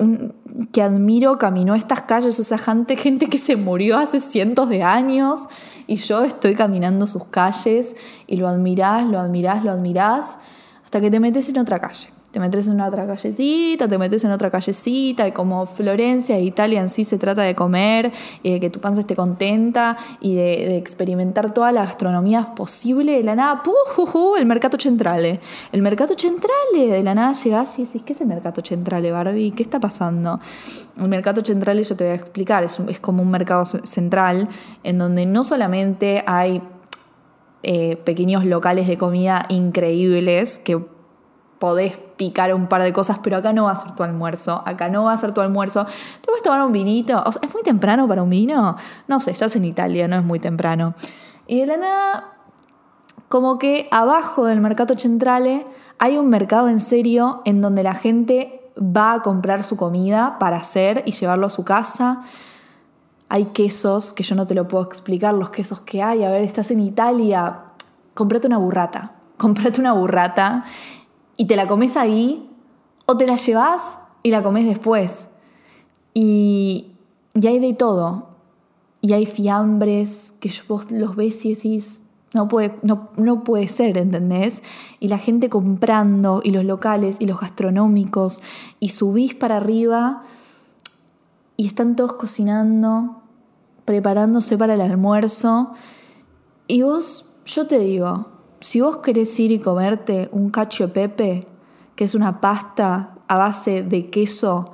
que 0.72 0.82
admiro 0.82 1.38
caminó 1.38 1.76
estas 1.76 2.04
calles, 2.04 2.40
o 2.40 2.44
sea, 2.46 2.58
gente, 2.58 2.96
gente 2.96 3.26
que 3.26 3.38
se 3.38 3.58
murió 3.58 3.98
hace 3.98 4.22
cientos 4.22 4.70
de 4.70 4.84
años 4.84 5.50
y 5.88 5.98
yo 5.98 6.24
estoy 6.24 6.56
caminando 6.56 7.06
sus 7.06 7.26
calles 7.26 7.98
y 8.28 8.38
lo 8.38 8.48
admirás, 8.48 9.06
lo 9.06 9.20
admirás, 9.20 9.62
lo 9.62 9.72
admirás 9.72 10.38
hasta 10.86 11.02
que 11.02 11.12
te 11.12 11.20
metes 11.20 11.50
en 11.50 11.58
otra 11.58 11.80
calle 11.80 12.17
te 12.32 12.42
metes 12.42 12.68
en 12.68 12.82
otra 12.82 13.08
callecita, 13.08 13.88
te 13.88 13.98
metes 13.98 14.24
en 14.26 14.32
otra 14.32 14.52
callecita, 14.52 15.28
y 15.28 15.32
como 15.32 15.66
Florencia 15.66 16.38
e 16.38 16.44
Italia 16.44 16.82
en 16.82 16.90
sí 16.90 17.06
se 17.06 17.18
trata 17.18 17.42
de 17.42 17.56
comer, 17.56 18.12
de 18.44 18.60
que 18.60 18.70
tu 18.70 18.80
panza 18.82 19.00
esté 19.00 19.16
contenta, 19.16 19.98
y 20.20 20.36
de, 20.36 20.78
experimentar 20.78 21.54
toda 21.54 21.72
la 21.72 21.86
gastronomía 21.86 22.54
posible, 22.54 23.14
de 23.14 23.24
la 23.24 23.36
nada, 23.36 23.64
¡puh! 23.64 24.36
el 24.36 24.46
mercado 24.46 24.78
centrale. 24.78 25.40
El 25.72 25.82
mercado 25.82 26.16
centrale, 26.18 26.88
de 26.88 27.02
la 27.02 27.16
nada 27.16 27.34
llegás 27.34 27.80
y 27.80 27.86
decís, 27.86 28.02
¿qué 28.06 28.14
es 28.14 28.22
el 28.22 28.28
mercado 28.28 28.62
centrale, 28.64 29.12
Barbie? 29.12 29.52
¿Qué 29.52 29.64
está 29.64 29.80
pasando? 29.80 30.40
El 30.98 31.08
mercado 31.08 31.42
centrale, 31.44 31.82
yo 31.84 31.96
te 31.96 32.04
voy 32.04 32.12
a 32.12 32.16
explicar, 32.16 32.64
es, 32.64 33.00
como 33.00 33.22
un 33.22 33.32
mercado 33.32 33.64
central 33.66 34.50
en 34.84 34.98
donde 34.98 35.26
no 35.26 35.44
solamente 35.44 36.24
hay 36.28 36.62
eh, 37.64 37.96
pequeños 37.96 38.46
locales 38.46 38.88
de 38.88 38.98
comida 38.98 39.46
increíbles 39.50 40.60
que 40.60 40.97
podés 41.60 41.98
picar 42.18 42.54
un 42.54 42.68
par 42.68 42.84
de 42.84 42.94
cosas, 42.94 43.20
pero 43.24 43.38
acá 43.38 43.54
no 43.54 43.66
va 43.66 43.72
a 43.72 43.76
ser 43.76 43.94
tu 43.94 44.04
almuerzo, 44.04 44.62
acá 44.66 44.90
no 44.90 45.04
va 45.06 45.14
a 45.14 45.18
ser 45.18 45.34
tu 45.34 45.42
almuerzo. 45.42 45.86
¿Te 45.86 46.28
puedes 46.28 46.44
tomar 46.44 46.64
un 46.66 46.72
vinito? 46.72 47.24
¿Es 47.28 47.54
muy 47.54 47.64
temprano 47.64 48.08
para 48.08 48.24
un 48.24 48.30
vino? 48.30 48.76
No 49.08 49.20
sé, 49.20 49.32
estás 49.32 49.56
en 49.56 49.66
Italia, 49.66 50.08
no 50.08 50.18
es 50.18 50.26
muy 50.26 50.40
temprano. 50.40 50.96
Y 51.48 51.62
de 51.62 51.68
la 51.68 51.78
nada, 51.78 52.34
como 53.30 53.58
que 53.58 53.88
abajo 53.92 54.46
del 54.46 54.62
mercado 54.62 54.98
centrale 54.98 55.66
hay 56.00 56.18
un 56.18 56.30
mercado 56.30 56.70
en 56.70 56.80
serio 56.80 57.42
en 57.46 57.62
donde 57.62 57.84
la 57.84 57.94
gente 57.94 58.72
va 58.78 59.14
a 59.14 59.22
comprar 59.22 59.64
su 59.64 59.76
comida 59.76 60.38
para 60.40 60.58
hacer 60.58 61.04
y 61.06 61.12
llevarlo 61.12 61.48
a 61.48 61.50
su 61.50 61.64
casa. 61.64 62.22
Hay 63.30 63.46
quesos 63.46 64.14
que 64.14 64.24
yo 64.24 64.36
no 64.36 64.46
te 64.46 64.54
lo 64.54 64.68
puedo 64.68 64.84
explicar, 64.86 65.34
los 65.34 65.50
quesos 65.50 65.82
que 65.82 66.04
hay. 66.04 66.24
A 66.24 66.30
ver, 66.30 66.42
estás 66.42 66.72
en 66.72 66.80
Italia, 66.80 67.62
comprate 68.14 68.48
una 68.48 68.58
burrata. 68.58 69.14
Comprate 69.38 69.80
una 69.80 69.94
burrata 69.94 70.66
y 71.38 71.46
te 71.46 71.56
la 71.56 71.68
comes 71.68 71.96
ahí 71.96 72.50
o 73.06 73.16
te 73.18 73.26
la 73.26 73.36
llevas 73.36 74.00
y 74.24 74.32
la 74.32 74.44
comes 74.44 74.66
después. 74.66 75.30
Y, 76.14 76.88
y 77.34 77.48
hay 77.48 77.60
de 77.60 77.74
todo. 77.74 78.28
Y 79.00 79.14
hay 79.14 79.26
fiambres 79.28 80.34
que 80.42 80.52
vos 80.68 80.92
los 80.92 81.16
ves 81.16 81.46
y 81.46 81.54
decís, 81.54 82.02
No 82.34 82.48
puede, 82.48 82.78
no, 82.82 83.10
no 83.16 83.44
puede 83.44 83.68
ser, 83.68 83.98
¿entendés? 83.98 84.64
Y 85.00 85.08
la 85.08 85.20
gente 85.20 85.50
comprando, 85.50 86.42
y 86.44 86.52
los 86.52 86.66
locales, 86.66 87.18
y 87.20 87.28
los 87.28 87.40
gastronómicos, 87.40 88.42
y 88.80 88.90
subís 88.90 89.36
para 89.36 89.58
arriba, 89.58 90.24
y 91.56 91.68
están 91.68 91.96
todos 91.96 92.14
cocinando, 92.14 93.22
preparándose 93.86 94.58
para 94.58 94.74
el 94.74 94.82
almuerzo. 94.82 95.72
Y 96.68 96.82
vos, 96.82 97.30
yo 97.46 97.68
te 97.68 97.80
digo, 97.80 98.37
si 98.60 98.82
vos 98.82 98.98
querés 98.98 99.40
ir 99.40 99.52
y 99.52 99.60
comerte 99.60 100.30
un 100.32 100.50
cacho 100.50 100.88
de 100.88 100.94
pepe, 100.94 101.48
que 101.96 102.04
es 102.04 102.16
una 102.16 102.42
pasta 102.42 103.16
a 103.28 103.38
base 103.38 103.84
de 103.84 104.10
queso 104.10 104.74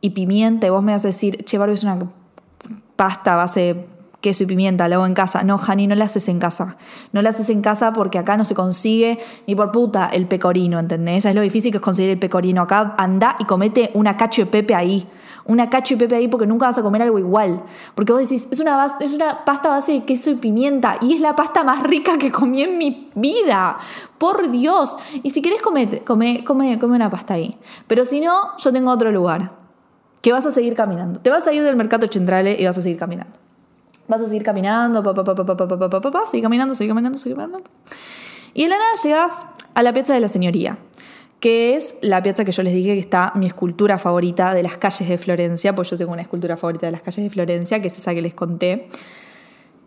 y 0.00 0.10
pimienta, 0.10 0.70
vos 0.70 0.82
me 0.82 0.92
vas 0.92 1.04
a 1.04 1.08
decir, 1.08 1.44
che, 1.44 1.56
es 1.72 1.82
una 1.82 1.98
pasta 2.96 3.34
a 3.34 3.36
base 3.36 3.60
de 3.60 3.93
queso 4.24 4.44
y 4.44 4.46
pimienta, 4.46 4.88
la 4.88 4.96
hago 4.96 5.04
en 5.04 5.12
casa. 5.12 5.42
No, 5.42 5.58
Jani, 5.58 5.86
no 5.86 5.94
la 5.94 6.06
haces 6.06 6.28
en 6.28 6.38
casa. 6.38 6.78
No 7.12 7.20
la 7.20 7.28
haces 7.28 7.50
en 7.50 7.60
casa 7.60 7.92
porque 7.92 8.18
acá 8.18 8.38
no 8.38 8.46
se 8.46 8.54
consigue 8.54 9.18
ni 9.46 9.54
por 9.54 9.70
puta 9.70 10.06
el 10.06 10.26
pecorino, 10.26 10.78
¿entendés? 10.78 11.26
Es 11.26 11.34
lo 11.34 11.42
difícil 11.42 11.70
que 11.70 11.76
es 11.76 11.82
conseguir 11.82 12.10
el 12.10 12.18
pecorino. 12.18 12.62
Acá 12.62 12.94
anda 12.96 13.36
y 13.38 13.44
comete 13.44 13.90
una 13.92 14.16
cacho 14.16 14.40
de 14.40 14.46
pepe 14.46 14.74
ahí. 14.74 15.06
Una 15.44 15.68
cacho 15.68 15.94
de 15.94 16.06
pepe 16.06 16.16
ahí 16.16 16.28
porque 16.28 16.46
nunca 16.46 16.64
vas 16.64 16.78
a 16.78 16.82
comer 16.82 17.02
algo 17.02 17.18
igual. 17.18 17.64
Porque 17.94 18.14
vos 18.14 18.22
decís, 18.22 18.48
es 18.50 18.60
una, 18.60 18.96
es 18.98 19.12
una 19.12 19.44
pasta 19.44 19.68
base 19.68 19.92
de 19.92 20.04
queso 20.06 20.30
y 20.30 20.36
pimienta 20.36 20.96
y 21.02 21.12
es 21.12 21.20
la 21.20 21.36
pasta 21.36 21.62
más 21.62 21.82
rica 21.82 22.16
que 22.16 22.32
comí 22.32 22.62
en 22.62 22.78
mi 22.78 23.10
vida. 23.14 23.76
Por 24.16 24.50
Dios. 24.50 24.96
Y 25.22 25.28
si 25.30 25.42
querés, 25.42 25.60
come, 25.60 26.02
come, 26.02 26.44
come, 26.44 26.78
come 26.78 26.96
una 26.96 27.10
pasta 27.10 27.34
ahí. 27.34 27.58
Pero 27.86 28.06
si 28.06 28.22
no, 28.22 28.56
yo 28.56 28.72
tengo 28.72 28.90
otro 28.90 29.10
lugar. 29.12 29.52
Que 30.22 30.32
vas 30.32 30.46
a 30.46 30.50
seguir 30.50 30.74
caminando. 30.74 31.20
Te 31.20 31.28
vas 31.28 31.46
a 31.46 31.52
ir 31.52 31.62
del 31.62 31.76
mercado 31.76 32.06
centrale 32.10 32.56
y 32.58 32.64
vas 32.64 32.78
a 32.78 32.80
seguir 32.80 32.96
caminando. 32.96 33.43
Vas 34.06 34.22
a 34.22 34.26
seguir 34.26 34.42
caminando, 34.42 35.02
pa, 35.02 35.14
pa, 35.14 35.24
pa, 35.24 35.34
pa, 35.34 36.24
caminando, 36.42 36.74
seguir 36.74 36.90
caminando, 36.90 37.18
seguir 37.18 37.36
caminando. 37.36 37.68
Y 38.52 38.64
de 38.64 38.68
la 38.68 38.78
nada 38.78 38.90
llegas 39.02 39.46
a 39.74 39.82
la 39.82 39.92
Piazza 39.92 40.14
de 40.14 40.20
la 40.20 40.28
Señoría, 40.28 40.78
que 41.40 41.74
es 41.74 41.96
la 42.00 42.22
piazza 42.22 42.44
que 42.44 42.52
yo 42.52 42.62
les 42.62 42.72
dije 42.72 42.94
que 42.94 43.00
está 43.00 43.32
mi 43.34 43.46
escultura 43.46 43.98
favorita 43.98 44.54
de 44.54 44.62
las 44.62 44.78
calles 44.78 45.08
de 45.08 45.18
Florencia, 45.18 45.74
pues 45.74 45.90
yo 45.90 45.98
tengo 45.98 46.12
una 46.12 46.22
escultura 46.22 46.56
favorita 46.56 46.86
de 46.86 46.92
las 46.92 47.02
calles 47.02 47.24
de 47.24 47.30
Florencia, 47.30 47.82
que 47.82 47.88
es 47.88 47.98
esa 47.98 48.14
que 48.14 48.22
les 48.22 48.32
conté, 48.32 48.88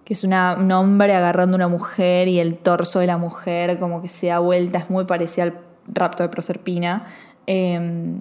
que 0.03 0.13
es 0.13 0.23
una, 0.23 0.55
un 0.59 0.71
hombre 0.71 1.15
agarrando 1.15 1.55
una 1.55 1.67
mujer 1.67 2.27
y 2.27 2.39
el 2.39 2.57
torso 2.57 2.99
de 2.99 3.07
la 3.07 3.17
mujer 3.17 3.79
como 3.79 4.01
que 4.01 4.07
se 4.07 4.27
da 4.27 4.39
vuelta, 4.39 4.79
es 4.79 4.89
muy 4.89 5.05
parecida 5.05 5.45
al 5.45 5.59
rapto 5.87 6.21
de 6.21 6.29
Proserpina. 6.29 7.07
Eh, 7.47 8.19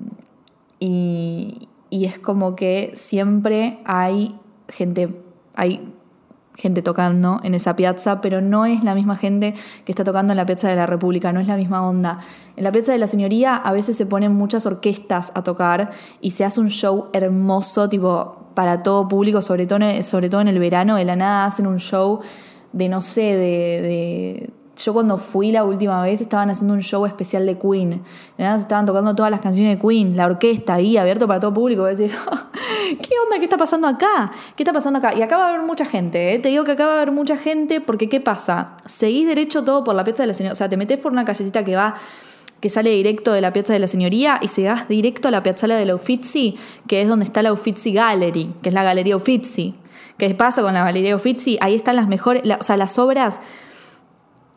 y, 0.79 1.69
y 1.91 2.05
es 2.07 2.19
como 2.19 2.57
que 2.57 2.93
siempre 2.95 3.81
hay 3.85 4.35
gente 4.69 5.26
hay 5.57 5.93
gente 6.57 6.83
tocando 6.83 7.41
en 7.43 7.55
esa 7.55 7.77
piazza, 7.77 8.21
pero 8.21 8.41
no 8.41 8.65
es 8.65 8.83
la 8.83 8.95
misma 8.95 9.17
gente 9.17 9.55
que 9.85 9.93
está 9.93 10.05
tocando 10.05 10.33
en 10.33 10.39
la 10.39 10.47
Piazza 10.47 10.69
de 10.69 10.77
la 10.77 10.87
República, 10.87 11.33
no 11.33 11.41
es 11.41 11.49
la 11.49 11.57
misma 11.57 11.87
onda. 11.87 12.19
En 12.57 12.65
la 12.65 12.73
Piazza 12.73 12.93
de 12.93 12.99
la 12.99 13.07
Señoría 13.07 13.57
a 13.57 13.73
veces 13.73 13.97
se 13.97 14.07
ponen 14.07 14.33
muchas 14.33 14.65
orquestas 14.65 15.33
a 15.35 15.43
tocar 15.43 15.91
y 16.21 16.31
se 16.31 16.45
hace 16.45 16.61
un 16.61 16.71
show 16.71 17.11
hermoso, 17.13 17.89
tipo, 17.89 18.51
para 18.55 18.83
todo 18.83 19.07
público, 19.07 19.43
sobre 19.43 19.67
todo, 19.67 20.41
en 20.41 20.49
el 20.49 20.59
verano, 20.59 20.97
de 20.97 21.05
la 21.05 21.15
nada 21.15 21.45
hacen 21.45 21.67
un 21.67 21.79
show 21.79 22.21
de, 22.73 22.89
no 22.89 23.03
sé, 23.03 23.21
de 23.21 24.51
yo 24.77 24.93
cuando 24.93 25.17
fui 25.17 25.53
la 25.53 25.65
última 25.65 26.03
vez 26.03 26.21
estaban 26.21 26.51
haciendo 26.51 26.75
un 26.75 26.81
show 26.81 27.07
especial 27.07 27.47
de 27.47 27.59
Queen. 27.59 28.03
Estaban 28.37 28.87
tocando 28.87 29.15
todas 29.15 29.31
las 29.31 29.41
canciones 29.41 29.77
de 29.77 29.87
Queen, 29.87 30.17
la 30.17 30.27
orquesta 30.27 30.75
ahí, 30.75 30.97
abierto 30.97 31.27
para 31.27 31.41
todo 31.41 31.55
público. 31.55 31.85
Decís, 31.85 32.13
¿qué 32.89 33.15
onda? 33.25 33.39
¿Qué 33.39 33.45
está 33.45 33.57
pasando 33.57 33.89
acá? 33.89 34.31
¿Qué 34.55 34.63
está 34.63 34.73
pasando 34.73 34.99
acá? 34.99 35.15
Y 35.15 35.23
acá 35.23 35.39
va 35.39 35.47
a 35.47 35.55
haber 35.55 35.67
mucha 35.67 35.87
gente, 35.87 36.35
¿eh? 36.35 36.39
Te 36.39 36.51
digo 36.51 36.65
que 36.65 36.73
acá 36.73 36.87
va 36.87 36.93
a 36.93 36.97
haber 36.97 37.13
mucha 37.13 37.37
gente 37.37 37.81
porque 37.81 38.09
¿qué 38.09 38.21
pasa? 38.21 38.77
Seguís 38.85 39.27
derecho 39.27 39.65
todo 39.65 39.83
por 39.83 39.95
la 39.95 40.05
Piazza 40.05 40.23
de 40.23 40.29
la 40.29 40.35
Señoría. 40.35 40.53
O 40.53 40.57
sea, 40.57 40.69
te 40.69 40.77
metes 40.77 40.99
por 40.99 41.13
una 41.13 41.25
callecita 41.25 41.65
que 41.65 41.75
va 41.75 41.95
que 42.61 42.71
sale 42.71 42.91
directo 42.91 43.33
de 43.33 43.41
la 43.41 43.53
Piazza 43.53 43.73
de 43.75 43.79
la 43.79 43.87
Señoría 43.87 44.39
y 44.41 44.49
se 44.49 44.73
directo 44.89 45.29
a 45.29 45.31
la 45.31 45.43
Piazzala 45.43 45.77
de 45.77 45.85
la 45.85 45.95
Uffizi, 45.95 46.57
que 46.89 47.03
es 47.03 47.09
donde 47.09 47.25
está 47.25 47.43
la 47.43 47.53
Uffizi 47.53 47.93
Gallery, 47.93 48.55
que 48.63 48.71
es 48.71 48.75
la 48.75 48.83
Galería 48.83 49.17
Uffizi. 49.17 49.75
¿Qué 50.17 50.35
pasa 50.35 50.63
con 50.63 50.73
la 50.73 50.83
Galería 50.83 51.15
Uffizi? 51.15 51.59
Ahí 51.61 51.75
están 51.75 51.97
las 51.97 52.09
mejores, 52.09 52.43
o 52.59 52.63
sea, 52.63 52.79
las 52.79 52.99
obras 52.99 53.41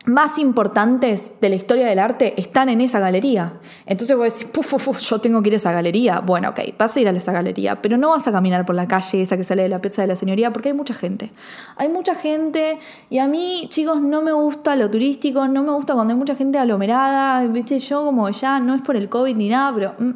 más 0.06 0.38
importantes 0.38 1.34
de 1.42 1.50
la 1.50 1.56
historia 1.56 1.86
del 1.86 1.98
arte 1.98 2.32
están 2.40 2.70
en 2.70 2.80
esa 2.80 3.00
galería. 3.00 3.54
Entonces 3.84 4.16
vos 4.16 4.32
decís, 4.32 4.48
puf, 4.50 4.82
puf, 4.82 4.98
yo 4.98 5.20
tengo 5.20 5.42
que 5.42 5.50
ir 5.50 5.54
a 5.54 5.56
esa 5.58 5.72
galería. 5.72 6.20
Bueno, 6.20 6.48
ok, 6.50 6.60
vas 6.78 6.96
a 6.96 7.00
ir 7.00 7.08
a 7.08 7.10
esa 7.10 7.32
galería, 7.32 7.82
pero 7.82 7.98
no 7.98 8.08
vas 8.08 8.26
a 8.26 8.32
caminar 8.32 8.64
por 8.64 8.74
la 8.74 8.88
calle 8.88 9.20
esa 9.20 9.36
que 9.36 9.44
sale 9.44 9.62
de 9.62 9.68
la 9.68 9.80
Piazza 9.80 10.00
de 10.00 10.08
la 10.08 10.16
Señoría 10.16 10.52
porque 10.52 10.70
hay 10.70 10.74
mucha 10.74 10.94
gente. 10.94 11.30
Hay 11.76 11.90
mucha 11.90 12.14
gente 12.14 12.78
y 13.10 13.18
a 13.18 13.26
mí, 13.26 13.66
chicos, 13.68 14.00
no 14.00 14.22
me 14.22 14.32
gusta 14.32 14.74
lo 14.74 14.90
turístico, 14.90 15.46
no 15.48 15.62
me 15.62 15.72
gusta 15.72 15.92
cuando 15.92 16.14
hay 16.14 16.18
mucha 16.18 16.34
gente 16.34 16.58
aglomerada. 16.58 17.46
Viste, 17.46 17.78
yo 17.78 18.02
como 18.02 18.30
ya 18.30 18.58
no 18.58 18.74
es 18.74 18.80
por 18.80 18.96
el 18.96 19.10
COVID 19.10 19.36
ni 19.36 19.50
nada, 19.50 19.74
pero 19.74 19.94
mm, 19.98 20.12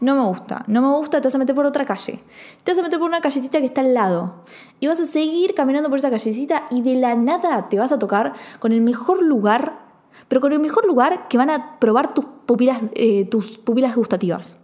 no 0.00 0.16
me 0.16 0.22
gusta. 0.22 0.64
No 0.66 0.82
me 0.82 0.88
gusta, 0.88 1.20
te 1.20 1.28
vas 1.28 1.34
a 1.36 1.38
meter 1.38 1.54
por 1.54 1.66
otra 1.66 1.84
calle. 1.84 2.18
Te 2.64 2.72
vas 2.72 2.78
a 2.80 2.82
meter 2.82 2.98
por 2.98 3.08
una 3.08 3.20
callecita 3.20 3.60
que 3.60 3.66
está 3.66 3.80
al 3.80 3.94
lado. 3.94 4.42
Y 4.80 4.86
vas 4.86 4.98
a 5.00 5.06
seguir 5.06 5.54
caminando 5.54 5.90
por 5.90 5.98
esa 5.98 6.10
callecita 6.10 6.66
y 6.70 6.82
de 6.82 6.96
la 6.96 7.14
nada 7.14 7.68
te 7.68 7.78
vas 7.78 7.92
a 7.92 7.98
tocar 7.98 8.32
con 8.58 8.72
el 8.72 8.80
mejor 8.80 9.22
lugar, 9.22 9.78
pero 10.26 10.40
con 10.40 10.52
el 10.52 10.58
mejor 10.58 10.86
lugar 10.86 11.28
que 11.28 11.38
van 11.38 11.50
a 11.50 11.78
probar 11.78 12.14
tus 12.14 12.24
pupilas, 12.46 12.80
eh, 12.94 13.26
tus 13.26 13.58
pupilas 13.58 13.94
gustativas. 13.94 14.58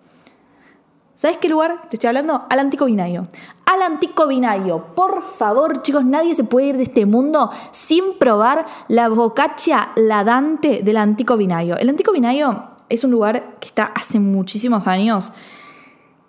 ¿Sabes 1.17 1.39
qué 1.39 1.49
lugar 1.49 1.89
te 1.89 1.97
estoy 1.97 2.09
hablando? 2.09 2.45
Al 2.51 2.59
Antico 2.59 2.85
Vinayo. 2.85 3.27
Al 3.65 3.81
Antico 3.81 4.27
Vinayo. 4.27 4.95
Por 4.95 5.23
favor, 5.23 5.81
chicos, 5.81 6.05
nadie 6.05 6.35
se 6.35 6.45
puede 6.45 6.67
ir 6.67 6.77
de 6.77 6.83
este 6.83 7.07
mundo 7.07 7.51
sin 7.71 8.19
probar 8.19 8.67
la 8.89 9.09
bocaccia 9.09 9.93
la 9.97 10.25
Dante 10.25 10.83
del 10.83 10.99
Antico 10.99 11.39
Vinayo. 11.39 11.79
El 11.79 11.89
Antico 11.89 12.13
Vinayo 12.13 12.65
es 12.91 13.03
un 13.03 13.11
lugar 13.11 13.57
que 13.61 13.69
está 13.69 13.85
hace 13.85 14.21
muchísimos 14.21 14.87
años, 14.87 15.33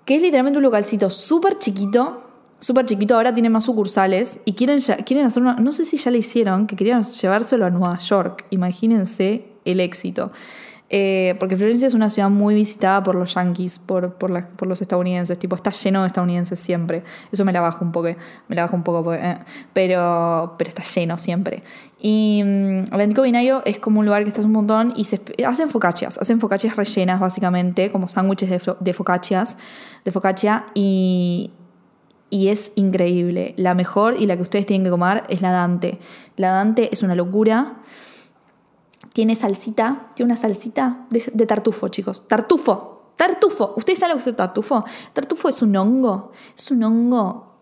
que 0.06 0.16
es 0.16 0.22
literalmente 0.22 0.58
un 0.58 0.64
localcito 0.64 1.10
súper 1.10 1.60
chiquito, 1.60 2.24
súper 2.60 2.86
chiquito, 2.86 3.16
ahora 3.16 3.34
tiene 3.34 3.50
más 3.50 3.66
sucursales 3.66 4.42
y 4.46 4.54
quieren, 4.54 4.80
quieren 5.06 5.26
hacer 5.26 5.44
una, 5.44 5.56
no 5.56 5.72
sé 5.72 5.86
si 5.86 5.98
ya 5.98 6.12
le 6.12 6.20
hicieron, 6.20 6.68
que 6.68 6.76
querían 6.76 7.04
llevárselo 7.04 7.66
a 7.66 7.70
Nueva 7.70 7.98
York, 8.00 8.46
imagínense 8.50 9.46
el 9.66 9.80
éxito. 9.80 10.32
Eh, 10.90 11.36
porque 11.40 11.58
Florencia 11.58 11.86
es 11.86 11.94
una 11.94 12.10
ciudad 12.10 12.30
muy 12.30 12.56
visitada 12.56 13.04
por 13.04 13.16
los 13.16 13.34
yankees, 13.34 13.78
por, 13.78 14.14
por, 14.14 14.68
los 14.68 14.82
estadounidenses, 14.82 15.38
tipo, 15.38 15.56
está 15.56 15.72
lleno 15.72 16.02
de 16.02 16.08
estadounidenses 16.08 16.60
siempre. 16.60 17.04
Eso 17.32 17.44
me 17.44 17.52
la 17.52 17.60
bajo 17.60 17.84
un 17.84 17.92
poco, 17.92 18.08
me 18.48 18.56
la 18.56 18.64
bajo 18.64 18.76
un 18.78 18.84
poco, 18.84 19.14
eh, 19.14 19.38
pero, 19.74 20.56
pero 20.58 20.70
está 20.70 20.84
lleno 20.84 21.18
siempre. 21.18 21.64
Y 22.00 22.40
el 22.40 23.02
Antico 23.02 23.24
Vinayo 23.24 23.64
es 23.66 23.80
como 23.80 24.00
un 24.00 24.06
lugar 24.06 24.24
que 24.24 24.30
está 24.30 24.42
un 24.42 24.54
montón 24.54 24.94
y 24.96 25.04
se 25.04 25.20
hacen 25.46 25.70
focaccias, 25.70 26.18
hacen 26.20 26.40
focaccias 26.40 26.78
rellenas 26.78 27.20
básicamente, 27.20 27.92
como 27.92 28.08
sándwiches 28.08 28.50
de, 28.50 28.76
de 28.80 28.94
focaccias, 28.94 29.58
de 30.06 30.12
focaccia 30.14 30.68
y, 30.74 31.52
y 32.30 32.50
es 32.50 32.72
increíble. 32.76 33.54
La 33.58 33.74
mejor 33.74 34.16
y 34.20 34.26
la 34.26 34.36
que 34.36 34.44
ustedes 34.44 34.66
tienen 34.66 34.84
que 34.84 34.90
comer 34.90 35.24
es 35.30 35.42
la 35.42 35.52
Dante. 35.52 36.00
La 36.36 36.52
Dante 36.52 36.90
es 36.92 37.04
una 37.04 37.16
locura 37.16 37.78
tiene 39.18 39.34
salsita, 39.34 40.10
tiene 40.14 40.32
una 40.32 40.40
salsita 40.40 41.08
de, 41.10 41.46
tartufo, 41.48 41.88
chicos. 41.88 42.28
Tartufo, 42.28 43.14
tartufo. 43.16 43.74
¿Ustedes 43.76 43.98
saben 43.98 44.12
lo 44.12 44.18
que 44.18 44.22
es 44.22 44.28
el 44.28 44.36
tartufo? 44.36 44.86
Tartufo 45.12 45.50
es 45.50 45.64
un 45.64 45.76
hongo, 45.76 46.32
es 46.56 46.70
un 46.70 46.84
hongo... 46.84 47.56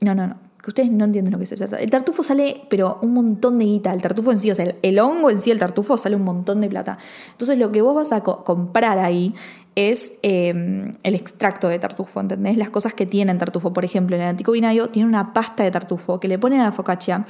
No, 0.00 0.14
no, 0.14 0.26
no. 0.26 0.36
Que 0.62 0.68
ustedes 0.68 0.90
no 0.90 1.06
entienden 1.06 1.32
lo 1.32 1.38
que 1.38 1.44
es 1.44 1.52
eso. 1.52 1.74
El 1.74 1.88
tartufo 1.88 2.22
sale, 2.22 2.66
pero 2.68 2.98
un 3.00 3.14
montón 3.14 3.58
de 3.58 3.64
guita. 3.64 3.94
El 3.94 4.02
tartufo 4.02 4.30
en 4.30 4.36
sí, 4.36 4.50
o 4.50 4.54
sea, 4.54 4.74
el, 4.82 4.98
hongo 4.98 5.30
en 5.30 5.38
sí, 5.38 5.50
el 5.50 5.58
tartufo, 5.58 5.96
sale 5.96 6.16
un 6.16 6.22
montón 6.24 6.60
de 6.60 6.68
plata. 6.68 6.98
Entonces, 7.30 7.56
lo 7.56 7.72
que 7.72 7.80
vos 7.80 7.94
vas 7.94 8.12
a 8.12 8.22
comprar 8.22 8.98
ahí 8.98 9.34
es 9.74 10.18
em, 10.22 10.92
el 11.02 11.14
extracto 11.14 11.68
de 11.68 11.78
tartufo, 11.78 12.20
¿entendés? 12.20 12.56
Las 12.56 12.70
cosas 12.70 12.94
que 12.94 13.06
tienen 13.06 13.38
tartufo. 13.38 13.72
Por 13.72 13.84
ejemplo, 13.84 14.16
en 14.16 14.22
el 14.22 14.28
Antico 14.28 14.52
Vinayo 14.52 14.88
tiene 14.88 15.08
una 15.08 15.32
pasta 15.32 15.64
de 15.64 15.70
tartufo 15.70 16.20
que 16.20 16.28
le 16.28 16.38
ponen 16.38 16.60
a 16.60 16.64
la 16.64 16.72
focaccia 16.72 17.24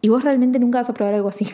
y 0.00 0.08
vos 0.08 0.24
realmente 0.24 0.58
nunca 0.58 0.78
vas 0.78 0.90
a 0.90 0.94
probar 0.94 1.14
algo 1.14 1.28
así. 1.28 1.46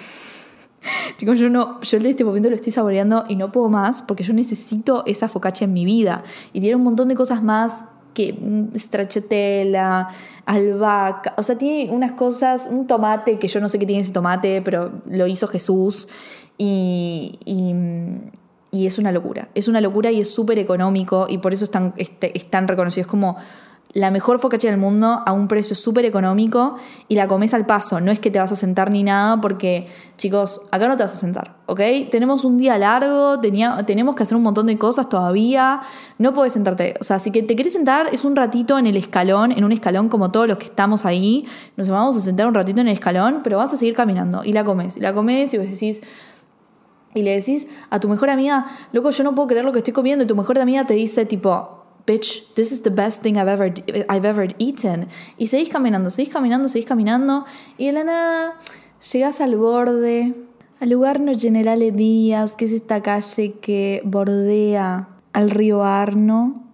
Chicos, 1.19 1.39
yo 1.39 1.51
no, 1.51 1.81
yo 1.81 1.99
en 1.99 2.07
este 2.07 2.25
momento 2.25 2.49
lo 2.49 2.57
estoy 2.57 2.73
saboreando 2.73 3.25
y 3.29 3.37
no 3.37 3.51
puedo 3.51 3.69
más 3.69 4.03
porque 4.03 4.23
yo 4.23 4.33
necesito 4.33 5.05
esa 5.07 5.29
focaccia 5.29 5.65
en 5.65 5.73
mi 5.73 5.85
vida. 5.85 6.23
Y 6.53 6.61
tiene 6.61 6.77
un 6.77 6.85
montón 6.85 7.09
de 7.09 7.15
cosas 7.15 7.43
más 7.43 7.85
que 8.15 8.33
mm, 8.33 8.77
stracciatella, 8.77 10.09
albahaca, 10.47 11.35
o 11.37 11.43
sea, 11.43 11.57
tiene 11.57 11.93
unas 11.93 12.13
cosas, 12.13 12.69
un 12.71 12.87
tomate 12.87 13.39
que 13.39 13.49
yo 13.49 13.61
no 13.61 13.69
sé 13.69 13.79
qué 13.79 13.87
tiene 13.87 14.01
ese 14.01 14.13
tomate, 14.13 14.63
pero 14.63 14.91
lo 15.07 15.27
hizo 15.27 15.47
Jesús 15.47 16.09
y, 16.57 17.39
y, 17.45 17.75
es 18.73 18.99
una 18.99 19.13
locura. 19.13 19.49
Es 19.55 19.69
una 19.69 19.81
locura 19.81 20.11
y 20.11 20.21
es 20.21 20.33
súper 20.33 20.59
económico 20.59 21.27
y 21.29 21.39
por 21.39 21.53
eso 21.53 21.65
es 21.65 21.71
tan, 21.71 21.95
es, 21.97 22.11
es. 22.21 22.47
Es 22.99 23.07
como 23.07 23.37
la 23.93 24.11
mejor 24.11 24.39
focaccia 24.39 24.71
del 24.71 24.79
mundo 24.79 25.23
a 25.25 25.33
un 25.33 25.49
precio 25.49 25.75
súper 25.75 26.05
económico 26.05 26.77
y 27.09 27.15
la 27.15 27.27
comes 27.27 27.55
al 27.55 27.65
paso. 27.65 28.01
No 28.01 28.13
es 28.13 28.21
que 28.21 28.31
te 28.31 28.39
vas 28.39 28.53
a 28.53 28.57
sentar 28.57 28.91
ni 28.91 29.03
nada 29.03 29.41
porque, 29.41 29.87
chicos, 30.17 30.63
acá 30.71 30.89
no 30.89 30.97
te 30.97 31.05
vas 31.05 31.13
a 31.13 31.17
sentar, 31.17 31.57
¿ok? 31.67 31.81
Tenemos 32.11 32.45
un 32.45 32.59
día 32.59 32.77
largo, 32.77 33.41
tenía, 33.41 33.83
tenemos 33.87 34.15
que 34.15 34.25
hacer 34.25 34.37
un 34.37 34.43
montón 34.43 34.67
de 34.67 34.77
cosas 34.77 35.09
todavía, 35.09 35.81
no 36.19 36.35
puedes 36.35 36.53
sentarte. 36.53 36.97
O 37.01 37.05
sea, 37.05 37.19
si 37.19 37.31
que 37.31 37.43
te 37.43 37.57
querés 37.57 37.73
sentar 37.73 38.09
es 38.13 38.25
un 38.25 38.37
ratito 38.37 38.79
en 38.79 38.87
el 38.87 38.97
escalón, 38.97 39.53
en 39.53 39.65
un 39.65 39.73
escalón 39.73 40.09
como 40.09 40.31
todos 40.31 40.47
los 40.47 40.59
que 40.59 40.67
estamos 40.67 41.07
ahí, 41.07 41.47
nos 41.77 41.89
vamos 41.89 42.17
a 42.17 42.21
sentar 42.21 42.47
un 42.47 42.55
ratito 42.55 42.81
en 42.81 42.89
el 42.89 42.95
escalón, 42.95 43.41
pero 43.43 43.57
vas 43.57 43.73
a 43.73 43.77
seguir 43.77 43.95
caminando 43.95 44.45
y 44.45 44.53
la 44.53 44.65
comes. 44.65 44.97
Y 44.97 45.01
la 45.01 45.15
comes 45.15 45.55
y 45.55 45.59
vos 45.59 45.69
decís... 45.69 46.03
Y 47.15 47.23
le 47.23 47.33
decís 47.33 47.69
a 47.91 48.01
tu 48.01 48.09
mejor 48.09 48.31
amiga, 48.31 48.67
loco, 48.93 49.11
yo 49.11 49.25
no 49.25 49.35
puedo 49.35 49.49
creer 49.49 49.65
lo 49.65 49.73
que 49.73 49.79
estoy 49.79 49.95
comiendo. 49.95 50.25
Y 50.25 50.27
tu 50.27 50.37
mejor 50.37 50.59
amiga 50.59 50.85
te 50.85 50.95
dice, 50.95 51.25
tipo, 51.27 51.79
bitch, 52.09 52.55
this 52.55 52.73
is 52.73 52.83
the 52.83 52.91
best 52.91 53.23
thing 53.23 53.35
I've 53.37 53.49
ever, 53.49 53.73
I've 54.09 54.27
ever 54.27 54.55
eaten. 54.59 55.09
Y 55.37 55.49
seguís 55.49 55.69
caminando, 55.69 56.11
seguís 56.11 56.33
caminando, 56.33 56.69
seguís 56.69 56.87
caminando, 56.87 57.45
y 57.77 57.87
de 57.87 57.93
la 57.93 58.05
nada 58.05 58.55
llegas 59.13 59.41
al 59.41 59.57
borde, 59.57 60.35
al 60.81 60.91
lugar 60.91 61.21
no 61.21 61.39
Generale 61.39 61.93
Díaz, 61.93 62.57
que 62.57 62.65
es 62.65 62.73
esta 62.73 63.03
calle 63.03 63.53
que 63.61 64.01
bordea 64.05 65.09
al 65.33 65.51
río 65.51 65.85
Arno, 65.85 66.65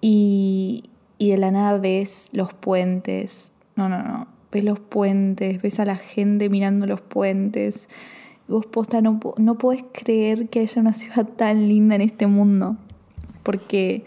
y, 0.00 0.90
y 1.18 1.30
de 1.30 1.38
la 1.38 1.50
nada 1.50 1.78
ves 1.78 2.30
los 2.32 2.52
puentes. 2.54 3.52
No, 3.76 3.88
no, 3.88 4.02
no. 4.02 4.28
Ves 4.52 4.64
los 4.64 4.78
puentes, 4.78 5.60
ves 5.62 5.80
a 5.80 5.84
la 5.84 5.96
gente 5.96 6.48
mirando 6.48 6.86
los 6.86 7.00
puentes. 7.00 7.88
Vos 8.46 8.66
posta 8.66 9.00
no, 9.00 9.20
no 9.38 9.58
podés 9.58 9.84
creer 9.92 10.48
que 10.48 10.60
haya 10.60 10.80
una 10.80 10.92
ciudad 10.94 11.26
tan 11.26 11.68
linda 11.68 11.94
en 11.94 12.02
este 12.02 12.26
mundo. 12.26 12.76
Porque 13.42 14.04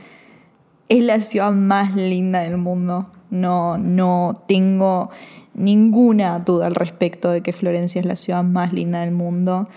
es 0.90 1.04
la 1.04 1.20
ciudad 1.20 1.52
más 1.52 1.96
linda 1.96 2.42
del 2.42 2.58
mundo. 2.58 3.10
No, 3.30 3.78
no 3.78 4.34
tengo 4.48 5.10
ninguna 5.54 6.40
duda 6.40 6.68
al 6.68 6.76
respecto 6.76 7.32
de 7.32 7.42
que 7.42 7.52
Florencia 7.52 8.00
es 8.00 8.06
la 8.06 8.16
ciudad 8.16 8.44
más 8.44 8.74
linda 8.74 9.02
del 9.02 9.12
mundo. 9.12 9.68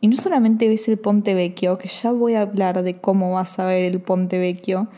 Y 0.00 0.08
no 0.08 0.16
solamente 0.16 0.68
ves 0.68 0.88
el 0.88 0.98
Ponte 0.98 1.34
Vecchio, 1.34 1.76
que 1.76 1.88
ya 1.88 2.12
voy 2.12 2.34
a 2.34 2.42
hablar 2.42 2.82
de 2.82 2.94
cómo 2.94 3.32
vas 3.32 3.58
a 3.58 3.64
ver 3.64 3.84
el 3.84 4.00
Ponte 4.00 4.38
Vecchio, 4.38 4.88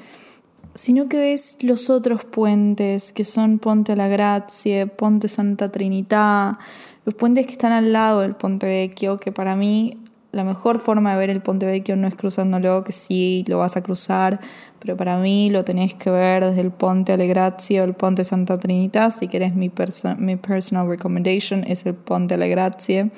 sino 0.74 1.08
que 1.08 1.18
ves 1.18 1.58
los 1.60 1.90
otros 1.90 2.24
puentes, 2.24 3.12
que 3.12 3.24
son 3.24 3.58
Ponte 3.58 3.96
la 3.96 4.08
Grazie, 4.08 4.86
Ponte 4.86 5.28
Santa 5.28 5.70
Trinità, 5.70 6.58
los 7.04 7.14
puentes 7.14 7.46
que 7.46 7.52
están 7.52 7.72
al 7.72 7.92
lado 7.92 8.20
del 8.20 8.34
Ponte 8.34 8.66
Vecchio, 8.66 9.18
que 9.18 9.32
para 9.32 9.56
mí 9.56 9.98
la 10.32 10.44
mejor 10.44 10.78
forma 10.78 11.12
de 11.12 11.18
ver 11.18 11.30
el 11.30 11.42
Ponte 11.42 11.66
Vecchio 11.66 11.94
no 11.96 12.08
es 12.08 12.14
cruzándolo, 12.14 12.84
que 12.84 12.92
sí 12.92 13.44
lo 13.48 13.58
vas 13.58 13.76
a 13.76 13.82
cruzar, 13.82 14.40
pero 14.78 14.96
para 14.96 15.18
mí 15.18 15.50
lo 15.50 15.64
tenés 15.64 15.94
que 15.94 16.10
ver 16.10 16.44
desde 16.44 16.62
el 16.62 16.70
Ponte 16.70 17.12
Alegrazia 17.12 17.82
o 17.82 17.84
el 17.84 17.94
Ponte 17.94 18.24
Santa 18.24 18.58
Trinidad. 18.58 19.10
Si 19.10 19.28
querés 19.28 19.54
mi, 19.54 19.70
mi 20.18 20.36
personal 20.36 20.88
recommendation 20.88 21.64
es 21.64 21.84
el 21.84 21.94
Ponte 21.94 22.34
Alegrazia. 22.34 23.10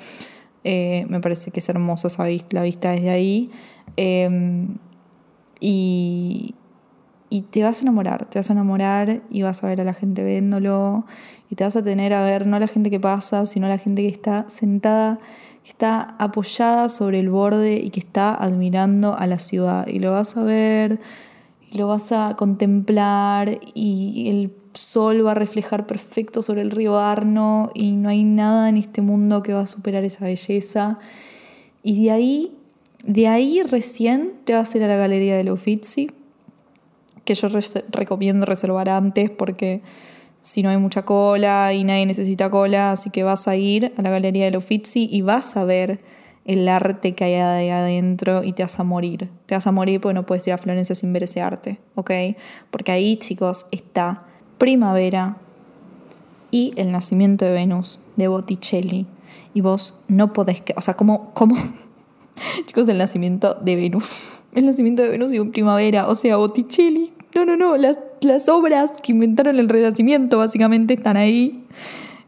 Eh, 0.65 1.05
me 1.09 1.21
parece 1.21 1.51
que 1.51 1.59
es 1.59 1.69
hermosa 1.69 2.09
esa 2.09 2.25
vista, 2.25 2.57
la 2.57 2.63
vista 2.63 2.91
desde 2.91 3.11
ahí. 3.11 3.49
Em, 3.95 4.77
y, 5.61 6.55
y 7.29 7.41
te 7.41 7.63
vas 7.63 7.79
a 7.79 7.81
enamorar, 7.81 8.25
te 8.25 8.39
vas 8.39 8.49
a 8.49 8.53
enamorar 8.53 9.21
y 9.29 9.41
vas 9.41 9.63
a 9.63 9.67
ver 9.67 9.81
a 9.81 9.83
la 9.83 9.93
gente 9.93 10.23
viéndolo 10.23 11.05
y 11.49 11.55
te 11.55 11.63
vas 11.63 11.75
a 11.75 11.83
tener 11.83 12.13
a 12.13 12.21
ver 12.21 12.47
no 12.47 12.55
a 12.57 12.59
la 12.59 12.67
gente 12.67 12.89
que 12.89 12.99
pasa, 12.99 13.45
sino 13.45 13.65
a 13.65 13.69
la 13.69 13.77
gente 13.77 14.01
que 14.01 14.09
está 14.09 14.45
sentada 14.49 15.19
que 15.65 15.71
está 15.71 16.15
apoyada 16.19 16.89
sobre 16.89 17.19
el 17.19 17.29
borde 17.29 17.77
y 17.77 17.89
que 17.89 17.99
está 17.99 18.35
admirando 18.35 19.17
a 19.17 19.25
la 19.25 19.39
ciudad. 19.39 19.87
Y 19.87 19.97
lo 19.97 20.11
vas 20.11 20.37
a 20.37 20.43
ver, 20.43 20.99
y 21.71 21.79
lo 21.79 21.87
vas 21.87 22.11
a 22.11 22.35
contemplar, 22.37 23.59
y 23.73 24.29
el 24.29 24.53
sol 24.75 25.25
va 25.25 25.31
a 25.31 25.33
reflejar 25.33 25.87
perfecto 25.87 26.43
sobre 26.43 26.61
el 26.61 26.69
río 26.69 26.99
Arno, 26.99 27.71
y 27.73 27.93
no 27.93 28.09
hay 28.09 28.23
nada 28.23 28.69
en 28.69 28.77
este 28.77 29.01
mundo 29.01 29.41
que 29.41 29.53
va 29.53 29.61
a 29.61 29.67
superar 29.67 30.03
esa 30.03 30.25
belleza. 30.25 30.99
Y 31.81 32.05
de 32.05 32.11
ahí, 32.11 32.57
de 33.03 33.27
ahí 33.27 33.63
recién 33.63 34.33
te 34.43 34.53
vas 34.53 34.71
a 34.71 34.77
ir 34.77 34.83
a 34.83 34.87
la 34.87 34.97
Galería 34.97 35.35
de 35.35 35.51
Uffizi, 35.51 36.11
que 37.25 37.35
yo 37.35 37.47
recomiendo 37.89 38.45
reservar 38.45 38.89
antes 38.89 39.29
porque 39.29 39.81
si 40.41 40.61
no 40.61 40.69
hay 40.69 40.77
mucha 40.77 41.03
cola 41.03 41.73
y 41.73 41.83
nadie 41.83 42.05
necesita 42.05 42.49
cola, 42.49 42.91
así 42.91 43.09
que 43.09 43.23
vas 43.23 43.47
a 43.47 43.55
ir 43.55 43.93
a 43.97 44.01
la 44.01 44.11
Galería 44.11 44.45
del 44.45 44.57
Uffizi 44.57 45.09
y 45.11 45.21
vas 45.21 45.57
a 45.57 45.65
ver 45.65 45.99
el 46.45 46.69
arte 46.69 47.15
que 47.15 47.23
hay 47.23 47.33
ahí 47.33 47.69
adentro 47.69 48.43
y 48.43 48.53
te 48.53 48.61
vas 48.61 48.79
a 48.79 48.83
morir. 48.83 49.29
Te 49.47 49.55
vas 49.55 49.65
a 49.65 49.71
morir 49.71 49.99
porque 49.99 50.13
no 50.13 50.25
puedes 50.25 50.45
ir 50.47 50.53
a 50.53 50.59
Florencia 50.59 50.93
sin 50.93 51.11
ver 51.11 51.23
ese 51.23 51.41
arte, 51.41 51.79
¿ok? 51.95 52.11
Porque 52.69 52.91
ahí, 52.91 53.17
chicos, 53.17 53.65
está 53.71 54.25
Primavera 54.59 55.37
y 56.51 56.73
El 56.77 56.91
nacimiento 56.91 57.43
de 57.43 57.51
Venus 57.51 57.99
de 58.15 58.27
Botticelli. 58.27 59.07
Y 59.53 59.61
vos 59.61 59.99
no 60.07 60.31
podés, 60.31 60.61
o 60.75 60.81
sea, 60.81 60.93
¿cómo, 60.93 61.31
cómo? 61.33 61.55
chicos, 62.65 62.87
el 62.87 62.99
nacimiento 62.99 63.55
de 63.55 63.75
Venus. 63.75 64.29
El 64.55 64.67
nacimiento 64.67 65.01
de 65.01 65.09
Venus 65.09 65.33
y 65.33 65.39
un 65.39 65.51
Primavera, 65.51 66.07
o 66.07 66.15
sea, 66.15 66.37
Botticelli. 66.37 67.11
No, 67.35 67.43
no, 67.43 67.57
no, 67.57 67.75
las, 67.75 67.99
las 68.21 68.47
obras 68.47 69.01
que 69.03 69.11
inventaron 69.11 69.59
el 69.59 69.67
Renacimiento 69.67 70.37
básicamente 70.37 70.93
están 70.93 71.17
ahí. 71.17 71.67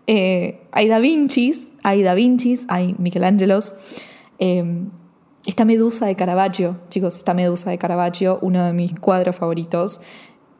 Eh, 0.05 0.59
hay 0.73 0.89
Da 0.89 0.99
Vincis, 0.99 1.71
hay 1.81 2.03
Da 2.03 2.13
Vincis, 2.13 2.65
hay 2.67 2.93
Michelangelos. 2.97 3.75
Eh, 4.39 4.85
esta 5.45 5.63
Medusa 5.63 6.07
de 6.07 6.15
Caravaggio, 6.17 6.75
chicos, 6.89 7.17
esta 7.17 7.33
Medusa 7.33 7.69
de 7.69 7.77
Caravaggio, 7.77 8.37
uno 8.41 8.65
de 8.65 8.73
mis 8.73 8.99
cuadros 8.99 9.37
favoritos. 9.37 10.01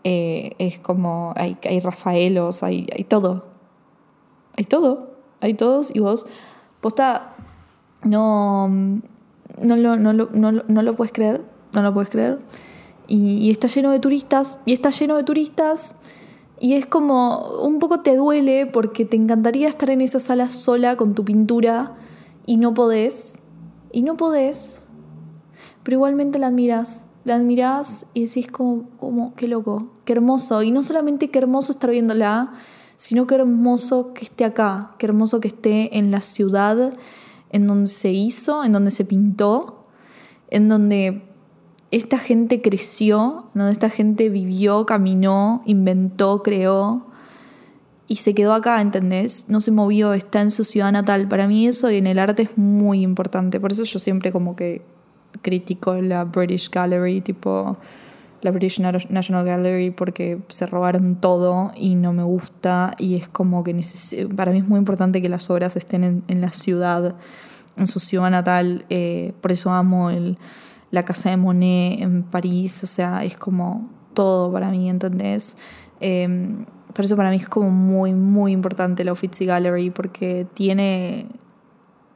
Eh, 0.05 0.55
es 0.60 0.79
como, 0.79 1.33
hay, 1.36 1.57
hay 1.63 1.81
Rafaelos, 1.81 2.63
hay, 2.63 2.88
hay 2.95 3.03
todo. 3.03 3.47
Hay 4.55 4.63
todo, 4.63 5.12
hay 5.41 5.55
todos 5.55 5.93
y 5.93 5.99
vos, 5.99 6.25
posta, 6.79 7.36
no, 8.01 8.69
no, 8.69 9.75
lo, 9.75 9.97
no, 9.97 10.13
no, 10.13 10.51
no 10.51 10.81
lo 10.81 10.95
puedes 10.95 11.12
creer, 11.12 11.43
no 11.73 11.81
lo 11.81 11.93
puedes 11.93 12.10
creer 12.10 12.39
y, 13.08 13.50
está 13.50 13.67
lleno 13.67 13.91
de 13.91 14.00
turistas, 14.00 14.60
y 14.65 14.74
está 14.74 14.89
lleno 14.89 15.15
de 15.15 15.24
turistas, 15.24 15.96
y 16.60 16.74
es 16.74 16.86
como 16.86 17.60
un 17.62 17.80
poco 17.80 18.02
te 18.02 18.15
duele 18.15 18.65
porque 18.65 19.06
te 19.06 19.15
encantaría 19.15 19.67
estar 19.67 19.89
en 19.89 20.02
esa 20.02 20.20
sala 20.20 20.50
sola 20.50 20.98
con 20.98 21.13
tu 21.13 21.24
pintura 21.24 21.96
y 22.46 22.58
no 22.58 22.74
podés, 22.74 23.39
y 23.91 24.02
no 24.02 24.17
podés, 24.17 24.86
pero 25.84 25.96
igualmente 25.96 26.39
la 26.39 26.48
admiras, 26.48 27.10
la 27.24 27.36
admiras 27.36 28.08
y 28.13 28.26
decís 28.26 28.48
como, 28.48 28.89
como, 28.98 29.34
qué 29.36 29.48
loco, 29.48 29.91
qué 30.04 30.13
hermoso, 30.13 30.63
y 30.63 30.72
no 30.72 30.82
solamente 30.82 31.30
qué 31.30 31.39
hermoso 31.39 31.72
estar 31.72 31.91
viéndola, 31.91 32.54
sino 32.98 33.28
qué 33.28 33.36
hermoso 33.36 34.13
que 34.13 34.26
esté 34.26 34.43
acá, 34.43 34.91
qué 34.98 35.06
hermoso 35.06 35.39
que 35.39 35.50
esté 35.50 35.98
en 35.98 36.10
la 36.12 36.22
ciudad 36.22 36.93
en 37.52 37.67
donde 37.67 37.89
se 37.89 38.12
hizo, 38.12 38.63
en 38.63 38.74
donde 38.74 38.91
se 38.91 39.06
pintó, 39.06 39.86
en 40.50 40.70
donde 40.70 41.27
esta 41.91 42.17
gente 42.17 42.62
creció, 42.62 43.45
donde 43.54 43.71
esta 43.71 43.89
gente 43.89 44.30
vivió, 44.30 44.86
caminó, 44.86 45.62
inventó, 45.65 46.43
creó 46.43 47.08
y 48.08 48.17
se 48.17 48.34
quedó 48.34 48.54
acá, 48.54 48.82
¿entendés? 48.82 49.50
No 49.50 49.62
se 49.62 49.71
movió, 49.71 50.13
está 50.13 50.41
en 50.41 50.52
su 50.52 50.63
ciudad 50.63 50.91
natal. 50.91 51.28
Para 51.28 51.47
mí 51.47 51.67
eso 51.67 51.89
en 51.89 52.08
el 52.08 52.19
arte 52.19 52.43
es 52.43 52.58
muy 52.58 53.02
importante. 53.04 53.60
Por 53.60 53.71
eso 53.71 53.84
yo 53.84 54.00
siempre 54.00 54.32
como 54.32 54.56
que 54.56 54.82
critico 55.41 55.93
la 55.95 56.23
British 56.23 56.69
Gallery, 56.69 57.21
tipo 57.21 57.78
la 58.41 58.52
British 58.52 58.80
National 58.80 59.45
Gallery, 59.45 59.91
porque 59.91 60.39
se 60.47 60.65
robaron 60.67 61.15
todo 61.15 61.71
y 61.76 61.95
no 61.95 62.13
me 62.13 62.23
gusta. 62.23 62.93
Y 62.97 63.15
es 63.15 63.28
como 63.28 63.63
que 63.63 63.76
para 64.36 64.52
mí 64.52 64.60
es 64.60 64.67
muy 64.67 64.78
importante 64.78 65.21
que 65.21 65.30
las 65.30 65.50
obras 65.50 65.76
estén 65.76 66.23
en, 66.28 66.41
la 66.41 66.52
ciudad, 66.52 67.15
en 67.76 67.88
su 67.88 68.00
ciudad 68.00 68.30
natal. 68.30 68.86
Eh, 68.89 69.34
por 69.41 69.52
eso 69.52 69.71
amo 69.71 70.10
el 70.10 70.38
la 70.91 71.04
casa 71.04 71.30
de 71.30 71.38
Monet 71.38 72.02
en 72.02 72.23
París, 72.23 72.84
o 72.84 72.88
sea, 72.88 73.23
es 73.23 73.38
como 73.38 73.89
todo 74.13 74.52
para 74.52 74.71
mí, 74.71 74.89
¿entendés? 74.89 75.58
Eh, 76.00 76.28
por 76.97 77.06
eso 77.06 77.15
para 77.15 77.30
mí 77.30 77.36
es 77.36 77.47
como 77.47 77.69
muy, 77.69 78.13
muy 78.13 78.52
importante 78.52 79.04
la 79.06 79.13
Uffizi 79.13 79.45
Gallery 79.45 79.91
porque 79.91 80.47
tiene 80.56 81.28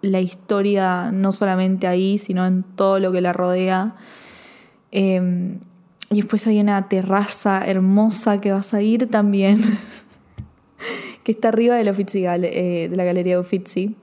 la 0.01 0.19
historia 0.21 1.11
no 1.11 1.31
solamente 1.31 1.85
ahí, 1.85 2.17
sino 2.17 2.45
en 2.47 2.63
todo 2.63 2.99
lo 2.99 3.11
que 3.11 3.21
la 3.21 3.33
rodea. 3.33 3.95
Em, 4.89 5.59
y 6.09 6.15
después 6.15 6.47
hay 6.47 6.59
una 6.59 6.89
terraza 6.89 7.63
hermosa 7.65 8.41
que 8.41 8.51
vas 8.51 8.73
a 8.73 8.81
ir 8.81 9.07
también, 9.09 9.61
que 11.23 11.33
está 11.33 11.49
arriba 11.49 11.75
de 11.75 11.83
la, 11.83 11.91
Uffizi, 11.91 12.25
eh, 12.25 12.87
de 12.89 12.95
la 12.95 13.03
Galería 13.03 13.39
Uffizi 13.39 13.95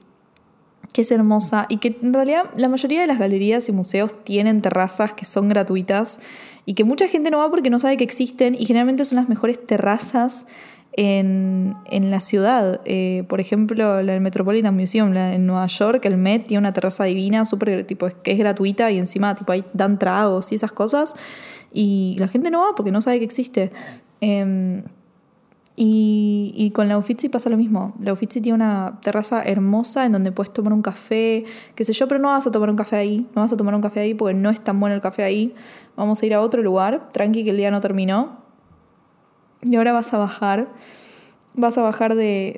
que 0.93 1.01
es 1.01 1.11
hermosa 1.11 1.65
y 1.69 1.77
que 1.77 1.97
en 2.01 2.13
realidad 2.13 2.45
la 2.55 2.67
mayoría 2.67 3.01
de 3.01 3.07
las 3.07 3.19
galerías 3.19 3.69
y 3.69 3.71
museos 3.71 4.23
tienen 4.23 4.61
terrazas 4.61 5.13
que 5.13 5.25
son 5.25 5.49
gratuitas 5.49 6.19
y 6.65 6.73
que 6.73 6.83
mucha 6.83 7.07
gente 7.07 7.31
no 7.31 7.39
va 7.39 7.49
porque 7.49 7.69
no 7.69 7.79
sabe 7.79 7.97
que 7.97 8.03
existen 8.03 8.55
y 8.55 8.65
generalmente 8.65 9.05
son 9.05 9.17
las 9.17 9.29
mejores 9.29 9.63
terrazas 9.65 10.45
en, 10.93 11.75
la 11.91 12.19
ciudad. 12.19 12.81
Eh, 12.85 13.23
por 13.29 13.39
ejemplo, 13.39 14.01
la 14.01 14.13
del 14.13 14.21
Metropolitan 14.21 14.75
Museum 14.75 15.11
la, 15.13 15.33
en 15.33 15.45
Nueva 15.45 15.67
York, 15.67 16.03
el 16.05 16.17
Met 16.17 16.47
tiene 16.47 16.59
una 16.59 16.73
terraza 16.73 17.05
divina, 17.05 17.45
súper 17.45 17.85
tipo, 17.85 18.09
que 18.23 18.31
es 18.31 18.37
gratuita 18.37 18.91
y 18.91 18.99
encima 18.99 19.35
tipo, 19.35 19.51
ahí 19.51 19.63
dan 19.73 19.99
tragos 19.99 20.51
y 20.51 20.55
esas 20.55 20.71
cosas 20.71 21.15
y 21.71 22.15
la 22.19 22.27
gente 22.27 22.51
no 22.51 22.61
va 22.61 22.75
porque 22.75 22.91
no 22.91 23.01
sabe 23.01 23.19
que 23.19 23.25
existe. 23.25 23.71
Em, 24.21 24.83
y, 25.81 26.71
con 26.75 26.89
la 26.89 26.97
Uffizi 26.97 27.29
pasa 27.29 27.49
lo 27.49 27.55
mismo. 27.55 27.93
La 28.01 28.11
Uffizi 28.11 28.41
tiene 28.41 28.53
una 28.55 28.99
terraza 29.01 29.41
hermosa 29.43 30.05
en 30.05 30.11
donde 30.11 30.33
puedes 30.33 30.51
tomar 30.51 30.73
un 30.73 30.81
café, 30.81 31.45
qué 31.73 31.85
sé 31.85 31.93
yo, 31.93 32.05
pero 32.09 32.19
no 32.19 32.27
vas 32.27 32.45
a 32.45 32.51
tomar 32.51 32.69
un 32.69 32.75
café 32.75 32.97
ahí. 32.97 33.25
No 33.33 33.43
vas 33.43 33.53
a 33.53 33.55
tomar 33.55 33.73
un 33.73 33.79
café 33.79 34.01
ahí 34.01 34.13
porque 34.13 34.33
no 34.33 34.49
es 34.49 34.59
tan 34.59 34.77
bueno 34.77 34.93
el 34.93 34.99
café 34.99 35.23
ahí. 35.23 35.55
Vamos 35.95 36.21
a 36.21 36.25
ir 36.25 36.33
a 36.33 36.41
otro 36.41 36.61
lugar, 36.61 37.09
tranqui 37.13 37.45
que 37.45 37.51
el 37.51 37.57
día 37.57 37.71
no 37.71 37.79
terminó. 37.79 38.39
Y 39.61 39.77
ahora 39.77 39.93
vas 39.93 40.13
a 40.13 40.17
bajar 40.17 40.67
vas 41.59 41.77
a 41.77 41.81
bajar 41.81 42.15
de, 42.15 42.57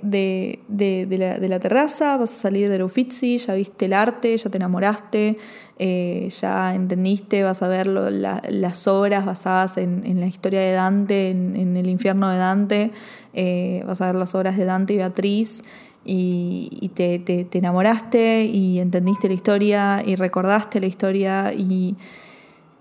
la, 0.69 1.59
terraza, 1.59 2.17
vas 2.17 2.31
a 2.31 2.35
salir 2.35 2.69
del 2.69 2.83
Uffizi, 2.83 3.37
ya 3.37 3.53
viste 3.53 3.85
el 3.85 3.93
arte, 3.93 4.37
ya 4.37 4.49
te 4.49 4.57
enamoraste, 4.57 5.37
eh, 5.79 6.29
ya 6.29 6.75
entendiste, 6.75 7.43
vas 7.43 7.61
a 7.61 7.67
ver 7.67 7.87
las 7.87 8.87
obras 8.87 9.25
basadas 9.25 9.77
en, 9.77 10.19
la 10.19 10.27
historia 10.27 10.61
de 10.61 10.71
Dante, 10.73 11.29
en, 11.31 11.75
el 11.75 11.89
infierno 11.89 12.29
de 12.29 12.37
Dante, 12.37 12.91
eh, 13.33 13.83
vas 13.87 14.01
a 14.01 14.07
ver 14.07 14.15
las 14.15 14.35
obras 14.35 14.57
de 14.57 14.65
Dante 14.65 14.93
y 14.93 14.97
Beatriz. 14.97 15.63
Y, 16.03 16.91
te, 16.95 17.19
te 17.19 17.57
enamoraste 17.59 18.45
y 18.45 18.79
entendiste 18.79 19.27
la 19.27 19.35
historia 19.35 20.03
y 20.03 20.15
recordaste 20.15 20.79
la 20.79 20.87
historia 20.87 21.53
y, 21.53 21.95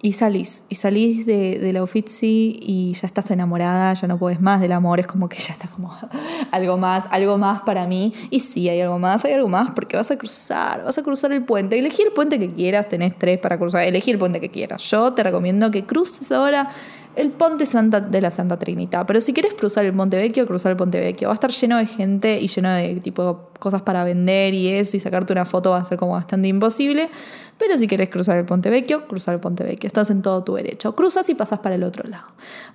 y 0.03 0.13
salís, 0.13 0.65
y 0.71 0.77
salís 0.77 1.27
de, 1.27 1.59
de, 1.59 1.73
la 1.75 1.83
Uffizi 1.83 2.59
y 2.63 2.95
ya 2.95 3.07
estás 3.07 3.31
enamorada, 3.31 3.93
ya 3.93 4.09
no 4.09 4.19
puedes 4.19 4.41
más 4.41 4.61
del 4.61 4.73
amor, 4.73 4.99
es 4.99 5.07
como 5.07 5.29
que 5.29 5.37
ya 5.37 5.53
estás 5.53 5.71
como 5.71 5.95
algo 6.51 6.79
más, 6.79 7.07
algo 7.11 7.37
más 7.37 7.61
para 7.63 7.87
mí. 7.87 8.15
Y 8.31 8.41
sí, 8.41 8.69
hay 8.71 8.81
algo 8.81 8.99
más, 8.99 9.27
hay 9.27 9.35
algo 9.35 9.49
más, 9.49 9.73
porque 9.73 9.99
vas 9.99 10.11
a 10.11 10.17
cruzar, 10.17 10.85
vas 10.85 10.97
a 10.97 11.03
cruzar 11.03 11.33
el 11.33 11.45
puente. 11.45 11.79
Elegí 11.79 12.03
el 12.03 12.13
puente 12.13 12.39
que 12.39 12.49
quieras, 12.49 12.89
tenés 12.89 13.19
tres 13.19 13.39
para 13.41 13.59
cruzar, 13.59 13.83
elegí 13.83 14.11
el 14.11 14.19
puente 14.19 14.41
que 14.41 14.49
quieras. 14.49 14.83
Yo 14.91 15.13
te 15.13 15.23
recomiendo 15.23 15.71
que 15.71 15.85
cruces 15.85 16.33
ahora 16.33 16.71
el 17.17 17.33
Ponte 17.33 17.67
Santa 17.67 18.01
de 18.01 18.21
la 18.21 18.31
Santa 18.31 18.59
Trinidad. 18.59 19.05
Pero 19.07 19.21
si 19.21 19.33
quieres 19.33 19.55
cruzar 19.55 19.85
el 19.85 19.93
Ponte 19.93 20.17
Vecchio, 20.17 20.47
cruzar 20.47 20.73
el 20.73 20.77
Ponte 20.77 21.01
Vecchio. 21.01 21.29
Va 21.29 21.33
a 21.33 21.35
estar 21.35 21.51
lleno 21.51 21.77
de 21.77 21.87
gente 21.87 22.41
y 22.41 22.47
lleno 22.47 22.73
de 22.73 22.95
tipo 22.97 23.51
cosas 23.59 23.83
para 23.83 24.05
vender 24.05 24.55
y 24.55 24.69
eso, 24.69 24.97
y 24.97 25.01
sacarte 25.01 25.33
una 25.33 25.45
foto 25.45 25.71
va 25.71 25.79
a 25.79 25.85
ser 25.85 25.99
como 25.99 26.13
bastante 26.13 26.49
imposible. 26.49 27.11
Pero 27.59 27.77
si 27.77 27.89
quieres 27.89 28.09
cruzar 28.09 28.39
el 28.39 28.45
Ponte 28.45 28.71
Vecchio, 28.71 29.07
cruzar 29.07 29.35
el 29.35 29.41
Ponte 29.41 29.65
Vecchio. 29.65 29.89
Estás 29.89 30.11
en 30.11 30.23
todo 30.23 30.45
tu 30.45 30.55
derecho. 30.55 30.95
Cruzas 30.95 31.29
y 31.29 31.35
pasas 31.35 31.59
para 31.59 31.75
el 31.75 31.83
otro 31.83 32.09
lado. 32.09 32.27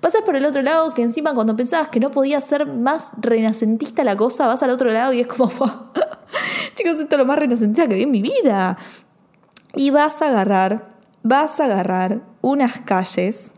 Pasas 0.01 0.21
por 0.21 0.35
el 0.35 0.45
otro 0.45 0.61
lado 0.61 0.93
que 0.93 1.01
encima 1.01 1.33
cuando 1.33 1.55
pensabas 1.55 1.87
que 1.87 1.99
no 1.99 2.11
podía 2.11 2.41
ser 2.41 2.67
más 2.67 3.11
renacentista 3.17 4.03
la 4.03 4.15
cosa, 4.15 4.47
vas 4.47 4.61
al 4.61 4.69
otro 4.69 4.91
lado 4.91 5.13
y 5.13 5.21
es 5.21 5.27
como, 5.27 5.47
chicos, 6.75 6.99
esto 6.99 7.15
es 7.15 7.17
lo 7.17 7.25
más 7.25 7.39
renacentista 7.39 7.87
que 7.87 7.95
vi 7.95 8.03
en 8.03 8.11
mi 8.11 8.21
vida. 8.21 8.77
Y 9.73 9.89
vas 9.89 10.21
a 10.21 10.27
agarrar, 10.27 10.95
vas 11.23 11.59
a 11.59 11.65
agarrar 11.65 12.21
unas 12.41 12.79
calles 12.81 13.55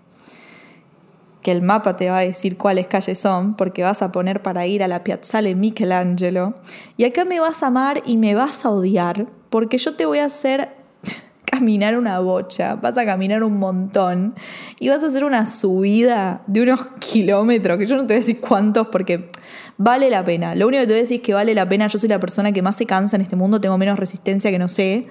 que 1.48 1.52
el 1.54 1.62
mapa 1.62 1.96
te 1.96 2.10
va 2.10 2.18
a 2.18 2.24
decir 2.24 2.58
cuáles 2.58 2.88
calles 2.88 3.20
son, 3.20 3.56
porque 3.56 3.82
vas 3.82 4.02
a 4.02 4.12
poner 4.12 4.42
para 4.42 4.68
ir 4.68 4.84
a 4.84 4.90
la 4.90 5.06
Piazzale 5.06 5.56
Michelangelo. 5.56 6.56
Y 6.98 7.06
acá 7.06 7.24
me 7.24 7.40
vas 7.40 7.64
a 7.64 7.68
amar 7.68 8.04
y 8.06 8.18
me 8.18 8.36
vas 8.36 8.66
a 8.66 8.70
odiar, 8.70 9.28
porque 9.50 9.78
yo 9.78 9.96
te 9.96 10.06
voy 10.06 10.18
a 10.18 10.26
hacer 10.26 10.76
caminar 11.50 11.98
una 11.98 12.20
bocha, 12.20 12.76
vas 12.76 12.98
a 12.98 13.06
caminar 13.06 13.44
un 13.44 13.60
montón 13.60 14.36
y 14.78 14.90
vas 14.90 15.02
a 15.06 15.08
hacer 15.08 15.24
una 15.24 15.48
subida 15.48 16.42
de 16.48 16.64
unos 16.64 16.86
kilómetros, 17.00 17.78
que 17.78 17.86
yo 17.86 17.96
no 17.96 18.02
te 18.02 18.08
voy 18.08 18.18
a 18.18 18.20
decir 18.20 18.42
cuántos 18.42 18.88
porque 18.88 19.30
vale 19.78 20.10
la 20.10 20.26
pena. 20.26 20.54
Lo 20.54 20.68
único 20.68 20.82
que 20.82 20.88
te 20.88 20.92
voy 20.92 21.00
a 21.00 21.04
decir 21.04 21.22
es 21.22 21.24
que 21.26 21.34
vale 21.34 21.56
la 21.56 21.70
pena, 21.70 21.88
yo 21.88 21.98
soy 21.98 22.10
la 22.10 22.20
persona 22.20 22.52
que 22.52 22.62
más 22.62 22.76
se 22.76 22.86
cansa 22.86 23.16
en 23.16 23.22
este 23.22 23.38
mundo, 23.38 23.62
tengo 23.62 23.78
menos 23.78 23.98
resistencia 23.98 24.52
que 24.52 24.60
no 24.60 24.68
sé, 24.68 25.08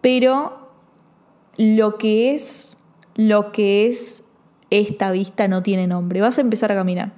pero 0.00 0.72
lo 1.56 1.98
que 1.98 2.34
es, 2.34 2.78
lo 3.14 3.52
que 3.52 3.86
es 3.86 4.24
esta 4.72 5.10
vista 5.10 5.48
no 5.48 5.62
tiene 5.62 5.86
nombre. 5.86 6.22
Vas 6.22 6.38
a 6.38 6.40
empezar 6.40 6.72
a 6.72 6.74
caminar. 6.74 7.12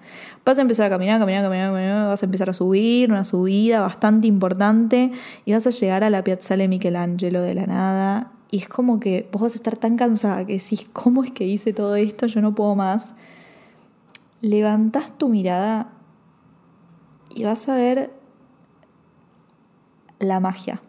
Vas 0.45 0.59
a 0.59 0.63
empezar 0.63 0.87
a 0.87 0.91
caminar, 0.91 1.21
caminar, 1.21 1.45
caminar, 1.45 1.73
caminar, 1.73 2.09
vas 2.09 2.21
a 2.21 2.27
empezar 2.27 2.51
a 2.51 2.53
subir, 2.53 3.13
una 3.13 3.23
subida 3.23 3.81
bastante 3.81 4.27
importante 4.27 5.13
y 5.45 5.53
vas 5.53 5.65
a 5.67 5.71
llegar 5.71 6.03
a 6.03 6.11
la 6.11 6.25
Piazzale 6.25 6.67
Michelangelo 6.67 7.43
de 7.43 7.55
la 7.55 7.67
nada. 7.67 8.33
Y 8.51 8.59
es 8.59 8.69
como 8.69 8.99
que 8.99 9.29
vos 9.31 9.43
vas 9.43 9.53
a 9.53 9.57
estar 9.57 9.77
tan 9.77 9.97
cansada 9.97 10.45
que 10.45 10.55
decís, 10.55 10.87
¿cómo 10.93 11.23
es 11.23 11.31
que 11.31 11.47
hice 11.47 11.73
todo 11.73 11.95
esto? 11.95 12.27
Yo 12.27 12.41
no 12.41 12.57
puedo 12.57 12.75
más. 12.75 13.15
Levantás 14.41 15.17
tu 15.17 15.29
mirada 15.29 15.93
y 17.35 17.45
vas 17.45 17.69
a 17.69 17.77
ver 17.77 18.11
la 20.19 20.41
magia. 20.41 20.83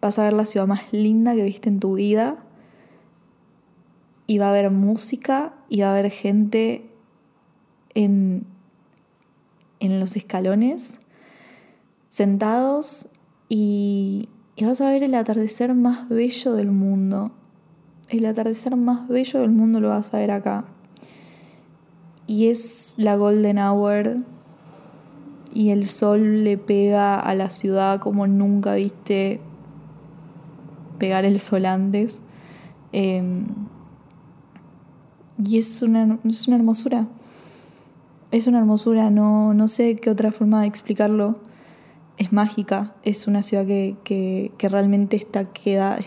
Vas 0.00 0.18
a 0.18 0.24
ver 0.24 0.32
la 0.32 0.46
ciudad 0.46 0.66
más 0.66 0.92
linda 0.92 1.34
que 1.34 1.42
viste 1.42 1.68
en 1.68 1.78
tu 1.78 1.94
vida 1.94 2.45
y 4.26 4.38
va 4.38 4.46
a 4.46 4.50
haber 4.50 4.70
música 4.70 5.54
y 5.68 5.80
va 5.80 5.88
a 5.88 5.90
haber 5.92 6.10
gente 6.10 6.90
en, 7.94 8.44
en 9.80 10.00
los 10.00 10.16
escalones 10.16 11.00
sentados 12.08 13.08
y, 13.48 14.28
y 14.56 14.64
vas 14.64 14.80
a 14.80 14.90
ver 14.90 15.02
el 15.02 15.14
atardecer 15.14 15.74
más 15.74 16.08
bello 16.08 16.54
del 16.54 16.70
mundo. 16.70 17.32
El 18.08 18.24
atardecer 18.26 18.76
más 18.76 19.08
bello 19.08 19.40
del 19.40 19.50
mundo 19.50 19.80
lo 19.80 19.90
vas 19.90 20.14
a 20.14 20.18
ver 20.18 20.30
acá. 20.30 20.64
Y 22.26 22.48
es 22.48 22.94
la 22.96 23.16
golden 23.16 23.58
hour 23.58 24.18
y 25.52 25.70
el 25.70 25.86
sol 25.86 26.44
le 26.44 26.58
pega 26.58 27.18
a 27.18 27.34
la 27.34 27.50
ciudad 27.50 28.00
como 28.00 28.26
nunca 28.26 28.74
viste 28.74 29.40
pegar 30.98 31.24
el 31.24 31.38
sol 31.38 31.66
antes. 31.66 32.22
Em, 32.92 33.46
y 35.42 35.58
es 35.58 35.82
una, 35.82 36.18
es 36.24 36.46
una 36.48 36.56
hermosura. 36.56 37.06
Es 38.30 38.46
una 38.46 38.58
hermosura, 38.58 39.10
no, 39.10 39.54
no 39.54 39.68
sé 39.68 39.96
qué 39.96 40.10
otra 40.10 40.32
forma 40.32 40.62
de 40.62 40.66
explicarlo. 40.66 41.38
Es 42.16 42.32
mágica, 42.32 42.94
es 43.02 43.26
una 43.26 43.42
ciudad 43.42 43.66
que, 43.66 43.96
que, 44.04 44.68
realmente 44.68 45.16
está, 45.16 45.52
queda, 45.52 45.98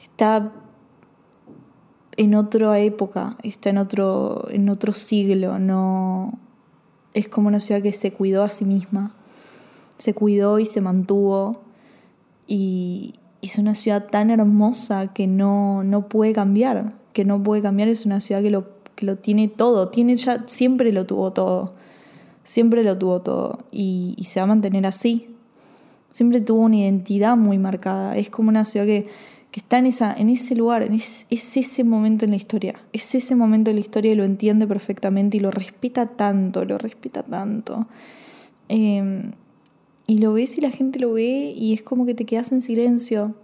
está 0.00 0.52
en 2.16 2.34
otra 2.34 2.78
época, 2.78 3.36
está 3.42 3.70
en 3.70 3.78
otro, 3.78 4.46
en 4.50 4.68
otro 4.68 4.92
siglo, 4.92 5.58
no 5.58 6.38
es 7.14 7.28
como 7.28 7.48
una 7.48 7.60
ciudad 7.60 7.82
que 7.82 7.92
se 7.92 8.12
cuidó 8.12 8.44
a 8.44 8.48
sí 8.48 8.64
misma, 8.64 9.14
se 9.98 10.14
cuidó 10.14 10.58
y 10.58 10.66
se 10.66 10.80
mantuvo 10.80 11.62
y 12.46 13.14
es 13.42 13.58
una 13.58 13.74
ciudad 13.74 14.06
tan 14.08 14.30
hermosa 14.30 15.08
que 15.08 15.26
no, 15.26 15.82
no 15.82 16.08
puede 16.08 16.32
cambiar, 16.32 16.92
que 17.12 17.24
no 17.24 17.42
puede 17.42 17.60
cambiar, 17.60 17.88
es 17.88 18.06
una 18.06 18.20
ciudad 18.20 18.40
que 18.40 18.50
lo, 18.50 18.68
que 18.94 19.04
lo 19.04 19.16
tiene 19.16 19.48
todo, 19.48 19.88
tiene 19.88 20.16
ya, 20.16 20.44
siempre 20.46 20.92
lo 20.92 21.06
tuvo 21.06 21.32
todo, 21.32 21.74
siempre 22.44 22.84
lo 22.84 22.96
tuvo 22.96 23.20
todo 23.20 23.58
y, 23.72 24.16
se 24.24 24.40
va 24.40 24.44
a 24.44 24.46
mantener 24.46 24.86
así. 24.86 25.26
Siempre 26.10 26.40
tuvo 26.40 26.60
una 26.62 26.76
identidad 26.76 27.36
muy 27.36 27.58
marcada, 27.58 28.16
es 28.16 28.30
como 28.30 28.48
una 28.48 28.64
ciudad 28.64 28.86
que, 28.86 29.08
está 29.54 29.78
en, 29.78 29.86
esa, 29.86 30.14
en 30.14 30.28
ese 30.28 30.54
lugar, 30.54 30.82
es, 30.82 31.26
ese 31.30 31.84
momento 31.84 32.24
en 32.24 32.30
la 32.30 32.36
historia, 32.36 32.80
es 32.92 33.14
ese 33.14 33.34
momento 33.34 33.70
en 33.70 33.76
la 33.76 33.80
historia 33.80 34.12
y 34.12 34.14
lo 34.14 34.24
entiende 34.24 34.66
perfectamente 34.66 35.38
y 35.38 35.40
lo 35.40 35.50
respeta 35.50 36.06
tanto, 36.06 36.64
lo 36.64 36.78
respeta 36.78 37.22
tanto. 37.22 37.86
Em, 38.68 39.32
y 40.06 40.18
lo 40.18 40.32
ves 40.32 40.58
y 40.58 40.60
la 40.60 40.70
gente 40.70 40.98
lo 40.98 41.12
ve 41.12 41.54
y 41.56 41.72
es 41.72 41.82
como 41.82 42.06
que 42.06 42.14
te 42.14 42.24
quedas 42.24 42.52
en 42.52 42.60
silencio 42.60 43.34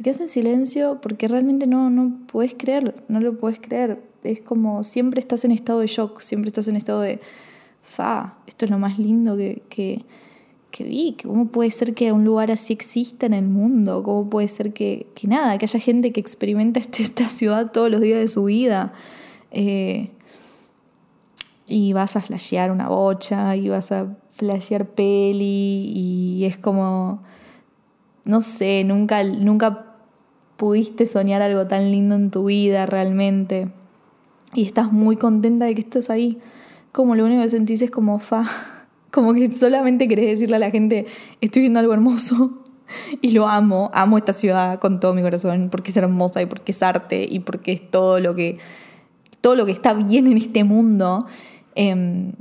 te 0.00 0.04
quedas 0.04 0.20
en 0.20 0.28
silencio 0.28 0.98
porque 1.02 1.28
realmente 1.28 1.66
no, 1.66 1.90
no 1.90 2.12
puedes 2.26 2.54
creer, 2.54 3.04
no 3.08 3.20
lo 3.20 3.36
puedes 3.36 3.60
creer. 3.60 4.02
Es 4.22 4.40
como 4.40 4.82
siempre 4.82 5.20
estás 5.20 5.44
en 5.44 5.52
estado 5.52 5.80
de 5.80 5.86
shock, 5.86 6.20
siempre 6.20 6.48
estás 6.48 6.68
en 6.68 6.76
estado 6.76 7.02
de, 7.02 7.20
fa, 7.82 8.38
esto 8.46 8.64
es 8.64 8.70
lo 8.70 8.78
más 8.78 8.98
lindo 8.98 9.36
que, 9.36 9.62
que, 9.68 10.84
vi, 10.84 11.16
cómo 11.22 11.48
puede 11.48 11.70
ser 11.70 11.94
que 11.94 12.12
un 12.12 12.24
lugar 12.24 12.50
así 12.50 12.72
exista 12.72 13.26
en 13.26 13.34
el 13.34 13.46
mundo, 13.46 14.02
cómo 14.02 14.30
puede 14.30 14.48
ser 14.48 14.72
que, 14.72 15.06
que 15.14 15.26
nada, 15.26 15.58
que 15.58 15.66
haya 15.66 15.80
gente 15.80 16.12
que 16.12 16.20
experimenta 16.20 16.80
este, 16.80 17.02
esta 17.02 17.28
ciudad 17.28 17.70
todos 17.70 17.90
los 17.90 18.00
días 18.00 18.20
de 18.20 18.28
su 18.28 18.44
vida. 18.44 18.94
Eh, 19.50 20.10
y 21.66 21.92
vas 21.92 22.16
a 22.16 22.22
flashear 22.22 22.70
una 22.70 22.88
bocha, 22.88 23.54
y 23.54 23.68
vas 23.68 23.92
a 23.92 24.16
flashear 24.40 24.86
peli, 24.86 25.92
y 25.94 26.44
es 26.46 26.56
como, 26.56 27.22
no 28.24 28.40
sé, 28.40 28.84
nunca, 28.84 29.22
nunca 29.22 29.96
pudiste 30.56 31.06
soñar 31.06 31.42
algo 31.42 31.66
tan 31.66 31.90
lindo 31.90 32.14
en 32.14 32.30
tu 32.30 32.44
vida 32.44 32.86
realmente. 32.86 33.68
Y 34.54 34.64
estás 34.64 34.92
muy 34.92 35.16
contenta 35.16 35.66
de 35.66 35.74
que 35.74 35.82
estés 35.82 36.08
ahí, 36.08 36.38
como 36.90 37.14
lo 37.14 37.26
único 37.26 37.42
que 37.42 37.50
sentís 37.50 37.82
es 37.82 37.90
como 37.90 38.18
fa, 38.18 38.46
como 39.10 39.34
que 39.34 39.52
solamente 39.52 40.08
querés 40.08 40.26
decirle 40.26 40.56
a 40.56 40.58
la 40.58 40.70
gente, 40.70 41.04
estoy 41.42 41.60
viendo 41.60 41.78
algo 41.78 41.92
hermoso 41.92 42.62
y 43.20 43.32
lo 43.32 43.46
amo, 43.46 43.90
amo 43.92 44.16
esta 44.16 44.32
ciudad 44.32 44.80
con 44.80 45.00
todo 45.00 45.12
mi 45.12 45.20
corazón, 45.20 45.68
porque 45.70 45.90
es 45.90 45.96
hermosa 45.98 46.40
y 46.40 46.46
porque 46.46 46.72
es 46.72 46.82
arte 46.82 47.26
y 47.28 47.40
porque 47.40 47.72
es 47.72 47.90
todo 47.90 48.20
lo 48.20 48.34
que, 48.34 48.56
todo 49.42 49.54
lo 49.54 49.66
que 49.66 49.72
está 49.72 49.92
bien 49.92 50.26
en 50.28 50.38
este 50.38 50.64
mundo. 50.64 51.26
Em, 51.74 52.32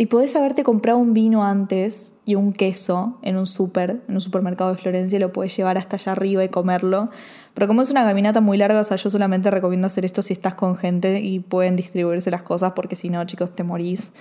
y 0.00 0.06
podés 0.06 0.34
haberte 0.34 0.64
comprado 0.64 0.96
un 0.96 1.12
vino 1.12 1.44
antes 1.44 2.14
y 2.24 2.34
un 2.34 2.54
queso 2.54 3.18
en 3.20 3.36
un 3.36 3.44
súper, 3.44 4.00
en 4.08 4.14
un 4.14 4.22
supermercado 4.22 4.70
de 4.70 4.78
Florencia, 4.78 5.18
y 5.18 5.20
lo 5.20 5.30
puedes 5.30 5.54
llevar 5.54 5.76
hasta 5.76 5.96
allá 5.96 6.12
arriba 6.12 6.42
y 6.42 6.48
comerlo. 6.48 7.10
Pero 7.52 7.66
como 7.66 7.82
es 7.82 7.90
una 7.90 8.02
caminata 8.02 8.40
muy 8.40 8.56
larga, 8.56 8.80
o 8.80 8.84
sea, 8.84 8.96
yo 8.96 9.10
solamente 9.10 9.50
recomiendo 9.50 9.88
hacer 9.88 10.06
esto 10.06 10.22
si 10.22 10.32
estás 10.32 10.54
con 10.54 10.74
gente 10.74 11.20
y 11.20 11.40
pueden 11.40 11.76
distribuirse 11.76 12.30
las 12.30 12.42
cosas, 12.42 12.72
porque 12.74 12.96
si 12.96 13.10
no, 13.10 13.22
chicos, 13.26 13.54
te 13.54 13.62
morís. 13.62 14.14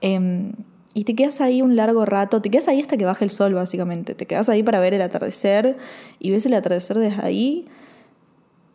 Em, 0.00 0.50
y 0.94 1.04
te 1.04 1.14
quedas 1.14 1.40
ahí 1.40 1.62
un 1.62 1.76
largo 1.76 2.04
rato, 2.04 2.42
te 2.42 2.50
quedas 2.50 2.66
ahí 2.66 2.80
hasta 2.80 2.96
que 2.96 3.04
baje 3.04 3.24
el 3.24 3.30
sol, 3.30 3.54
básicamente. 3.54 4.16
Te 4.16 4.26
quedas 4.26 4.48
ahí 4.48 4.64
para 4.64 4.80
ver 4.80 4.94
el 4.94 5.02
atardecer 5.02 5.76
y 6.18 6.32
ves 6.32 6.44
el 6.44 6.54
atardecer 6.54 6.98
desde 6.98 7.22
ahí. 7.22 7.66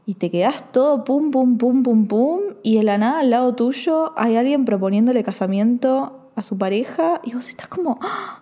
Y 0.05 0.13
te 0.13 0.31
quedas 0.31 0.71
todo 0.71 1.03
pum, 1.03 1.31
pum, 1.31 1.57
pum, 1.57 1.83
pum, 1.83 2.07
pum. 2.07 2.39
Y 2.63 2.77
en 2.77 2.85
la 2.85 2.97
nada 2.97 3.19
al 3.19 3.29
lado 3.29 3.55
tuyo 3.55 4.13
hay 4.15 4.37
alguien 4.37 4.63
proponiéndole 4.63 5.21
casamiento 5.21 6.21
a 6.35 6.43
su 6.43 6.57
pareja 6.57 7.21
y 7.23 7.33
vos 7.33 7.47
estás 7.49 7.67
como, 7.67 7.97
¡Ah! 8.01 8.41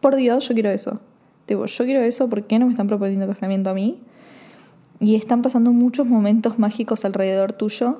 por 0.00 0.16
Dios, 0.16 0.48
yo 0.48 0.54
quiero 0.54 0.70
eso. 0.70 1.00
Digo, 1.46 1.66
yo 1.66 1.84
quiero 1.84 2.00
eso, 2.00 2.28
¿por 2.28 2.46
qué 2.46 2.58
no 2.58 2.66
me 2.66 2.72
están 2.72 2.86
proponiendo 2.86 3.26
casamiento 3.26 3.70
a 3.70 3.74
mí? 3.74 4.02
Y 5.00 5.16
están 5.16 5.42
pasando 5.42 5.72
muchos 5.72 6.06
momentos 6.06 6.58
mágicos 6.58 7.04
alrededor 7.04 7.52
tuyo. 7.52 7.98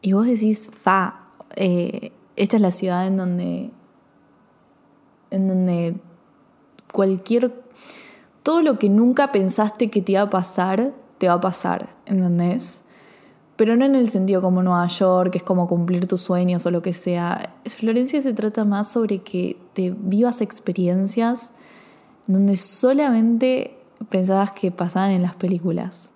Y 0.00 0.12
vos 0.12 0.26
decís, 0.26 0.70
fa, 0.70 1.28
eh, 1.56 2.12
esta 2.36 2.56
es 2.56 2.62
la 2.62 2.70
ciudad 2.70 3.06
en 3.06 3.16
donde, 3.16 3.70
en 5.30 5.48
donde 5.48 5.94
cualquier, 6.92 7.52
todo 8.42 8.62
lo 8.62 8.78
que 8.78 8.88
nunca 8.88 9.32
pensaste 9.32 9.90
que 9.90 10.00
te 10.00 10.12
iba 10.12 10.22
a 10.22 10.30
pasar, 10.30 10.94
te 11.18 11.28
va 11.28 11.34
a 11.34 11.40
pasar, 11.40 11.88
¿entendés? 12.06 12.86
Pero 13.60 13.76
no 13.76 13.84
en 13.84 13.94
el 13.94 14.08
sentido 14.08 14.40
como 14.40 14.62
Nueva 14.62 14.86
York, 14.86 15.32
que 15.32 15.36
es 15.36 15.44
como 15.44 15.68
cumplir 15.68 16.06
tus 16.06 16.22
sueños 16.22 16.64
o 16.64 16.70
lo 16.70 16.80
que 16.80 16.94
sea. 16.94 17.56
Florencia 17.66 18.22
se 18.22 18.32
trata 18.32 18.64
más 18.64 18.90
sobre 18.90 19.18
que 19.18 19.58
te 19.74 19.94
vivas 19.94 20.40
experiencias 20.40 21.50
donde 22.26 22.56
solamente 22.56 23.76
pensabas 24.08 24.52
que 24.52 24.70
pasaban 24.70 25.10
en 25.10 25.20
las 25.20 25.34
películas. 25.34 26.08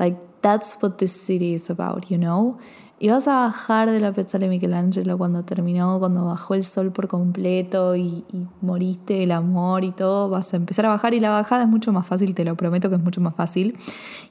Like, 0.00 0.18
that's 0.40 0.76
what 0.82 0.94
this 0.96 1.12
city 1.12 1.54
is 1.54 1.70
about, 1.70 2.06
you 2.06 2.18
know? 2.18 2.58
Y 2.98 3.10
vas 3.10 3.28
a 3.28 3.40
bajar 3.40 3.90
de 3.90 4.00
la 4.00 4.12
Piazza 4.12 4.38
de 4.38 4.48
Michelangelo 4.48 5.18
cuando 5.18 5.44
terminó, 5.44 5.98
cuando 5.98 6.24
bajó 6.24 6.54
el 6.54 6.64
sol 6.64 6.92
por 6.92 7.08
completo 7.08 7.94
y, 7.94 8.24
moriste 8.62 9.22
el 9.22 9.32
amor 9.32 9.84
y 9.84 9.92
todo. 9.92 10.30
Vas 10.30 10.54
a 10.54 10.56
empezar 10.56 10.86
a 10.86 10.88
bajar 10.88 11.12
y 11.12 11.20
la 11.20 11.28
bajada 11.28 11.64
es 11.64 11.68
mucho 11.68 11.92
más 11.92 12.06
fácil, 12.06 12.34
te 12.34 12.42
lo 12.42 12.56
prometo 12.56 12.88
que 12.88 12.96
es 12.96 13.02
mucho 13.02 13.20
más 13.20 13.34
fácil. 13.34 13.76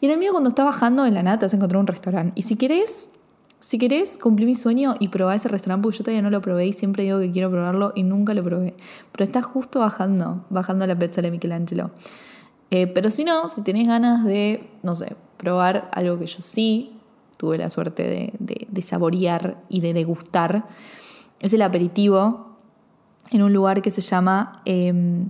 Y 0.01 0.07
en 0.07 0.13
el 0.13 0.17
mío, 0.17 0.31
cuando 0.31 0.49
estás 0.49 0.65
bajando 0.65 1.05
en 1.05 1.13
la 1.13 1.21
nata, 1.21 1.45
a 1.45 1.55
encontrar 1.55 1.79
un 1.79 1.85
restaurante. 1.85 2.33
Y 2.35 2.41
si 2.41 2.55
querés, 2.55 3.11
si 3.59 3.77
querés 3.77 4.17
cumplir 4.17 4.47
mi 4.47 4.55
sueño 4.55 4.95
y 4.99 5.09
probar 5.09 5.35
ese 5.35 5.47
restaurante, 5.47 5.83
porque 5.83 5.99
yo 5.99 6.03
todavía 6.03 6.23
no 6.23 6.31
lo 6.31 6.41
probé 6.41 6.65
y 6.65 6.73
siempre 6.73 7.03
digo 7.03 7.19
que 7.19 7.31
quiero 7.31 7.51
probarlo 7.51 7.93
y 7.93 8.01
nunca 8.01 8.33
lo 8.33 8.43
probé. 8.43 8.75
Pero 9.11 9.25
está 9.25 9.43
justo 9.43 9.79
bajando, 9.79 10.43
bajando 10.49 10.87
la 10.87 10.97
Piazza 10.97 11.21
de 11.21 11.29
Michelangelo. 11.29 11.91
Eh, 12.71 12.87
pero 12.87 13.11
si 13.11 13.25
no, 13.25 13.47
si 13.47 13.63
tenés 13.63 13.87
ganas 13.87 14.25
de, 14.25 14.71
no 14.81 14.95
sé, 14.95 15.15
probar 15.37 15.87
algo 15.93 16.17
que 16.17 16.25
yo 16.25 16.41
sí 16.41 16.94
tuve 17.37 17.57
la 17.57 17.69
suerte 17.69 18.33
de, 18.39 18.81
saborear 18.81 19.57
y 19.69 19.81
de 19.81 19.93
degustar, 19.93 20.67
es 21.39 21.53
el 21.53 21.61
aperitivo 21.61 22.57
en 23.31 23.43
un 23.43 23.53
lugar 23.53 23.81
que 23.81 23.91
se 23.91 24.01
llama 24.01 24.61
em, 24.65 25.29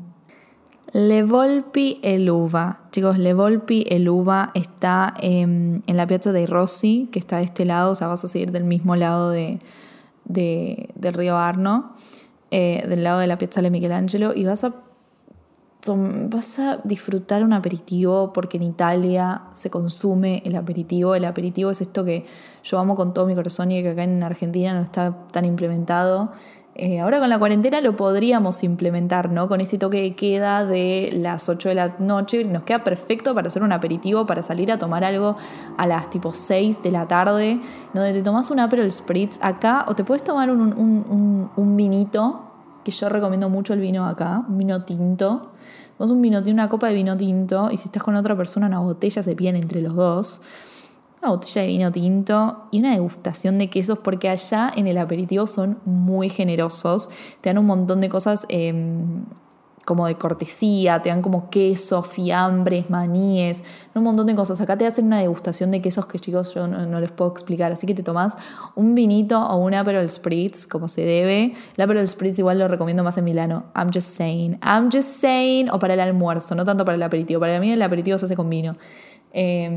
Le 0.94 1.24
Volpi 1.24 2.00
el 2.04 2.30
Uva. 2.30 2.82
Chicos, 2.92 3.18
Le 3.18 3.34
Volpi 3.34 3.86
el 3.90 4.08
Uva 4.08 4.52
está 4.54 5.14
em, 5.20 5.82
en 5.88 5.98
la 5.98 6.06
Piazza 6.08 6.32
de 6.32 6.46
Rossi, 6.46 7.10
que 7.12 7.20
está 7.20 7.38
de 7.38 7.44
este 7.44 7.66
lado, 7.66 7.92
o 7.92 7.96
sea, 7.96 8.08
vas 8.08 8.24
a 8.24 8.28
seguir 8.28 8.52
del 8.52 8.66
mismo 8.66 8.96
lado 8.96 9.32
de, 9.32 9.60
del 10.24 11.14
río 11.14 11.38
Arno, 11.38 11.96
eh, 12.52 12.86
del 12.88 13.04
lado 13.04 13.20
de 13.20 13.28
la 13.28 13.38
Piazza 13.38 13.62
de 13.62 13.70
Michelangelo, 13.70 14.34
y 14.36 14.46
vas 14.46 14.64
a 14.64 14.85
vas 15.88 16.60
a 16.60 16.80
disfrutar 16.84 17.44
un 17.44 17.54
aperitivo 17.54 18.34
porque 18.34 18.58
en 18.58 18.64
Italia 18.64 19.44
se 19.52 19.70
consume 19.70 20.42
el 20.46 20.56
aperitivo. 20.56 21.16
El 21.16 21.26
aperitivo 21.26 21.72
es 21.72 21.82
esto 21.82 22.04
que 22.04 22.26
yo 22.64 22.80
amo 22.80 22.96
con 22.96 23.14
todo 23.14 23.26
mi 23.26 23.36
corazón 23.36 23.72
y 23.72 23.82
que 23.82 23.90
acá 23.90 24.04
en 24.04 24.24
Argentina 24.24 24.74
no 24.74 24.82
está 24.82 25.28
tan 25.32 25.46
implementado. 25.46 26.32
Eh, 26.78 27.00
ahora 27.00 27.20
con 27.20 27.30
la 27.30 27.40
cuarentena 27.40 27.80
lo 27.80 27.96
podríamos 27.96 28.62
implementar, 28.64 29.32
¿no? 29.32 29.48
Con 29.48 29.62
este 29.62 29.78
toque 29.78 30.02
de 30.02 30.14
queda 30.14 30.66
de 30.66 31.10
las 31.14 31.48
8 31.48 31.70
de 31.70 31.76
la 31.76 31.96
noche, 32.00 32.44
nos 32.44 32.64
queda 32.64 32.84
perfecto 32.84 33.34
para 33.34 33.48
hacer 33.48 33.64
un 33.64 33.72
aperitivo, 33.72 34.26
para 34.26 34.44
salir 34.44 34.70
a 34.74 34.78
tomar 34.78 35.06
algo 35.06 35.38
a 35.78 35.88
las 35.88 36.10
tipo 36.10 36.34
6 36.34 36.84
de 36.84 36.92
la 36.92 37.08
tarde, 37.08 37.62
donde 37.94 38.12
te 38.12 38.22
tomas 38.22 38.52
un 38.52 38.60
Aperol 38.60 38.92
Spritz 38.92 39.40
acá 39.42 39.86
o 39.88 39.96
te 39.96 40.04
puedes 40.04 40.24
tomar 40.24 40.52
un, 40.52 40.62
un, 40.62 41.50
un 41.56 41.78
vinito 41.78 42.45
que 42.86 42.92
yo 42.92 43.10
recomiendo 43.10 43.50
mucho 43.50 43.74
el 43.74 43.82
vino 43.82 44.06
acá, 44.06 44.46
un 44.48 44.60
vino 44.60 44.86
tinto. 44.86 45.52
Vos 45.98 46.12
un 46.12 46.22
vino, 46.22 46.42
una 46.46 46.70
copa 46.70 46.88
de 46.88 46.94
vino 46.94 47.18
tinto 47.18 47.72
y 47.72 47.78
si 47.78 47.88
estás 47.88 48.04
con 48.04 48.16
otra 48.16 48.38
persona, 48.38 48.68
una 48.68 48.80
botella 48.80 49.24
se 49.24 49.36
piden 49.36 49.56
entre 49.56 49.82
los 49.82 49.96
dos. 49.96 50.42
Una 51.22 51.32
botella 51.32 51.62
de 51.64 51.68
vino 51.68 51.92
tinto 51.92 52.68
y 52.72 52.80
una 52.80 52.92
degustación 52.92 53.58
de 53.58 53.70
quesos, 53.70 53.98
porque 54.00 54.30
allá 54.30 54.72
en 54.76 54.86
el 54.86 55.00
aperitivo 55.00 55.48
son 55.48 55.80
muy 55.86 56.30
generosos. 56.30 57.10
Te 57.42 57.50
dan 57.50 57.58
un 57.58 57.66
montón 57.66 58.02
de 58.02 58.10
cosas. 58.10 58.46
Em, 58.50 59.26
como 59.86 60.08
de 60.08 60.16
cortesía, 60.16 61.02
te 61.02 61.10
dan 61.10 61.22
como 61.22 61.50
quesos, 61.50 62.08
fiambres, 62.08 62.90
maníes, 62.90 63.64
un 63.94 64.04
montón 64.04 64.26
de 64.28 64.36
cosas. 64.36 64.60
Acá 64.60 64.78
te 64.78 64.86
hacen 64.86 65.06
una 65.06 65.20
degustación 65.20 65.72
de 65.72 65.82
quesos 65.82 66.08
que 66.08 66.20
chicos 66.20 66.54
yo 66.54 66.68
no, 66.68 67.00
les 67.00 67.12
puedo 67.12 67.32
explicar, 67.32 67.72
así 67.72 67.86
que 67.86 67.94
te 67.94 68.04
tomas 68.04 68.36
un 68.76 68.96
vinito 68.96 69.40
o 69.40 69.58
un 69.58 69.76
Aperol 69.76 70.10
Spritz 70.10 70.68
como 70.68 70.88
se 70.88 71.06
debe. 71.06 71.54
El 71.78 71.84
Aperol 71.84 72.08
Spritz 72.08 72.40
igual 72.40 72.60
lo 72.60 72.68
recomiendo 72.68 73.04
más 73.04 73.18
en 73.18 73.24
Milano. 73.24 73.66
I'm 73.76 73.92
just 73.94 74.10
saying, 74.18 74.60
I'm 74.64 74.90
just 74.92 75.22
saying, 75.22 75.70
o 75.70 75.80
para 75.80 75.94
el 75.94 76.00
almuerzo, 76.00 76.56
no 76.56 76.66
tanto 76.66 76.84
para 76.84 76.96
el 76.96 77.04
aperitivo. 77.04 77.40
Para 77.40 77.60
mí 77.60 77.72
el 77.72 77.82
aperitivo 77.82 78.18
se 78.18 78.26
hace 78.26 78.36
con 78.36 78.50
vino. 78.50 78.76
Eh, 79.32 79.70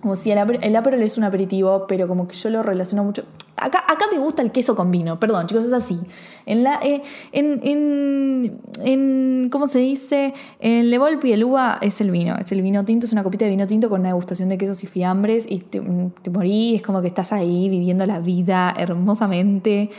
como 0.00 0.16
si 0.16 0.30
el, 0.30 0.58
el 0.62 0.76
Aperol 0.76 1.02
es 1.02 1.18
un 1.18 1.24
aperitivo, 1.24 1.86
pero 1.86 2.08
como 2.08 2.26
que 2.26 2.34
yo 2.34 2.48
lo 2.48 2.62
relaciono 2.62 3.04
mucho. 3.04 3.24
Acá, 3.60 3.84
acá 3.86 4.06
me 4.12 4.18
gusta 4.18 4.42
el 4.42 4.50
queso 4.50 4.74
con 4.74 4.90
vino, 4.90 5.20
perdón, 5.20 5.46
chicos, 5.46 5.66
es 5.66 5.72
así. 5.72 6.00
En 6.46 6.62
la, 6.62 6.80
eh, 6.82 7.02
en, 7.32 7.60
en, 7.62 8.60
en, 8.84 9.48
¿cómo 9.50 9.66
se 9.66 9.78
dice? 9.78 10.34
En 10.58 10.90
Le 10.90 10.98
Volpi 10.98 11.32
el 11.32 11.44
uva 11.44 11.78
es 11.80 12.00
el 12.00 12.10
vino, 12.10 12.36
es 12.36 12.50
el 12.52 12.62
vino 12.62 12.84
tinto, 12.84 13.06
es 13.06 13.12
una 13.12 13.22
copita 13.22 13.44
de 13.44 13.50
vino 13.50 13.66
tinto 13.66 13.88
con 13.88 14.00
una 14.00 14.08
degustación 14.10 14.48
de 14.48 14.58
quesos 14.58 14.82
y 14.82 14.86
fiambres 14.86 15.46
y 15.48 15.58
te, 15.58 15.80
te 16.22 16.30
morí, 16.30 16.74
es 16.74 16.82
como 16.82 17.02
que 17.02 17.08
estás 17.08 17.32
ahí 17.32 17.68
viviendo 17.68 18.06
la 18.06 18.20
vida 18.20 18.74
hermosamente. 18.76 19.90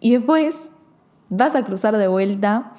Y 0.00 0.12
después 0.12 0.70
vas 1.28 1.54
a 1.54 1.64
cruzar 1.64 1.96
de 1.96 2.08
vuelta 2.08 2.72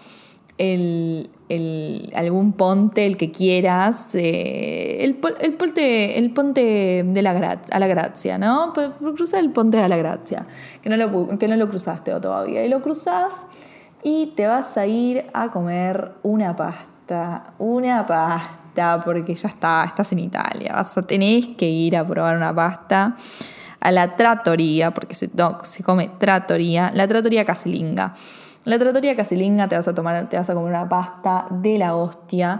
el, 0.57 1.29
el, 1.49 2.11
algún 2.15 2.53
ponte, 2.53 3.05
el 3.05 3.17
que 3.17 3.31
quieras, 3.31 4.13
eh, 4.15 5.03
el, 5.03 5.19
el, 5.39 5.53
ponte, 5.53 6.19
el 6.19 6.33
ponte 6.33 7.03
de 7.05 7.21
la 7.21 7.59
a 7.71 7.79
la 7.79 7.87
gracia, 7.87 8.37
¿no? 8.37 8.73
Cruza 9.15 9.39
el 9.39 9.51
ponte 9.51 9.77
de 9.77 9.87
la 9.87 9.97
gracia, 9.97 10.45
que 10.81 10.89
no, 10.89 10.97
lo, 10.97 11.37
que 11.37 11.47
no 11.47 11.55
lo 11.55 11.69
cruzaste 11.69 12.11
todavía. 12.19 12.65
Y 12.65 12.69
lo 12.69 12.81
cruzas 12.81 13.47
y 14.03 14.33
te 14.35 14.47
vas 14.47 14.77
a 14.77 14.85
ir 14.85 15.25
a 15.33 15.51
comer 15.51 16.11
una 16.23 16.55
pasta, 16.55 17.53
una 17.57 18.05
pasta, 18.05 19.01
porque 19.03 19.33
ya 19.33 19.47
está, 19.47 19.85
estás 19.85 20.11
en 20.11 20.19
Italia, 20.19 20.73
vas 20.73 20.97
a, 20.97 21.01
tenés 21.01 21.47
que 21.57 21.67
ir 21.67 21.95
a 21.95 22.05
probar 22.05 22.35
una 22.35 22.53
pasta 22.53 23.15
a 23.79 23.91
la 23.91 24.15
trattoria, 24.15 24.91
porque 24.91 25.15
se, 25.15 25.29
se 25.63 25.83
come 25.83 26.11
trattoria, 26.19 26.91
la 26.93 27.07
trattoria 27.07 27.45
casalinga 27.45 28.15
la 28.67 28.77
trattoria 28.77 29.15
casilinga 29.15 29.69
te 29.69 29.77
vas 29.77 29.87
a 29.87 29.95
tomar, 29.95 30.27
te 30.27 30.37
vas 30.37 30.49
a 30.49 30.53
comer 30.53 30.71
una 30.71 30.89
pasta 30.89 31.47
de 31.49 31.77
la 31.77 31.95
hostia. 31.95 32.59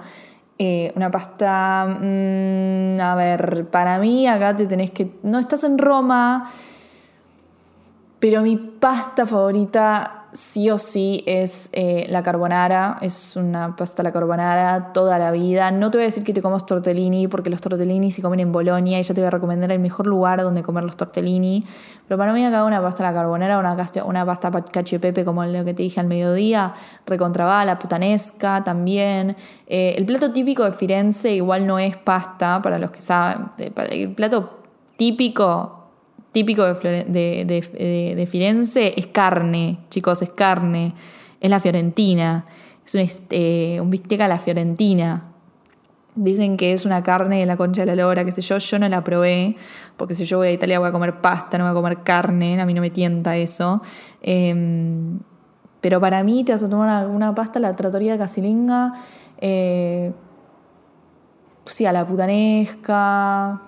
Eh, 0.57 0.93
una 0.95 1.11
pasta, 1.11 1.85
mm, 1.85 2.99
a 3.01 3.13
ver, 3.15 3.67
para 3.69 3.99
mí 3.99 4.25
acá 4.25 4.55
te 4.55 4.65
tenés 4.67 4.91
que, 4.91 5.11
no 5.23 5.37
estás 5.37 5.65
en 5.65 5.77
Roma, 5.77 6.49
pero 8.19 8.41
mi 8.41 8.55
pasta 8.55 9.25
favorita 9.25 10.16
sí 10.33 10.69
o 10.69 10.77
sí 10.77 11.23
es 11.25 11.69
eh, 11.73 12.05
la 12.09 12.23
carbonara, 12.23 12.97
es 13.01 13.35
una 13.35 13.75
pasta 13.75 14.03
la 14.03 14.11
carbonara 14.11 14.91
toda 14.93 15.17
la 15.17 15.31
vida. 15.31 15.71
No 15.71 15.91
te 15.91 15.97
voy 15.97 16.03
a 16.03 16.07
decir 16.07 16.23
que 16.23 16.33
te 16.33 16.41
comas 16.41 16.65
tortellini, 16.65 17.27
porque 17.27 17.49
los 17.49 17.61
tortellini 17.61 18.11
se 18.11 18.21
comen 18.21 18.39
en 18.39 18.51
Bolonia 18.51 18.99
y 18.99 19.03
ya 19.03 19.13
te 19.13 19.21
voy 19.21 19.27
a 19.27 19.31
recomendar 19.31 19.71
el 19.71 19.79
mejor 19.79 20.07
lugar 20.07 20.41
donde 20.41 20.63
comer 20.63 20.83
los 20.83 20.97
tortellini. 20.97 21.65
Pero 22.07 22.17
para 22.17 22.33
mí 22.33 22.45
acá 22.45 22.63
una 22.63 22.81
pasta 22.81 23.03
la 23.03 23.13
carbonara, 23.13 23.57
una, 23.59 23.75
una 24.05 24.25
pasta 24.25 24.51
cacio 24.51 24.99
pepe 24.99 25.23
como 25.25 25.45
lo 25.45 25.63
que 25.65 25.73
te 25.73 25.83
dije 25.83 25.99
al 25.99 26.07
mediodía, 26.07 26.73
recontrabada, 27.05 27.65
la 27.65 27.79
putanesca 27.79 28.63
también. 28.63 29.35
Eh, 29.67 29.95
el 29.97 30.05
plato 30.05 30.31
típico 30.31 30.63
de 30.63 30.71
Firenze 30.71 31.31
igual 31.31 31.65
no 31.65 31.79
es 31.79 31.97
pasta, 31.97 32.61
para 32.61 32.79
los 32.79 32.91
que 32.91 33.01
saben. 33.01 33.49
El 33.57 34.13
plato 34.13 34.59
típico 34.97 35.76
típico 36.37 36.63
de, 36.65 38.27
Firenze 38.29 38.93
es 38.95 39.07
carne, 39.07 39.79
chicos, 39.89 40.21
es 40.21 40.29
carne. 40.29 40.93
Es 41.41 41.49
la 41.49 41.59
fiorentina. 41.59 42.45
Es 42.85 42.93
un, 42.93 43.01
este, 43.01 43.81
bistec 43.83 44.21
a 44.21 44.27
la 44.27 44.37
fiorentina. 44.37 45.31
Dicen 46.13 46.55
que 46.55 46.73
es 46.73 46.85
una 46.85 47.01
carne 47.01 47.39
de 47.39 47.47
la 47.47 47.57
concha 47.57 47.81
de 47.81 47.87
la 47.87 47.95
lora, 47.95 48.23
qué 48.23 48.31
sé 48.31 48.41
yo, 48.41 48.59
yo 48.59 48.77
no 48.77 48.87
la 48.87 49.03
probé, 49.03 49.55
porque 49.97 50.13
si 50.13 50.25
yo 50.25 50.37
voy 50.37 50.49
a 50.49 50.51
Italia 50.51 50.77
voy 50.77 50.89
a 50.89 50.91
comer 50.91 51.21
pasta, 51.21 51.57
no 51.57 51.63
voy 51.63 51.71
a 51.71 51.73
comer 51.73 52.03
carne, 52.03 52.61
a 52.61 52.67
mí 52.67 52.73
no 52.75 52.81
me 52.81 52.91
tienta 52.91 53.35
eso. 53.35 53.81
Em, 54.21 55.19
pero 55.81 55.99
para 55.99 56.23
mí 56.23 56.43
te 56.43 56.51
vas 56.51 56.61
a 56.61 56.69
tomar 56.69 57.07
una, 57.07 57.33
pasta, 57.33 57.59
la 57.59 57.73
tratoría 57.75 58.11
de 58.11 58.19
Casilinga, 58.19 58.93
eh, 59.41 60.13
sí, 61.65 61.87
a 61.87 61.91
la 61.91 62.05
putanesca. 62.05 63.66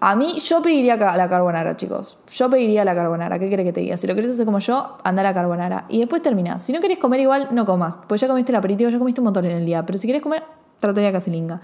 A 0.00 0.14
mí, 0.14 0.38
yo 0.38 0.62
pediría 0.62 0.96
la 0.96 1.28
carbonara, 1.28 1.76
chicos. 1.76 2.18
Yo 2.30 2.48
pediría 2.48 2.84
la 2.84 2.94
carbonara. 2.94 3.38
¿Qué 3.38 3.50
querés 3.50 3.66
que 3.66 3.72
te 3.72 3.80
diga? 3.80 3.96
Si 3.96 4.06
lo 4.06 4.14
querés 4.14 4.30
hacer 4.30 4.44
como 4.44 4.60
yo, 4.60 4.98
anda 5.02 5.22
a 5.22 5.24
la 5.24 5.34
carbonara. 5.34 5.86
Y 5.88 5.98
después 5.98 6.22
terminás. 6.22 6.62
Si 6.62 6.72
no 6.72 6.80
querés 6.80 6.98
comer 6.98 7.18
igual, 7.20 7.48
no 7.50 7.66
comas. 7.66 7.98
Pues 8.06 8.20
ya 8.20 8.28
comiste 8.28 8.52
el 8.52 8.56
aperitivo, 8.56 8.90
ya 8.90 8.98
comiste 8.98 9.20
un 9.20 9.24
montón 9.24 9.44
en 9.46 9.56
el 9.56 9.66
día. 9.66 9.84
Pero 9.84 9.98
si 9.98 10.06
querés 10.06 10.22
comer, 10.22 10.44
tratoría 10.78 11.10
casilinga. 11.10 11.60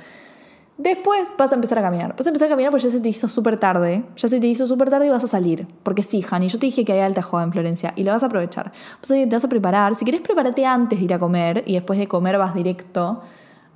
Después 0.77 1.33
vas 1.39 1.53
a 1.53 1.55
empezar 1.55 1.79
a 1.79 1.83
caminar. 1.83 2.17
Vas 2.17 2.27
a 2.27 2.31
empezar 2.31 2.47
a 2.47 2.51
caminar 2.51 2.73
porque 2.73 2.87
ya 2.87 2.91
se 2.91 2.99
te 2.99 3.09
hizo 3.09 3.29
súper 3.29 3.61
tarde. 3.61 4.05
Ya 4.17 4.29
se 4.29 4.41
te 4.41 4.49
hizo 4.49 4.67
súper 4.67 4.91
tarde 4.91 5.07
y 5.07 5.11
vas 5.11 5.23
a 5.23 5.29
salir. 5.29 5.69
Porque 5.85 6.03
sí, 6.03 6.25
Hani, 6.29 6.49
yo 6.49 6.59
te 6.59 6.67
dije 6.67 6.85
que 6.85 6.93
hay 6.93 7.01
alta 7.01 7.23
joda 7.23 7.45
en 7.45 7.53
Florencia 7.53 7.93
y 7.95 8.03
la 8.03 8.15
vas 8.15 8.25
a 8.25 8.27
aprovechar. 8.27 8.73
Vas 9.01 9.11
a, 9.13 9.15
te 9.15 9.27
vas 9.27 9.45
a 9.45 9.49
preparar. 9.49 9.95
Si 9.95 10.05
querés, 10.05 10.23
prepárate 10.23 10.67
antes 10.67 10.99
de 10.99 11.05
ir 11.05 11.15
a 11.15 11.21
comer 11.21 11.63
y 11.67 11.75
después 11.75 12.01
de 12.01 12.09
comer 12.09 12.37
vas 12.39 12.53
directo 12.53 13.23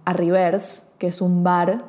a 0.04 0.12
Rivers, 0.12 0.94
que 0.98 1.06
es 1.06 1.20
un 1.20 1.44
bar. 1.44 1.84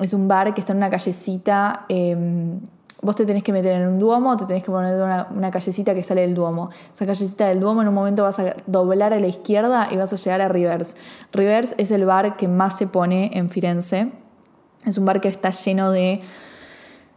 Es 0.00 0.12
un 0.12 0.26
bar 0.26 0.54
que 0.54 0.60
está 0.60 0.72
en 0.72 0.78
una 0.78 0.90
callecita. 0.90 1.86
Em, 1.88 2.60
vos 3.02 3.14
te 3.14 3.26
tenés 3.26 3.42
que 3.42 3.52
meter 3.52 3.72
en 3.72 3.86
un 3.86 3.98
duomo, 3.98 4.36
te 4.36 4.46
tenés 4.46 4.62
que 4.62 4.70
poner 4.70 4.94
una, 4.94 5.28
una 5.30 5.50
callecita 5.50 5.94
que 5.94 6.02
sale 6.02 6.22
del 6.22 6.34
duomo. 6.34 6.70
Esa 6.92 7.06
callecita 7.06 7.46
del 7.48 7.60
duomo 7.60 7.82
en 7.82 7.88
un 7.88 7.94
momento 7.94 8.22
vas 8.22 8.38
a 8.38 8.56
doblar 8.66 9.12
a 9.12 9.20
la 9.20 9.26
izquierda 9.26 9.88
y 9.90 9.96
vas 9.96 10.12
a 10.12 10.16
llegar 10.16 10.40
a 10.40 10.48
Rivers. 10.48 10.96
Rivers 11.32 11.74
es 11.78 11.90
el 11.90 12.04
bar 12.04 12.36
que 12.36 12.48
más 12.48 12.76
se 12.76 12.86
pone 12.86 13.30
en 13.34 13.50
Firenze. 13.50 14.10
Es 14.86 14.98
un 14.98 15.04
bar 15.04 15.20
que 15.20 15.28
está 15.28 15.50
lleno 15.50 15.90
de... 15.90 16.20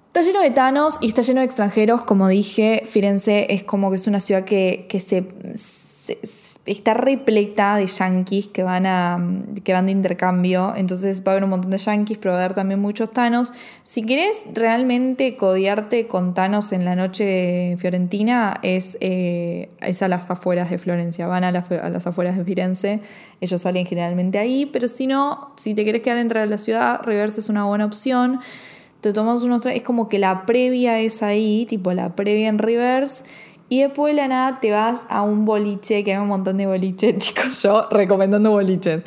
Está 0.08 0.22
lleno 0.22 0.42
de 0.42 0.50
tanos 0.50 0.98
y 1.00 1.10
está 1.10 1.22
lleno 1.22 1.42
de 1.42 1.46
extranjeros. 1.46 2.04
Como 2.04 2.28
dije, 2.28 2.84
Firenze 2.86 3.54
es 3.54 3.64
como 3.64 3.92
que 3.92 3.98
es 3.98 4.08
una 4.08 4.20
ciudad 4.20 4.46
que, 4.46 4.88
que 4.90 5.00
se 5.00 5.28
está 6.66 6.94
repleta 6.94 7.76
de 7.78 7.88
yankees 7.88 8.48
que 8.48 8.64
van, 8.64 9.46
que 9.64 9.74
van 9.74 9.86
de 9.86 9.92
intercambio, 9.92 10.74
entonces 10.76 11.22
va 11.22 11.32
a 11.32 11.36
haber 11.36 11.44
un 11.46 11.52
montón 11.52 11.72
de 11.72 11.78
yankees, 11.78 12.18
pero 12.18 12.34
va 12.34 12.40
a 12.40 12.44
haber 12.46 12.56
también 12.56 12.80
muchos 12.80 13.12
tanos. 13.12 13.54
Si 13.84 14.04
querés 14.04 14.46
realmente 14.54 15.36
codiarte 15.38 16.08
con 16.08 16.34
tanos 16.34 16.72
en 16.72 16.86
la 16.86 16.96
noche 16.96 17.78
fiorentina, 17.80 18.56
es, 18.64 18.98
eh, 19.02 19.70
es 19.82 20.02
a 20.02 20.08
las 20.08 20.30
afueras 20.30 20.70
de 20.70 20.78
Florencia, 20.78 21.28
van 21.28 21.44
a, 21.44 21.50
a, 21.50 21.90
las 21.90 22.08
afueras 22.08 22.38
de 22.38 22.44
Firenze, 22.44 23.00
ellos 23.40 23.62
salen 23.62 23.86
generalmente 23.86 24.38
ahí, 24.38 24.66
pero 24.66 24.88
si 24.88 25.08
no, 25.08 25.54
si 25.58 25.74
te 25.74 25.86
querés 25.86 26.02
quedar 26.02 26.18
dentro 26.18 26.40
de 26.40 26.48
la 26.48 26.58
ciudad, 26.58 27.02
Reverse 27.04 27.40
es 27.40 27.50
una 27.50 27.66
buena 27.66 27.86
opción. 27.86 28.40
Te 29.02 29.14
tomas 29.14 29.44
unos 29.44 29.64
es 29.68 29.84
como 29.84 30.10
que 30.10 30.18
la 30.18 30.48
previa 30.48 31.00
es 31.00 31.22
ahí, 31.22 31.68
tipo 31.70 31.94
la 31.94 32.16
previa 32.16 32.48
en 32.48 32.58
reverse 32.58 33.26
y 33.70 33.82
después 33.82 34.16
de 34.16 34.22
la 34.22 34.28
nada 34.28 34.60
te 34.60 34.72
vas 34.72 35.02
a 35.10 35.22
un 35.22 35.46
boliche, 35.46 36.04
que 36.04 36.14
hay 36.14 36.20
un 36.20 36.28
montón 36.28 36.58
de 36.58 36.66
boliches, 36.68 37.18
chicos, 37.18 37.62
yo 37.64 37.88
recomendando 37.92 38.52
boliches. 38.52 39.04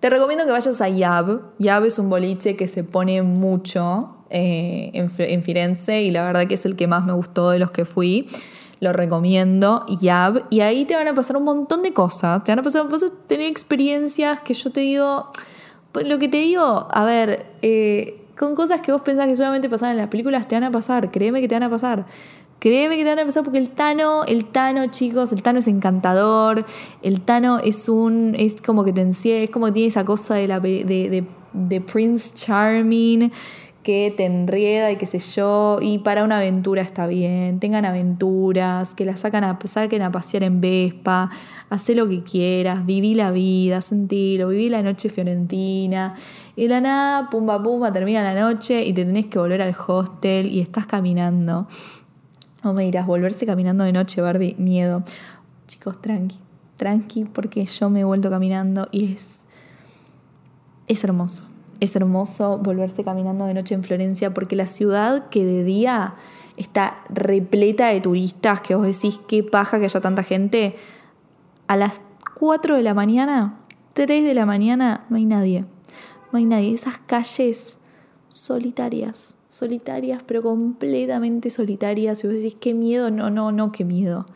Te 0.00 0.10
recomiendo 0.10 0.44
que 0.44 0.52
vayas 0.52 0.80
a 0.80 0.88
Yab. 0.88 1.40
Yab 1.58 1.84
es 1.84 1.98
un 1.98 2.08
boliche 2.08 2.56
que 2.56 2.68
se 2.68 2.84
pone 2.84 3.22
mucho 3.22 4.14
eh, 4.30 4.90
en, 4.94 5.42
Firenze 5.42 6.02
y 6.02 6.10
la 6.10 6.24
verdad 6.24 6.46
que 6.46 6.54
es 6.54 6.64
el 6.64 6.76
que 6.76 6.86
más 6.86 7.04
me 7.04 7.12
gustó 7.12 7.50
de 7.50 7.58
los 7.58 7.72
que 7.72 7.84
fui. 7.84 8.28
Lo 8.80 8.92
recomiendo, 8.92 9.84
Yab. 10.00 10.44
Y 10.50 10.60
ahí 10.60 10.84
te 10.84 10.94
van 10.94 11.08
a 11.08 11.14
pasar 11.14 11.36
un 11.36 11.42
montón 11.42 11.82
de 11.82 11.92
cosas. 11.92 12.44
Te 12.44 12.52
van 12.52 12.60
a 12.60 12.62
pasar, 12.62 12.88
vas 12.88 13.02
a 13.02 13.10
tener 13.26 13.50
experiencias 13.50 14.38
que 14.40 14.54
yo 14.54 14.70
te 14.70 14.80
digo. 14.80 15.30
Pues 15.90 16.06
lo 16.06 16.20
que 16.20 16.28
te 16.28 16.36
digo, 16.36 16.86
a 16.92 17.04
ver, 17.04 17.46
eh, 17.62 18.24
con 18.38 18.54
cosas 18.54 18.80
que 18.80 18.92
vos 18.92 19.02
pensás 19.02 19.26
que 19.26 19.36
solamente 19.36 19.68
pasan 19.68 19.90
en 19.90 19.96
las 19.96 20.08
películas, 20.08 20.46
te 20.46 20.54
van 20.54 20.62
a 20.62 20.70
pasar. 20.70 21.10
Créeme 21.10 21.40
que 21.40 21.48
te 21.48 21.56
van 21.56 21.64
a 21.64 21.70
pasar. 21.70 22.06
Créeme 22.58 22.96
que 22.96 23.04
te 23.04 23.10
van 23.10 23.18
a 23.18 23.22
empezar 23.22 23.44
porque 23.44 23.58
el 23.58 23.70
Tano, 23.70 24.24
el 24.24 24.44
Tano, 24.46 24.86
chicos, 24.88 25.30
el 25.30 25.42
Tano 25.42 25.60
es 25.60 25.68
encantador. 25.68 26.64
El 27.02 27.20
Tano 27.20 27.58
es 27.58 27.88
un. 27.88 28.34
es 28.36 28.60
como 28.60 28.84
que 28.84 28.92
te 28.92 29.00
encierra, 29.00 29.44
es 29.44 29.50
como 29.50 29.66
que 29.66 29.72
tiene 29.72 29.88
esa 29.88 30.04
cosa 30.04 30.34
de 30.34 30.48
la 30.48 30.58
de, 30.58 31.24
Prince 31.92 32.34
Charming 32.34 33.30
que 33.82 34.12
te 34.14 34.26
enrieda 34.26 34.90
y 34.90 34.96
qué 34.96 35.06
sé 35.06 35.18
yo, 35.18 35.78
y 35.80 35.98
para 36.00 36.22
una 36.22 36.38
aventura 36.38 36.82
está 36.82 37.06
bien, 37.06 37.58
tengan 37.58 37.86
aventuras, 37.86 38.94
que 38.94 39.06
la 39.06 39.16
sacan 39.16 39.58
saquen 39.64 40.02
a 40.02 40.12
pasear 40.12 40.42
en 40.42 40.60
Vespa, 40.60 41.30
haz 41.70 41.88
lo 41.88 42.06
que 42.06 42.22
quieras, 42.22 42.84
viví 42.84 43.14
la 43.14 43.30
vida, 43.30 43.80
sentilo, 43.80 44.48
viví 44.48 44.68
la 44.68 44.82
noche 44.82 45.08
fiorentina, 45.08 46.16
y 46.54 46.68
la 46.68 46.82
nada, 46.82 47.30
pumba 47.30 47.62
pumba, 47.62 47.90
termina 47.90 48.22
la 48.22 48.38
noche 48.38 48.84
y 48.84 48.92
te 48.92 49.06
tenés 49.06 49.26
que 49.26 49.38
volver 49.38 49.62
al 49.62 49.74
hostel 49.86 50.52
y 50.52 50.60
estás 50.60 50.84
caminando 50.84 51.66
no 52.62 52.72
me 52.72 52.84
dirás, 52.84 53.06
volverse 53.06 53.46
caminando 53.46 53.84
de 53.84 53.92
noche, 53.92 54.20
Barbie, 54.20 54.54
miedo. 54.58 55.02
Chicos, 55.66 56.00
tranqui, 56.00 56.38
tranqui, 56.76 57.24
porque 57.24 57.64
yo 57.66 57.90
me 57.90 58.00
he 58.00 58.04
vuelto 58.04 58.30
caminando 58.30 58.88
y 58.90 59.12
es, 59.12 59.40
es 60.86 61.04
hermoso. 61.04 61.46
Es 61.80 61.94
hermoso 61.94 62.58
volverse 62.58 63.04
caminando 63.04 63.44
de 63.46 63.54
noche 63.54 63.74
en 63.74 63.84
Florencia 63.84 64.34
porque 64.34 64.56
la 64.56 64.66
ciudad 64.66 65.28
que 65.28 65.44
de 65.44 65.62
día 65.62 66.14
está 66.56 67.04
repleta 67.08 67.88
de 67.88 68.00
turistas, 68.00 68.60
que 68.60 68.74
vos 68.74 68.84
decís 68.84 69.20
qué 69.28 69.44
paja 69.44 69.78
que 69.78 69.84
haya 69.84 70.00
tanta 70.00 70.24
gente, 70.24 70.74
a 71.68 71.76
las 71.76 72.00
4 72.34 72.76
de 72.76 72.82
la 72.82 72.94
mañana, 72.94 73.60
3 73.94 74.24
de 74.24 74.34
la 74.34 74.46
mañana, 74.46 75.04
no 75.08 75.16
hay 75.16 75.24
nadie. 75.24 75.64
No 76.32 76.38
hay 76.38 76.44
nadie. 76.44 76.74
Esas 76.74 76.98
calles 76.98 77.77
solitarias 78.28 79.38
solitarias, 79.48 80.22
pero 80.24 80.42
completamente 80.42 81.50
solitarias. 81.50 82.22
Y 82.22 82.26
vos 82.26 82.36
decís, 82.36 82.56
qué 82.60 82.74
miedo, 82.74 83.10
no, 83.10 83.30
no, 83.30 83.50
no, 83.50 83.72
qué 83.72 83.84
miedo. 83.84 84.26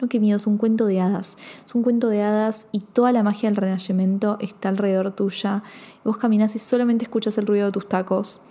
No, 0.00 0.08
qué 0.08 0.20
miedo, 0.20 0.36
es 0.36 0.46
un 0.46 0.58
cuento 0.58 0.86
de 0.86 1.00
hadas. 1.00 1.38
Es 1.64 1.74
un 1.74 1.82
cuento 1.82 2.08
de 2.08 2.22
hadas 2.22 2.68
y 2.70 2.80
toda 2.80 3.10
la 3.10 3.24
magia 3.24 3.48
del 3.48 3.56
renacimiento 3.56 4.36
está 4.40 4.68
alrededor 4.68 5.10
tuya. 5.10 5.64
Vos 6.04 6.18
caminás 6.18 6.54
y 6.54 6.60
solamente 6.60 7.04
escuchas 7.04 7.36
el 7.38 7.46
ruido 7.46 7.66
de 7.66 7.72
tus 7.72 7.88
tacos. 7.88 8.42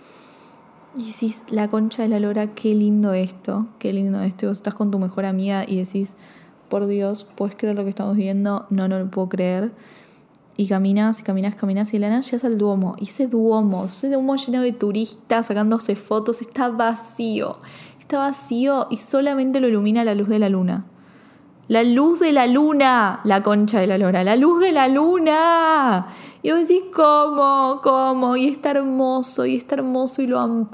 Y 0.96 1.06
decís, 1.06 1.44
la 1.48 1.68
concha 1.68 2.02
de 2.02 2.08
la 2.08 2.20
lora, 2.20 2.54
qué 2.54 2.74
lindo 2.74 3.14
esto, 3.14 3.68
qué 3.78 3.92
lindo 3.92 4.20
esto. 4.20 4.44
Y 4.44 4.48
vos 4.48 4.58
estás 4.58 4.74
con 4.74 4.90
tu 4.90 4.98
mejor 4.98 5.24
amiga 5.24 5.64
y 5.66 5.76
decís, 5.76 6.16
por 6.68 6.86
Dios, 6.86 7.26
¿puedes 7.36 7.54
creer 7.54 7.76
lo 7.76 7.84
que 7.84 7.90
estamos 7.90 8.16
viendo? 8.16 8.66
No, 8.68 8.88
no 8.88 8.98
lo 8.98 9.10
puedo 9.10 9.30
creer. 9.30 9.72
Y 10.60 10.66
caminas, 10.66 11.20
y 11.20 11.22
caminas, 11.22 11.54
caminas, 11.54 11.94
y 11.94 12.00
la 12.00 12.08
nada 12.08 12.20
llegas 12.20 12.44
al 12.44 12.58
Duomo. 12.58 12.96
Y 12.98 13.04
ese 13.04 13.28
Duomo, 13.28 13.84
ese 13.84 14.10
Duomo 14.10 14.34
lleno 14.34 14.60
de 14.60 14.72
turistas 14.72 15.46
sacándose 15.46 15.94
fotos, 15.94 16.40
está 16.40 16.68
vacío. 16.68 17.58
Está 18.00 18.18
vacío 18.18 18.88
y 18.90 18.96
solamente 18.96 19.60
lo 19.60 19.68
ilumina 19.68 20.02
la 20.02 20.16
luz 20.16 20.28
de 20.28 20.40
la 20.40 20.48
luna. 20.48 20.84
La 21.68 21.84
luz 21.84 22.18
de 22.18 22.32
la 22.32 22.48
luna, 22.48 23.20
la 23.22 23.44
concha 23.44 23.78
de 23.78 23.86
la 23.86 23.98
lora, 23.98 24.24
la 24.24 24.34
luz 24.34 24.60
de 24.60 24.72
la 24.72 24.88
luna. 24.88 26.08
Y 26.42 26.50
vos 26.50 26.66
decís, 26.66 26.82
¿cómo? 26.92 27.78
¿Cómo? 27.80 28.36
Y 28.36 28.48
está 28.48 28.72
hermoso, 28.72 29.46
y 29.46 29.54
está 29.54 29.76
hermoso, 29.76 30.22
y 30.22 30.26
lo, 30.26 30.68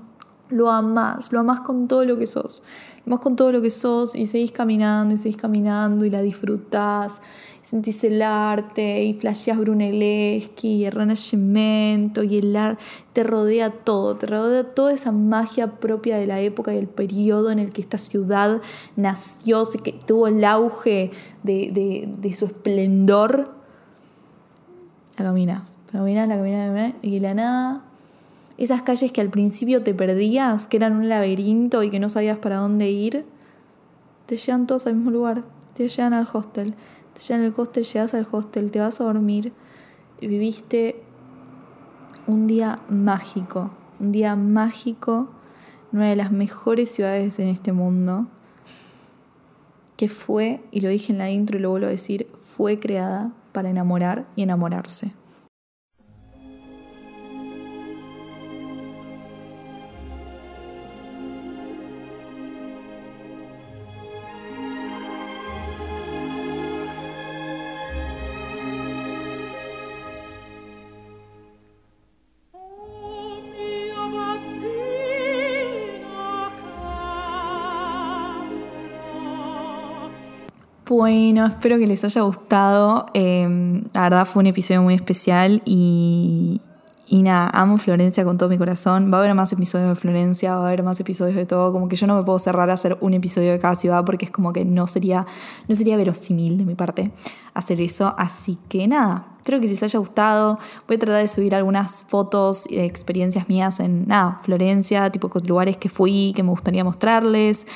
lo 0.49 0.71
amás, 0.71 1.31
lo 1.31 1.41
amás 1.41 1.61
con 1.61 1.89
todo 1.89 2.07
lo 2.07 2.17
que 2.17 2.27
sos. 2.27 2.63
Lo 3.05 3.13
amás 3.13 3.23
con 3.23 3.37
todo 3.37 3.53
lo 3.53 3.61
que 3.61 3.69
sos, 3.69 4.15
y 4.15 4.25
seguís 4.25 4.53
caminando, 4.53 5.15
y 5.15 5.19
seguís 5.19 5.37
caminando, 5.37 6.07
y 6.07 6.11
la 6.11 6.23
disfrutás 6.23 7.21
sentís 7.65 8.05
el 8.05 8.21
arte 8.21 9.03
y 9.03 9.15
flasheas 9.15 9.59
Brunelleschi 9.59 10.69
y 10.69 10.85
el 10.85 10.93
Renacimiento 10.93 12.23
y 12.23 12.37
el 12.39 12.55
arte, 12.55 12.83
te 13.15 13.25
rodea 13.25 13.71
todo, 13.71 14.17
te 14.17 14.27
rodea 14.27 14.75
toda 14.75 14.93
esa 14.93 15.13
magia 15.13 15.79
propia 15.79 16.19
de 16.19 16.27
la 16.27 16.41
época 16.41 16.73
y 16.73 16.77
del 16.77 16.89
periodo 16.89 17.51
en 17.51 17.59
el 17.59 17.73
que 17.73 17.81
esta 17.81 17.97
ciudad 17.97 18.61
nació, 18.97 19.65
que 19.83 19.93
tuvo 19.93 20.27
el 20.27 20.45
auge 20.45 21.11
de, 21.43 22.35
su 22.37 22.45
esplendor. 22.45 23.51
La 25.17 25.25
caminas, 25.25 25.79
la 25.87 26.01
caminas, 26.01 26.29
la 26.29 26.37
caminas, 26.37 26.69
la 26.69 26.75
caminas, 26.75 26.95
y 27.03 27.21
la 27.21 27.35
nada 27.35 27.85
esas 28.59 28.83
calles 28.83 29.11
que 29.11 29.21
al 29.21 29.31
principio 29.31 29.83
te 29.83 29.95
perdías, 29.95 30.69
que 30.69 30.77
eran 30.77 30.95
un 30.95 31.09
laberinto 31.09 31.83
y 31.83 31.91
que 31.91 31.99
no 31.99 32.09
sabías 32.09 32.39
para 32.39 32.59
dónde 32.59 32.91
ir, 32.91 33.25
te 34.27 34.37
llevan 34.37 34.67
todos 34.67 34.87
al 34.87 34.95
mismo 34.95 35.11
lugar, 35.11 35.43
te 35.75 35.89
llevan 35.89 36.13
al 36.13 36.29
hostel 36.33 36.75
ya 37.21 37.37
en 37.37 37.43
el 37.43 37.55
hostel, 37.57 37.85
llegas 37.85 38.15
al 38.15 38.27
hostel, 38.31 38.71
te 38.71 38.81
vas 38.81 39.01
a 39.01 39.05
dormir 39.05 39.53
y 40.21 40.27
viviste 40.27 41.03
un 42.27 42.47
día 42.47 42.81
mágico, 42.89 43.71
un 44.01 44.13
día 44.13 44.37
mágico 44.37 45.29
en 45.93 45.99
una 45.99 46.09
de 46.09 46.17
las 46.17 46.33
mejores 46.33 46.91
ciudades 46.91 47.39
en 47.39 47.49
este 47.49 47.73
mundo, 47.73 48.27
que 49.97 50.09
fue, 50.09 50.63
y 50.71 50.81
lo 50.81 50.89
dije 50.89 51.13
en 51.13 51.19
la 51.19 51.31
intro 51.31 51.59
y 51.59 51.61
lo 51.61 51.71
vuelvo 51.71 51.87
a 51.87 51.91
decir, 51.91 52.29
fue 52.41 52.81
creada 52.81 53.33
para 53.53 53.71
enamorar 53.71 54.27
y 54.35 54.43
enamorarse. 54.43 55.13
Bueno, 80.87 81.47
espero 81.47 81.79
que 81.79 81.87
les 81.87 82.05
haya 82.05 82.21
gustado. 82.21 83.07
Em, 83.15 83.85
la 83.95 84.03
verdad 84.03 84.27
fue 84.27 84.41
un 84.41 84.49
episodio 84.49 84.83
muy 84.83 84.93
especial 84.93 85.63
y, 85.65 86.61
y 87.07 87.23
nada, 87.23 87.49
amo 87.55 87.79
Florencia 87.79 88.23
con 88.23 88.37
todo 88.37 88.51
mi 88.51 88.59
corazón. 88.59 89.11
Va 89.11 89.17
a 89.17 89.21
haber 89.23 89.35
más 89.35 89.51
episodios 89.51 89.89
de 89.89 89.95
Florencia, 89.95 90.55
va 90.57 90.65
a 90.65 90.67
haber 90.67 90.83
más 90.83 91.01
episodios 91.01 91.37
de 91.37 91.47
todo. 91.47 91.73
Como 91.73 91.89
que 91.89 91.97
yo 91.97 92.07
no 92.07 92.17
me 92.17 92.23
puedo 92.23 92.39
cerrar 92.39 92.69
a 92.69 92.75
hacer 92.75 92.99
un 93.01 93.15
episodio 93.15 93.53
de 93.53 93.59
cada 93.59 93.77
ciudad 93.77 94.05
porque 94.05 94.27
es 94.27 94.31
como 94.31 94.53
que 94.53 94.67
no 94.67 94.87
sería, 94.87 95.27
no 95.69 95.75
sería 95.75 95.97
verosímil 95.97 96.59
de 96.59 96.67
mi 96.67 96.75
parte 96.75 97.13
hacer 97.55 97.81
eso. 97.81 98.15
Así 98.19 98.59
que 98.69 98.87
nada, 98.87 99.34
espero 99.45 99.61
que 99.61 99.69
les 99.69 99.83
haya 99.83 99.99
gustado. 99.99 100.59
Voy 100.89 100.97
a 100.97 100.99
tratar 100.99 101.21
de 101.21 101.29
subir 101.29 101.55
algunas 101.55 102.03
fotos 102.05 102.67
y 102.67 102.79
experiencias 102.79 103.47
mías 103.47 103.79
en 103.79 104.09
nada, 104.09 104.41
Florencia, 104.43 105.11
tipo 105.11 105.31
lugares 105.45 105.77
que 105.77 105.91
fui, 105.91 106.33
que 106.35 106.43
me 106.43 106.49
gustaría 106.49 106.83
mostrarles. 106.83 107.67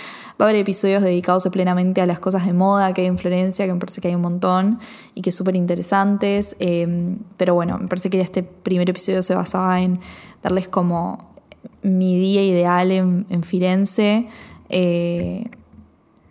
Va 0.41 0.47
a 0.47 0.49
haber 0.49 0.63
episodios 0.63 1.03
dedicados 1.03 1.47
plenamente 1.53 2.01
a 2.01 2.07
las 2.07 2.21
cosas 2.21 2.47
de 2.47 2.55
moda 2.55 2.95
que 2.95 3.03
hay 3.03 3.07
en 3.09 3.19
Florencia, 3.19 3.67
que 3.67 3.75
me 3.75 3.79
parece 3.79 4.01
que 4.01 4.09
hay 4.09 4.15
un 4.15 4.23
montón 4.23 4.79
y 5.15 5.21
que 5.21 5.31
súper 5.31 5.57
interesantes. 5.57 6.57
Em, 6.59 7.19
pero 7.37 7.53
bueno, 7.53 7.77
me 7.77 7.87
parece 7.87 8.09
que 8.09 8.19
este 8.23 8.43
primer 8.43 8.89
episodio 8.89 9.23
se 9.23 9.35
basaba 9.35 9.83
en 9.83 10.01
darles 10.43 10.69
como 10.69 11.35
mi 11.83 12.19
día 12.19 12.43
ideal 12.43 12.91
en, 12.93 13.43
Firenze. 13.43 14.27
Eh, 14.71 15.45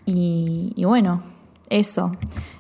y, 0.07 0.83
bueno, 0.83 1.21
eso. 1.69 2.11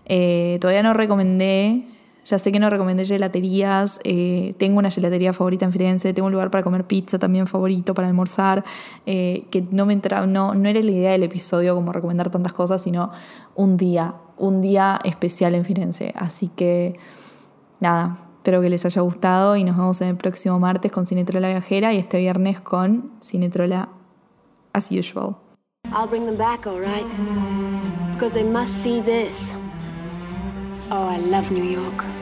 Eh, 0.05 0.59
todavía 0.61 0.83
no 0.83 0.93
recomendé 0.93 1.96
ya 2.27 2.37
sé 2.37 2.51
que 2.51 2.59
no 2.59 2.69
recomendé 2.69 3.05
gelaterías, 3.05 4.01
eh, 4.03 4.53
tengo 4.57 4.79
una 4.79 4.91
gelatería 4.91 5.31
favorita 5.31 5.63
en 5.63 5.71
Firenze, 5.71 6.13
tengo 6.13 6.25
un 6.25 6.33
lugar 6.33 6.51
para 6.51 6.61
comer 6.61 6.83
pizza 6.85 7.17
también 7.17 7.47
favorito 7.47 7.93
para 7.93 8.09
almorzar, 8.09 8.65
eh, 9.05 9.45
que 9.49 9.61
no 9.71 9.85
me 9.85 9.93
entraba, 9.93 10.27
no, 10.27 10.53
no 10.53 10.67
era 10.67 10.81
la 10.81 10.91
idea 10.91 11.11
del 11.11 11.23
episodio 11.23 11.73
como 11.73 11.93
recomendar 11.93 12.29
tantas 12.29 12.51
cosas, 12.51 12.81
sino 12.81 13.11
un 13.55 13.77
día, 13.77 14.15
un 14.37 14.59
día 14.59 14.99
especial 15.05 15.55
en 15.55 15.63
Firenze. 15.63 16.13
Así 16.17 16.49
que 16.49 16.99
nada, 17.79 18.17
espero 18.39 18.59
que 18.59 18.69
les 18.69 18.85
haya 18.85 19.01
gustado 19.01 19.55
y 19.55 19.63
nos 19.63 19.77
vemos 19.77 20.01
en 20.01 20.09
el 20.09 20.17
próximo 20.17 20.59
martes 20.59 20.91
con 20.91 21.05
Cinetrola 21.05 21.47
Viajera 21.47 21.93
y 21.93 21.97
este 21.97 22.17
viernes 22.17 22.59
con 22.59 23.13
Cinetrola 23.21 23.87
as 24.73 24.91
usual. 24.91 25.37
I'll 25.93 26.09
bring 26.09 26.25
them 26.25 26.35
back, 26.35 26.67
all 26.67 26.81
right? 26.81 27.05
Because 28.15 28.33
they 28.33 28.43
must 28.43 28.83
see 28.83 28.99
this. 28.99 29.53
Oh, 30.91 31.07
I 31.07 31.19
love 31.19 31.51
New 31.51 31.63
York. 31.63 32.16